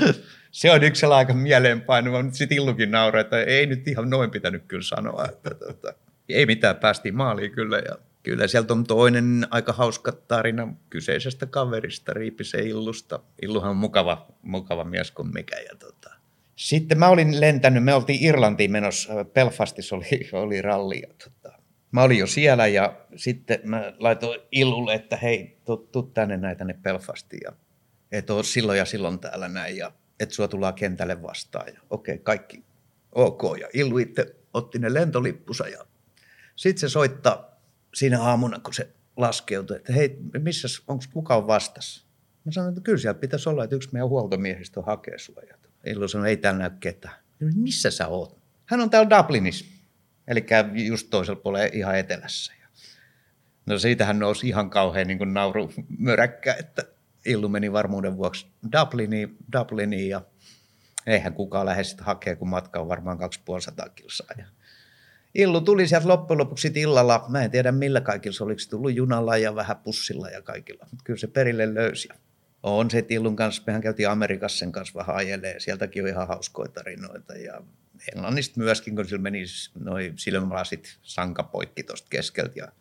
[0.50, 4.62] Se on yksi aika mieleenpainuva, mutta sitten Illukin nauraa, että ei nyt ihan noin pitänyt
[4.68, 5.24] kyllä sanoa.
[5.24, 5.94] Että, tota,
[6.28, 12.12] ei mitään, päästiin maaliin kyllä ja kyllä sieltä on toinen aika hauska tarina kyseisestä kaverista,
[12.12, 13.20] Riipisen Illusta.
[13.42, 15.56] Illuhan on mukava, mukava mies kuin mikä.
[15.56, 16.15] Ja tota,
[16.56, 21.02] sitten mä olin lentänyt, me oltiin Irlantiin menossa, Belfastissa oli, oli ralli.
[21.08, 21.58] Ja tota,
[21.92, 26.56] mä olin jo siellä ja sitten mä laitoin Illulle, että hei, tuu, tuu tänne näin
[26.56, 27.40] tänne Belfastiin.
[27.44, 27.52] Ja
[28.12, 31.66] et ole silloin ja silloin täällä näin ja että sua tullaan kentälle vastaan.
[31.74, 32.64] Ja okei, okay, kaikki
[33.12, 33.42] ok.
[33.60, 35.86] Ja Illu itse, otti ne lentolippusa ja
[36.56, 37.60] sitten se soittaa
[37.94, 42.06] siinä aamuna, kun se laskeutui, että hei, missä, onko kuka on vastassa?
[42.44, 45.42] Mä sanoin, että kyllä siellä pitäisi olla, että yksi meidän huoltomiehistä hakee sua.
[45.86, 47.14] Illu sanoi, ei täällä näy ketään.
[47.54, 48.38] Missä sä oot?
[48.66, 49.64] Hän on täällä Dublinissa,
[50.28, 50.46] eli
[50.86, 52.52] just toisella puolella ihan etelässä.
[53.66, 56.82] No siitähän nousi ihan kauhean niin nauru möräkkä, että
[57.26, 60.22] Illu meni varmuuden vuoksi Dubliniin, Dubliniin ja
[61.06, 64.26] eihän kukaan lähde sitä hakea, kun matka on varmaan 250 kilsaa.
[64.38, 64.44] Ja
[65.34, 68.94] Illu tuli sieltä loppujen lopuksi illalla, mä en tiedä millä kaikilla se oliko se tullut
[68.94, 72.08] junalla ja vähän pussilla ja kaikilla, mutta kyllä se perille löysi.
[72.68, 76.28] On se, että Illun kanssa, mehän käytiin Amerikassa sen kanssa vähän ajelee, sieltäkin on ihan
[76.28, 77.62] hauskoja tarinoita ja
[78.14, 79.44] Englannista myöskin, kun sillä meni
[79.78, 82.72] noin silmälasit sankapoikki tuosta keskeltä ja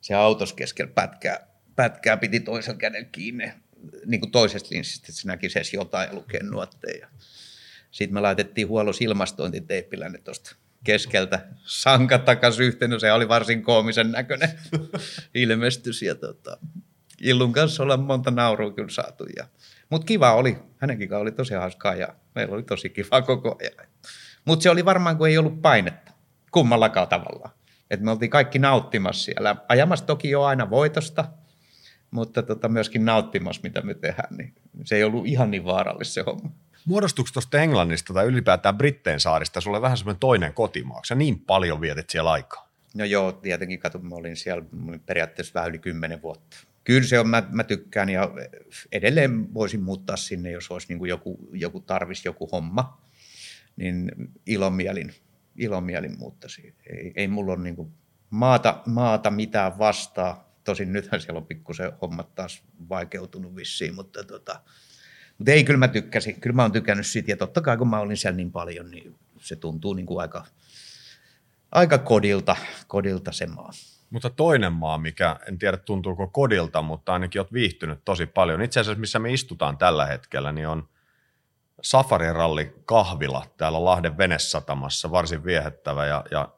[0.00, 3.52] se autos keskellä pätkää, pätkää piti toisen käden kiinni
[4.06, 7.08] niin kuin toisesta linssistä, että se näkisi edes jotain ja lukee nuotteja.
[7.90, 13.62] Sitten me laitettiin huollos ilmastointiteipillä ne tuosta keskeltä sankat takaisin yhteen, no se oli varsin
[13.62, 14.50] koomisen näköinen
[15.34, 16.02] ilmestys.
[16.02, 16.58] Ja tota,
[17.20, 19.24] Illun kanssa ollaan monta naurua kyllä saatu.
[19.36, 19.44] Ja,
[19.90, 23.88] mutta kiva oli, hänenkin oli tosi hauskaa ja meillä oli tosi kiva koko ajan.
[24.44, 26.12] Mutta se oli varmaan, kun ei ollut painetta
[26.50, 27.50] kummallakaan tavalla.
[27.90, 29.56] Et me oltiin kaikki nauttimassa siellä.
[29.68, 31.24] Ajamassa toki jo aina voitosta,
[32.10, 34.36] mutta tota myöskin nauttimassa, mitä me tehdään.
[34.36, 36.50] Niin se ei ollut ihan niin vaarallista se homma.
[36.84, 41.00] Muodostuuko tuosta Englannista tai ylipäätään Britteen saarista sulle vähän semmoinen toinen kotimaa?
[41.04, 42.68] Sä niin paljon vietit siellä aikaa?
[42.94, 44.64] No joo, tietenkin kato, mä olin siellä
[45.06, 46.56] periaatteessa vähän yli kymmenen vuotta.
[46.86, 48.30] Kyllä se on, mä, mä tykkään ja
[48.92, 53.02] edelleen voisin muuttaa sinne, jos olisi niin kuin joku, joku tarvis, joku homma,
[53.76, 54.12] niin
[54.46, 55.14] ilomielin,
[55.56, 56.74] ilomielin muuttaisi.
[56.90, 57.92] Ei, ei mulla ole niin kuin
[58.30, 60.58] maata, maata mitään vastaa.
[60.64, 64.60] Tosin nythän siellä on pikkusen hommat taas vaikeutunut vissiin, mutta tota,
[65.38, 66.40] mutta ei, kyllä mä tykkäsin.
[66.40, 67.32] Kyllä mä oon tykännyt siitä.
[67.32, 70.44] Ja totta kai kun mä olin siellä niin paljon, niin se tuntuu niin kuin aika,
[71.72, 72.56] aika kodilta,
[72.86, 73.70] kodilta se maa.
[74.10, 78.62] Mutta toinen maa, mikä en tiedä tuntuuko kodilta, mutta ainakin olet viihtynyt tosi paljon.
[78.62, 80.88] Itse asiassa missä me istutaan tällä hetkellä, niin on
[81.82, 86.48] Safari-ralli kahvila täällä Lahden venesatamassa, varsin viehättävä ja, ja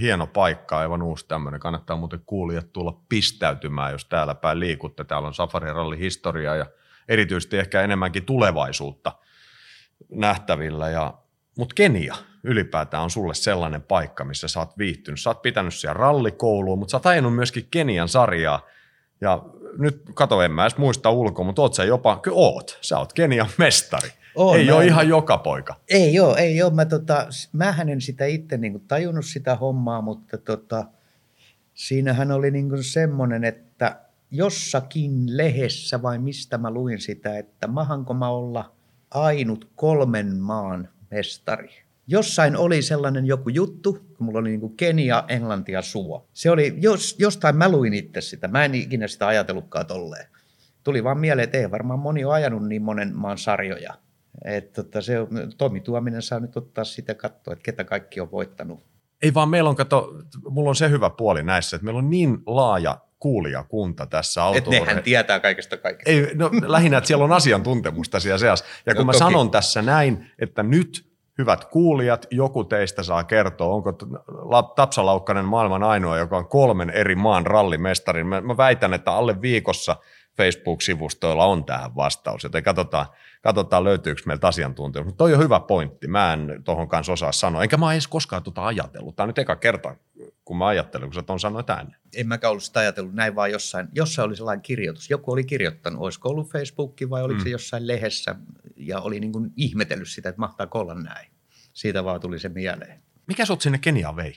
[0.00, 1.60] hieno paikka, aivan uusi tämmöinen.
[1.60, 5.04] Kannattaa muuten kuulijat tulla pistäytymään, jos täällä päin liikutte.
[5.04, 6.66] Täällä on Safari-ralli historia ja
[7.08, 9.12] erityisesti ehkä enemmänkin tulevaisuutta
[10.10, 10.90] nähtävillä.
[10.90, 11.14] Ja,
[11.58, 12.14] mutta Kenia
[12.44, 15.20] ylipäätään on sulle sellainen paikka, missä sä oot viihtynyt.
[15.20, 18.66] Sä oot pitänyt siellä rallikouluun, mutta sä oot ajanut myöskin Kenian sarjaa.
[19.20, 19.44] Ja
[19.78, 23.12] nyt kato, en mä edes muista ulkoa, mutta oot sä jopa, kyllä oot, sä oot
[23.12, 24.08] Kenian mestari.
[24.34, 25.74] On, ei ole ihan joka poika.
[25.88, 26.74] Ei ole, ei ole.
[26.74, 30.84] Mä, tota, mähän en sitä itse niin tajunnut sitä hommaa, mutta tota,
[31.74, 38.28] siinähän oli niin semmoinen, että jossakin lehdessä vai mistä mä luin sitä, että mahanko mä
[38.28, 38.72] olla
[39.10, 41.70] ainut kolmen maan mestari.
[42.06, 46.28] Jossain oli sellainen joku juttu, kun mulla oli niin kuin Kenia, Englanti ja Suo.
[46.34, 50.26] Se oli, jos, jostain mä luin itse sitä, mä en ikinä sitä ajatellutkaan tolleen.
[50.84, 53.94] Tuli vaan mieleen, että ei varmaan moni ole ajanut niin monen maan sarjoja.
[54.44, 55.14] Että tota, se,
[55.58, 58.86] Tomi Tuominen saa nyt ottaa sitä katsoa, että ketä kaikki on voittanut.
[59.22, 60.14] Ei vaan meillä on, kato,
[60.50, 64.70] mulla on se hyvä puoli näissä, että meillä on niin laaja kuulijakunta tässä auto Että
[64.70, 66.10] nehän tietää kaikesta kaikesta.
[66.10, 68.64] Ei, no, lähinnä, että siellä on asiantuntemusta siellä seassa.
[68.86, 69.18] Ja kun no, mä toki.
[69.18, 71.08] sanon tässä näin, että nyt
[71.38, 73.92] hyvät kuulijat, joku teistä saa kertoa, onko
[74.76, 78.24] Tapsa Laukkanen maailman ainoa, joka on kolmen eri maan rallimestari.
[78.24, 79.96] Mä, mä väitän, että alle viikossa
[80.36, 83.06] Facebook-sivustoilla on tähän vastaus, joten katsotaan,
[83.42, 85.06] katsotaan löytyykö meiltä asiantuntijoita.
[85.06, 88.42] Mutta toi on hyvä pointti, mä en tuohon kanssa osaa sanoa, enkä mä edes koskaan
[88.42, 89.16] tuota ajatellut.
[89.16, 89.96] Tämä on nyt eka kerta,
[90.48, 92.00] kun mä ajattelen, kun sä tuon sanoit ääneen.
[92.16, 95.10] En mäkään ollut sitä ajatellut, näin vaan jossain, jossain oli sellainen kirjoitus.
[95.10, 97.44] Joku oli kirjoittanut, olisiko ollut Facebookki vai oliko mm.
[97.44, 98.34] se jossain lehdessä,
[98.76, 101.30] ja oli niin kuin ihmetellyt sitä, että mahtaa olla näin.
[101.72, 103.02] Siitä vaan tuli se mieleen.
[103.26, 104.34] Mikä sut sinne Keniaan vei?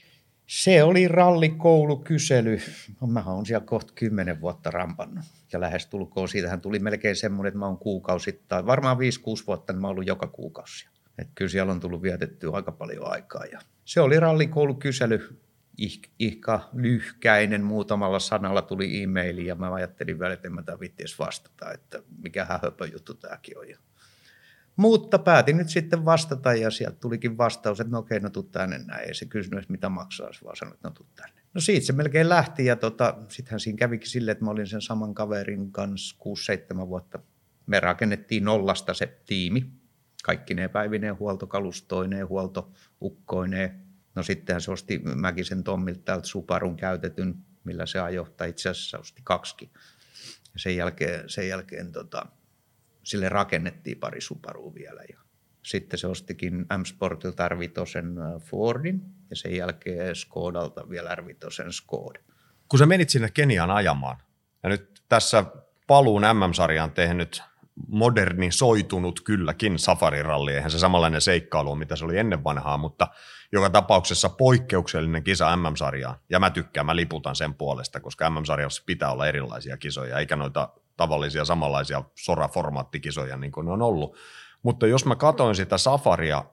[0.47, 2.59] Se oli rallikoulukysely.
[3.01, 5.25] No, mä oon siellä kohta kymmenen vuotta rampannut.
[5.53, 6.29] Ja lähes tulkoon.
[6.29, 8.65] Siitähän tuli melkein semmoinen, että mä oon kuukausittain.
[8.65, 8.99] Varmaan 5-6
[9.47, 10.87] vuotta, niin mä oon ollut joka kuukausi.
[11.17, 13.45] Et kyllä siellä on tullut vietettyä aika paljon aikaa.
[13.45, 15.41] Ja se oli rallikoulukysely.
[16.19, 20.63] Ihka lyhkäinen, muutamalla sanalla tuli e-maili ja mä ajattelin vielä, että en mä
[21.19, 23.65] vastata, että mikä höpö juttu tämäkin on.
[24.75, 28.77] Mutta päätin nyt sitten vastata ja sieltä tulikin vastaus, että no okei, no tuu tänne
[28.77, 29.07] näin.
[29.07, 31.41] Ei se kysynyt, mitä maksaa, vaan sanoi, että no tuu tänne.
[31.53, 34.81] No siitä se melkein lähti ja tota, sittenhän siinä kävikin silleen, että mä olin sen
[34.81, 36.15] saman kaverin kanssa
[36.75, 37.19] 6-7 vuotta.
[37.65, 39.71] Me rakennettiin nollasta se tiimi,
[40.23, 43.90] kaikki ne päivineen huoltokalustoineen, huoltoukkoineen.
[44.15, 48.99] No sittenhän se osti Mäkisen Tommilta täältä Suparun käytetyn, millä se ajoi, tai itse asiassa
[48.99, 49.69] osti kaksi.
[50.53, 52.25] Ja sen jälkeen, sen jälkeen tota,
[53.03, 55.01] sille rakennettiin pari Subarua vielä.
[55.09, 55.19] Ja
[55.63, 57.55] Sitten se ostikin M-Sportilta r
[58.39, 61.23] Fordin ja sen jälkeen Skodalta vielä r
[61.71, 62.19] Skoda.
[62.67, 64.17] Kun sä menit sinne Keniaan ajamaan,
[64.63, 65.45] ja nyt tässä
[65.87, 67.43] paluun MM-sarjaan tehnyt
[67.87, 73.07] modernisoitunut kylläkin safariralli, eihän se samanlainen seikkailu mitä se oli ennen vanhaa, mutta
[73.51, 76.15] joka tapauksessa poikkeuksellinen kisa MM-sarjaan.
[76.29, 80.69] Ja mä tykkään, mä liputan sen puolesta, koska MM-sarjassa pitää olla erilaisia kisoja, eikä noita
[80.97, 84.17] tavallisia samanlaisia sora-formaattikisoja niin kuin ne on ollut.
[84.63, 86.43] Mutta jos mä katoin sitä safaria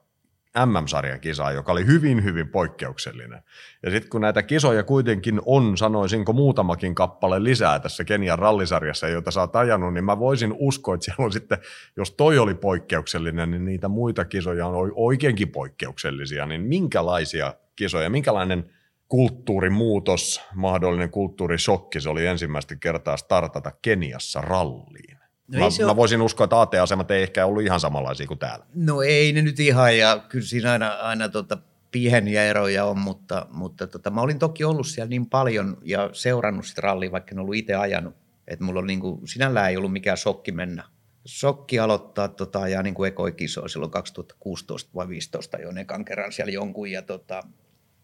[0.65, 3.41] MM-sarjan kisaa, joka oli hyvin, hyvin poikkeuksellinen.
[3.83, 9.31] Ja sitten kun näitä kisoja kuitenkin on, sanoisinko muutamakin kappale lisää tässä Kenian rallisarjassa, jota
[9.31, 11.57] sä oot ajanut, niin mä voisin uskoa, että siellä on sitten,
[11.97, 18.69] jos toi oli poikkeuksellinen, niin niitä muita kisoja on oikeinkin poikkeuksellisia, niin minkälaisia kisoja, minkälainen
[19.07, 25.18] kulttuurimuutos, mahdollinen kulttuurishokki, se oli ensimmäistä kertaa startata Keniassa ralliin?
[25.51, 28.65] No mä, mä voisin uskoa, että AT-asemat ei ehkä ollut ihan samanlaisia kuin täällä.
[28.75, 31.57] No ei ne nyt ihan, ja kyllä siinä aina, aina tota
[31.91, 36.65] pieniä eroja on, mutta, mutta tota, mä olin toki ollut siellä niin paljon ja seurannut
[36.65, 38.15] sitä rallia, vaikka en ollut itse ajanut.
[38.47, 40.83] Että mulla on niin kuin, sinällään ei ollut mikään shokki mennä.
[41.27, 46.51] Shokki aloittaa tota, ja niin kuin ekoikisoa silloin 2016 vai 2015 jo ekan kerran siellä
[46.51, 46.91] jonkun.
[46.91, 47.43] Ja tota,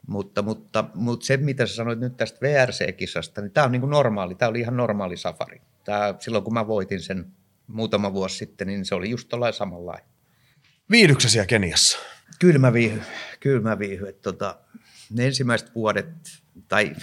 [0.07, 3.89] mutta, mutta, mutta, se, mitä sä sanoit nyt tästä VRC-kisasta, niin tämä on niin kuin
[3.89, 4.35] normaali.
[4.35, 5.61] Tämä oli ihan normaali safari.
[5.85, 7.31] Tämä, silloin kun mä voitin sen
[7.67, 10.09] muutama vuosi sitten, niin se oli just tuollainen samanlainen.
[10.91, 11.97] Viihdyksä siellä Keniassa?
[12.39, 13.01] Kyllä mä viihy.
[13.39, 14.07] Kyllä mä viihy.
[14.07, 14.59] Että tota,
[15.09, 16.07] ne ensimmäiset vuodet,
[16.67, 16.95] tai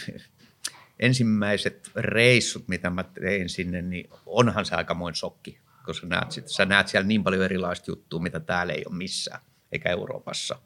[1.00, 6.64] ensimmäiset reissut, mitä mä tein sinne, niin onhan se aikamoin sokki, koska näet, sit, sä
[6.64, 9.40] näet siellä niin paljon erilaista juttua, mitä täällä ei ole missään,
[9.72, 10.58] eikä Euroopassa.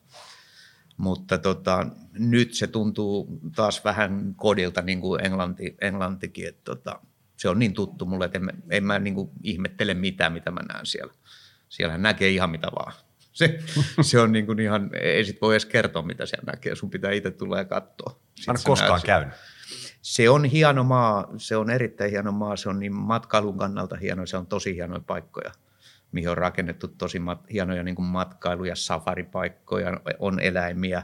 [0.96, 7.00] Mutta tota, nyt se tuntuu taas vähän kodilta, niin kuin Englanti, Englantikin, että tota,
[7.36, 10.60] se on niin tuttu mulle, että en, en mä niin kuin ihmettele mitään, mitä mä
[10.72, 11.14] näen siellä.
[11.68, 12.92] Siellähän näkee ihan mitä vaan.
[13.36, 13.58] Se,
[14.00, 16.74] se on niin kuin ihan, ei sit voi edes kertoa, mitä siellä näkee.
[16.74, 18.20] Sun pitää itse tulla ja katsoa.
[18.46, 19.34] Mä en koskaan käynyt.
[20.02, 24.26] Se on hieno maa, se on erittäin hieno maa, se on niin matkailun kannalta hieno,
[24.26, 25.52] se on tosi hienoja paikkoja,
[26.12, 31.02] mihin on rakennettu tosi mat, hienoja niin kuin matkailu- ja safaripaikkoja, on eläimiä,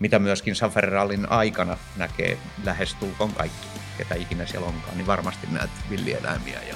[0.00, 3.66] mitä myöskin safarirallin aikana näkee lähestulkoon kaikki
[3.98, 6.74] ketä ikinä siellä onkaan, niin varmasti näet villieläimiä ja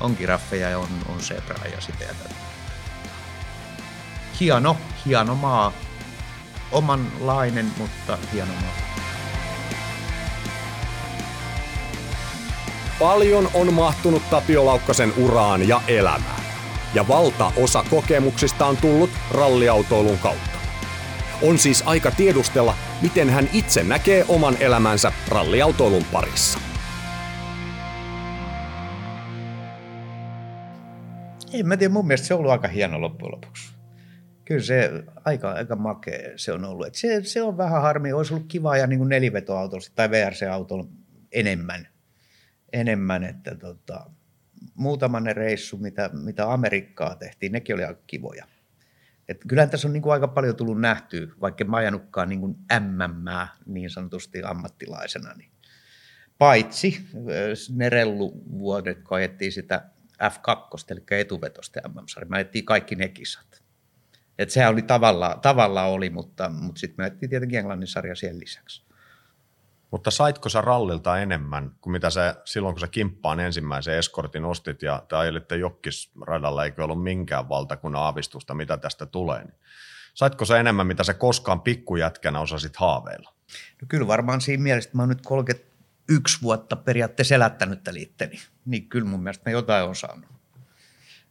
[0.00, 2.34] on giraffeja ja on, on zebraa ja sitä ja tätä.
[4.40, 4.76] Hieno,
[5.06, 5.72] hieno maa.
[6.72, 8.92] Omanlainen, mutta hieno maa.
[12.98, 16.42] Paljon on mahtunut Tapio Laukkasen uraan ja elämään.
[16.94, 20.51] Ja valtaosa kokemuksista on tullut ralliautoilun kautta.
[21.42, 26.58] On siis aika tiedustella, miten hän itse näkee oman elämänsä ralliautoilun parissa.
[31.52, 33.74] En mä tiedä, mun mielestä se on ollut aika hieno loppujen lopuksi.
[34.44, 34.90] Kyllä se
[35.24, 36.86] aika, aika makea se on ollut.
[36.86, 40.84] Et se, se on vähän harmi, olisi ollut kiva ja niin nelivetoautolla tai VRC-autolla
[41.32, 41.88] enemmän.
[42.72, 44.10] enemmän että tota,
[44.74, 48.46] muutaman reissu, mitä, mitä Amerikkaa tehtiin, nekin oli aika kivoja.
[49.32, 52.56] Et kyllähän tässä on niin kuin aika paljon tullut nähtyä, vaikka mä ajanutkaan niin kuin
[52.80, 53.24] MM
[53.66, 55.34] niin sanotusti ammattilaisena.
[55.34, 55.50] Niin.
[56.38, 57.06] Paitsi
[57.74, 59.90] ne relluvuodet, kun ajettiin sitä
[60.22, 62.28] F2, eli etuvetosta MM-sarja.
[62.28, 63.62] Mä ajettiin kaikki ne kisat.
[64.38, 68.40] Et sehän oli tavallaan, tavallaan oli, mutta, mutta sitten me ajettiin tietenkin Englannin sarja siihen
[68.40, 68.84] lisäksi.
[69.92, 74.82] Mutta saitko sä rallilta enemmän kuin mitä sä silloin, kun sä kimppaan ensimmäisen eskortin ostit
[74.82, 79.44] ja te ajelitte jokkisradalla, eikö ollut minkään valtakunnan aavistusta, mitä tästä tulee?
[79.44, 79.54] Niin
[80.14, 83.34] saitko sä enemmän, mitä sä koskaan pikkujätkänä osasit haaveilla?
[83.82, 88.88] No kyllä varmaan siinä mielessä, että mä oon nyt 31 vuotta periaatteessa elättänyt liitteni, niin
[88.88, 90.30] kyllä mun mielestä mä jotain on saanut.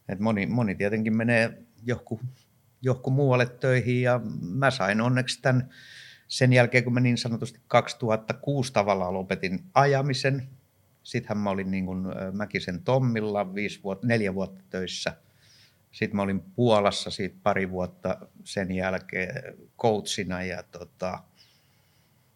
[0.09, 2.21] Et moni, moni tietenkin menee johku,
[2.81, 5.69] johku muualle töihin ja mä sain onneksi tämän
[6.31, 10.49] sen jälkeen, kun mä niin sanotusti 2006 tavallaan lopetin ajamisen,
[11.03, 15.13] sittenhän mä olin niin kuin Mäkisen Tommilla viisi vuotta, neljä vuotta töissä.
[15.91, 21.23] Sitten mä olin Puolassa siitä pari vuotta sen jälkeen coachina ja, tota,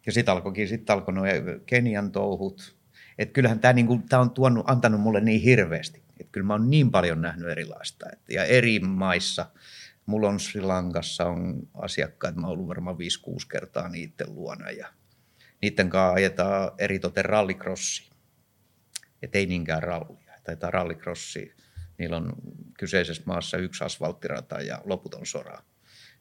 [0.06, 1.26] ja sitten alkoikin, sitten alkoi nuo
[1.66, 2.76] Kenian touhut.
[3.18, 6.02] Et kyllähän tämä niinku, on tuonut, antanut mulle niin hirveästi.
[6.20, 8.06] Et kyllä mä oon niin paljon nähnyt erilaista.
[8.14, 9.46] Et, ja eri maissa–
[10.06, 13.00] Mulla on Sri Lankassa on asiakkaat, mä oon ollut varmaan 5-6
[13.52, 14.88] kertaa niiden luona ja
[15.62, 18.10] niiden kanssa ajetaan eritoten rallikrossi.
[19.22, 21.54] Et ei niinkään rallia, taitaa rallikrossi.
[21.98, 22.34] Niillä on
[22.80, 25.64] kyseisessä maassa yksi asfalttirata ja loputon sora.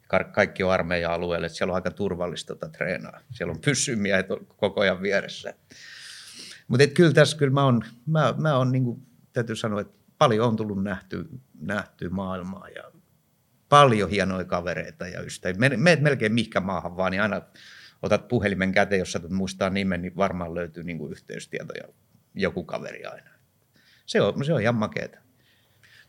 [0.09, 3.21] Ka- kaikki on armeija-alueelle, siellä on aika turvallista tota treenaa.
[3.31, 4.25] Siellä on pyssymiä
[4.57, 5.55] koko ajan vieressä.
[6.69, 10.49] Mutta kyllä tässä kyllä mä oon, mä, mä oon niin kuin, täytyy sanoa, että paljon
[10.49, 11.29] on tullut nähty,
[11.61, 12.94] nähty maailmaa ja
[13.69, 15.71] paljon hienoja kavereita ja ystäviä.
[15.77, 17.43] Meet melkein mihkä maahan vaan, niin aina
[18.03, 21.89] otat puhelimen käteen, jos sä muistaa nimen, niin varmaan löytyy niin kuin yhteystieto ja
[22.35, 23.31] joku kaveri aina.
[24.07, 25.19] Se on, se on ihan makeeta.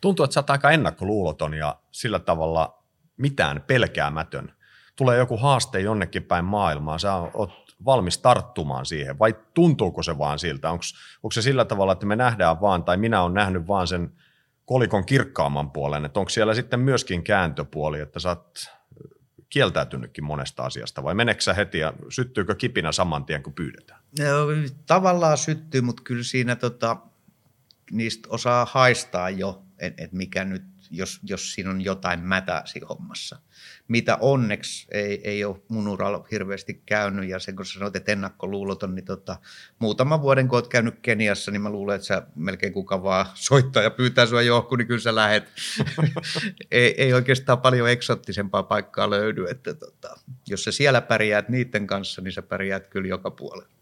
[0.01, 2.83] Tuntuu, että sä oot aika ennakkoluuloton ja sillä tavalla
[3.17, 4.53] mitään pelkäämätön.
[4.95, 10.39] Tulee joku haaste jonnekin päin maailmaa, sä oot valmis tarttumaan siihen, vai tuntuuko se vaan
[10.39, 10.71] siltä?
[10.71, 14.11] Onko se sillä tavalla, että me nähdään vaan, tai minä olen nähnyt vaan sen
[14.65, 18.65] kolikon kirkkaamman puolen, että onko siellä sitten myöskin kääntöpuoli, että sä oot
[19.49, 24.01] kieltäytynytkin monesta asiasta, vai meneksä heti ja syttyykö kipinä saman tien, kun pyydetään?
[24.19, 24.25] No,
[24.85, 26.97] tavallaan syttyy, mutta kyllä siinä tota,
[27.91, 32.87] niistä osaa haistaa jo, että et mikä nyt jos, jos siinä on jotain mätää siinä
[32.87, 33.39] hommassa.
[33.87, 38.11] Mitä onneksi ei, ei ole mun uralla hirveästi käynyt, ja sen kun sä sanoit, että
[38.11, 39.37] ennakkoluuloton, niin tota,
[39.79, 43.83] muutaman vuoden kun oot käynyt Keniassa, niin mä luulen, että sä melkein kuka vaan soittaa
[43.83, 45.51] ja pyytää sua johonkin, niin kyllä sä lähet.
[46.71, 52.21] ei, ei oikeastaan paljon eksottisempaa paikkaa löydy, että tota, jos sä siellä pärjäät niiden kanssa,
[52.21, 53.75] niin sä pärjäät kyllä joka puolella.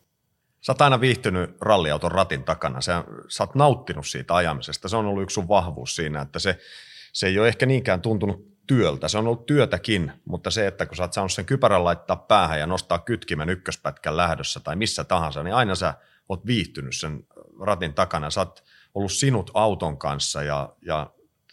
[0.61, 2.81] Sä oot aina viihtynyt ralliauton ratin takana.
[2.81, 4.87] Sä, sä oot nauttinut siitä ajamisesta.
[4.87, 6.59] Se on ollut yksi sun vahvuus siinä, että se,
[7.13, 9.07] se ei ole ehkä niinkään tuntunut työltä.
[9.07, 12.59] Se on ollut työtäkin, mutta se, että kun sä oot saanut sen kypärän laittaa päähän
[12.59, 15.93] ja nostaa kytkimen ykköspätkän lähdössä tai missä tahansa, niin aina sä
[16.29, 17.27] oot viihtynyt sen
[17.59, 18.29] ratin takana.
[18.29, 18.63] Sä oot
[18.93, 21.09] ollut sinut auton kanssa ja, ja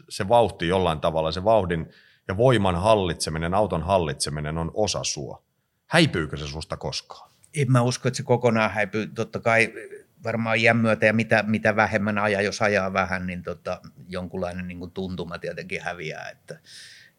[0.09, 1.91] se vauhti jollain tavalla, se vauhdin
[2.29, 5.43] ja voiman hallitseminen, auton hallitseminen on osa sua.
[5.87, 7.31] Häipyykö se susta koskaan?
[7.55, 9.07] En mä usko, että se kokonaan häipyy.
[9.07, 9.73] Totta kai
[10.25, 14.91] varmaan iän myötä ja mitä, mitä vähemmän ajaa, jos ajaa vähän, niin tota, jonkunlainen niin
[14.91, 16.31] tuntuma tietenkin häviää.
[16.31, 16.59] Että,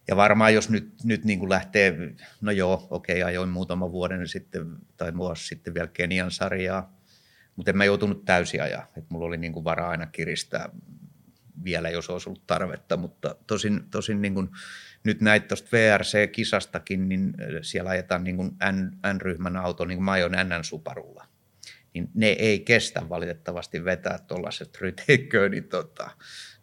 [0.07, 1.95] ja varmaan jos nyt, nyt niin kuin lähtee,
[2.41, 7.01] no joo, okei, ajoin muutama vuoden sitten tai vuosi sitten vielä Kenian sarjaa,
[7.55, 8.83] mutta en mä joutunut täysin ajaa.
[8.97, 10.69] että mulla oli niin kuin varaa aina kiristää
[11.63, 14.49] vielä, jos olisi ollut tarvetta, mutta tosin, tosin niin kuin,
[15.03, 20.11] nyt näitä tuosta VRC-kisastakin, niin siellä ajetaan niin kuin N, N-ryhmän auto, niin kuin mä
[20.11, 21.30] ajoin NN-Suparulla
[21.93, 26.11] niin ne ei kestä valitettavasti vetää tuollaiset ryteikköön niin, tota,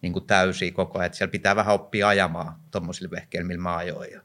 [0.02, 1.06] niin kuin täysiä koko ajan.
[1.06, 4.12] Että siellä pitää vähän oppia ajamaan tuommoisilla vehkeillä, millä mä ajoin.
[4.12, 4.22] Ja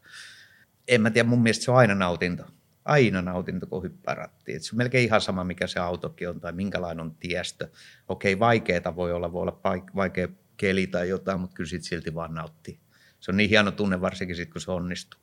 [0.88, 2.44] en mä tiedä, mun mielestä se on aina nautinto.
[2.86, 4.56] Aina nautinto, kun hyppää rattiin.
[4.56, 7.70] Et se on melkein ihan sama, mikä se autokin on tai minkälainen on tiestö.
[8.08, 10.28] Okei, vaikeeta voi olla, voi olla paik- vaikea
[10.58, 12.80] keli tai jotain, mutta kyllä siitä silti vaan nauttii.
[13.20, 15.20] Se on niin hieno tunne, varsinkin sitten, kun se onnistuu.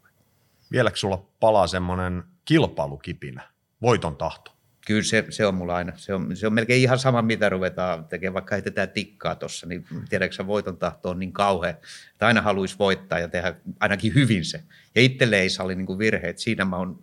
[0.72, 3.48] Vieläkö sulla palaa semmoinen kilpailukipinä,
[3.82, 4.59] voiton tahto?
[4.86, 5.92] Kyllä se, se on mulla aina.
[5.96, 9.84] Se on, se on melkein ihan sama, mitä ruvetaan tekemään, vaikka heitetään tikkaa tuossa, niin
[10.08, 11.74] tiedätkö voiton tahto on niin kauhean,
[12.10, 14.64] että aina haluaisi voittaa ja tehdä ainakin hyvin se.
[14.94, 16.38] Ja itselle ei salli niin virheet.
[16.38, 17.02] Siinä mä oon,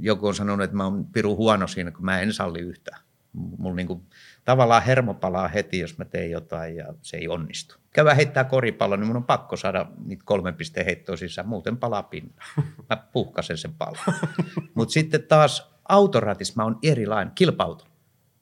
[0.00, 3.00] joku on sanonut, että mä oon piru huono siinä, kun mä en salli yhtään.
[3.32, 4.02] Mulla niin kuin,
[4.44, 7.74] tavallaan hermo palaa heti, jos mä teen jotain ja se ei onnistu.
[7.92, 12.02] Käydään heittää koripallo, niin mun on pakko saada niitä kolmen pisteen heittoa sisään, muuten palaa
[12.02, 12.44] pinna.
[12.90, 14.18] Mä puhkasen sen pallon.
[14.74, 17.84] Mutta sitten taas autoratissa mä oon erilainen, kilpauto.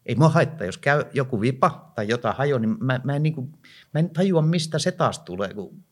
[0.07, 3.35] Ei mua haittaa, jos käy joku vipa tai jotain hajoa, niin mä, mä, en, niin
[3.35, 3.53] kuin,
[3.95, 5.85] mä en tajua, mistä se taas tulee, kun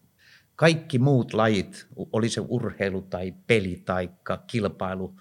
[0.56, 4.10] kaikki muut lajit, oli se urheilu tai peli tai
[4.46, 5.20] kilpailu,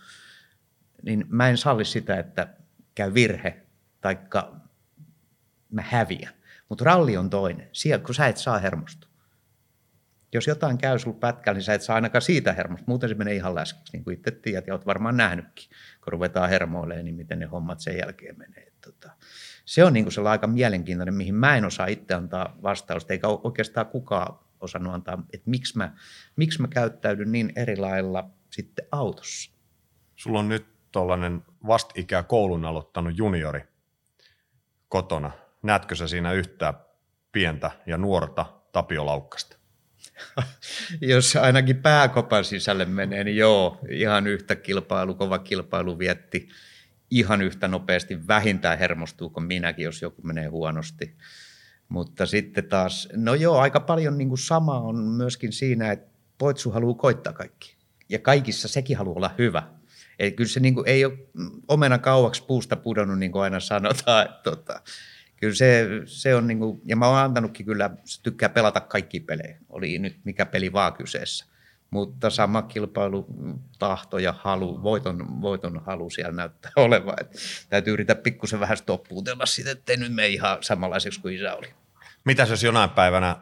[1.04, 2.48] niin mä en salli sitä, että
[2.96, 3.64] käy virhe
[4.02, 4.20] tai
[5.72, 6.34] mä häviän.
[6.70, 7.70] Mutta ralli on toinen.
[7.72, 9.10] Siellä, kun sä et saa hermostua.
[10.34, 12.86] Jos jotain käy sulla pätkällä, niin sä et saa ainakaan siitä hermosta.
[12.88, 15.70] Muuten se menee ihan läskiksi, niin kuin itse tiedät ja oot varmaan nähnytkin
[16.04, 18.72] kun ruvetaan hermoilemaan, niin miten ne hommat sen jälkeen menee.
[18.86, 19.12] Tota,
[19.66, 23.86] se on niin kuin aika mielenkiintoinen, mihin mä en osaa itse antaa vastausta, eikä oikeastaan
[23.86, 25.94] kukaan osannut antaa, että miksi mä,
[26.36, 29.52] miksi mä käyttäydyn niin eri lailla sitten autossa.
[30.16, 33.62] Sulla on nyt tuollainen vastikää koulun aloittanut juniori
[34.90, 35.32] kotona.
[35.64, 36.74] Näetkö sä siinä yhtään
[37.32, 39.58] pientä ja nuorta Tapio Laukkasta?
[41.02, 46.50] jos ainakin pääkopan sisälle menee, niin joo, ihan yhtä kilpailu, kova kilpailu vietti
[47.20, 51.16] ihan yhtä nopeasti, vähintään hermostuu kuin minäkin, jos joku menee huonosti.
[51.90, 56.72] Mutta sitten taas, no joo, aika paljon niin kuin sama on myöskin siinä, että poitsu
[56.72, 57.76] haluaa koittaa kaikki.
[58.10, 59.64] Ja kaikissa sekin haluaa olla hyvä.
[60.20, 61.18] Eli kyllä se niin kuin, ei ole
[61.68, 64.26] omena kauaksi puusta pudonnut, niin kuin aina sanotaan.
[64.26, 64.82] Että, tota,
[65.44, 69.20] kyllä se, se on, niin kuin, ja mä oon antanutkin kyllä, se tykkää pelata kaikki
[69.20, 71.46] pelejä, oli nyt mikä peli vaan kyseessä.
[71.90, 73.28] Mutta sama kilpailu,
[73.80, 77.16] tahto ja halu, voiton, voiton halu siellä näyttää olevan.
[77.22, 77.36] Et
[77.70, 81.74] täytyy yrittää pikkusen vähän stoppuutella sitä, ettei nyt mene ihan samanlaiseksi kuin isä oli.
[82.26, 83.38] Mitä jos jonain päivänä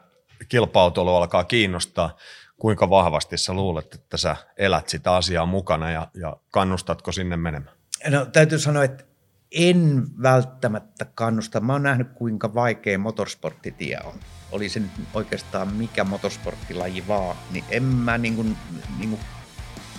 [0.49, 2.17] kilpautelu alkaa kiinnostaa?
[2.57, 7.75] Kuinka vahvasti sä luulet, että sä elät sitä asiaa mukana ja, ja kannustatko sinne menemään?
[8.09, 9.03] No täytyy sanoa, että
[9.51, 11.59] en välttämättä kannusta.
[11.59, 14.13] Mä oon nähnyt, kuinka vaikea motorsporttitie on.
[14.51, 18.57] Oli se nyt oikeastaan mikä motorsporttilaji vaan, niin en mä niin kuin,
[18.97, 19.21] niin kuin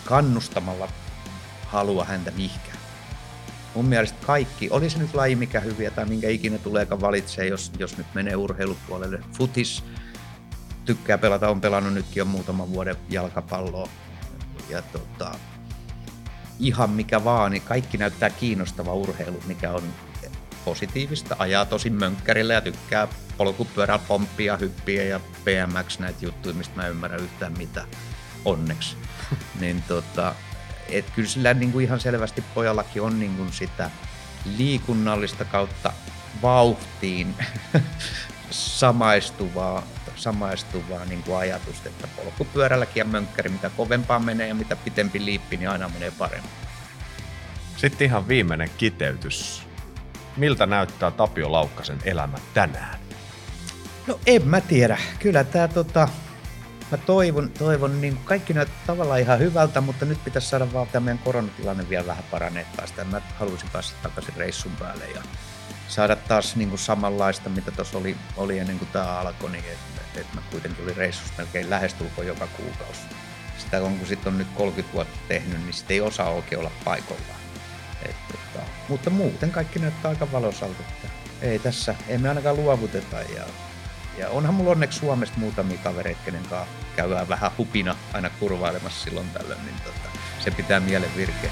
[0.04, 0.88] kannustamalla
[1.66, 2.78] halua häntä mihinkään.
[3.74, 7.72] Mun mielestä kaikki, oli se nyt laji mikä hyviä tai minkä ikinä tuleekaan valitsee, jos,
[7.78, 9.20] jos nyt menee urheilupuolelle.
[9.32, 9.84] Futis
[10.84, 13.88] tykkää pelata, on pelannut nytkin jo muutaman vuoden jalkapalloa.
[14.68, 15.38] Ja tota,
[16.62, 19.82] ihan mikä vaan, niin kaikki näyttää kiinnostava urheilu, mikä on
[20.64, 21.36] positiivista.
[21.38, 27.20] Ajaa tosi mönkkärillä ja tykkää polkupyörällä pomppia, hyppiä ja BMX näitä juttuja, mistä mä ymmärrän
[27.20, 27.84] yhtään mitä
[28.44, 28.96] onneksi.
[29.60, 30.34] niin tota,
[30.88, 33.90] et kyllä sillä niin kuin ihan selvästi pojallakin on niin kuin sitä
[34.56, 35.92] liikunnallista kautta
[36.42, 37.34] vauhtiin
[38.50, 39.82] samaistuvaa,
[40.22, 45.56] samaistuvaa niin kuin ajatusta, että polkupyörälläkin ja mönkkäri, mitä kovempaa menee ja mitä pitempi liippi,
[45.56, 46.50] niin aina menee paremmin.
[47.76, 49.62] Sitten ihan viimeinen kiteytys.
[50.36, 52.98] Miltä näyttää Tapio Laukkasen elämä tänään?
[54.06, 54.98] No en mä tiedä.
[55.18, 56.08] Kyllä tämä tota,
[56.90, 61.04] mä toivon, toivon niin kaikki näyttää tavallaan ihan hyvältä, mutta nyt pitäisi saada vaan tämä
[61.04, 63.04] meidän koronatilanne vielä vähän parannettua sitä.
[63.04, 65.22] Mä haluaisin päästä takaisin reissun päälle ja
[65.88, 69.64] saada taas niin kuin samanlaista, mitä tuossa oli, oli ennen kuin tämä alkoi, niin
[70.20, 73.00] että et mä kuitenkin olin reissussa melkein lähestulkoon joka kuukausi.
[73.58, 76.70] Sitä on, kun sitten on nyt 30 vuotta tehnyt, niin sitten ei osaa oikein olla
[76.84, 77.42] paikallaan.
[78.32, 80.82] Tota, mutta muuten kaikki näyttää aika valosalta,
[81.42, 83.44] ei tässä, emme ainakaan luovuteta ja
[84.18, 89.30] ja onhan mulla onneksi Suomesta muutamia kavereita, kenen kanssa käydään vähän hupina aina kurvailemassa silloin
[89.30, 91.50] tällöin, niin tota, se pitää mielen virkeä.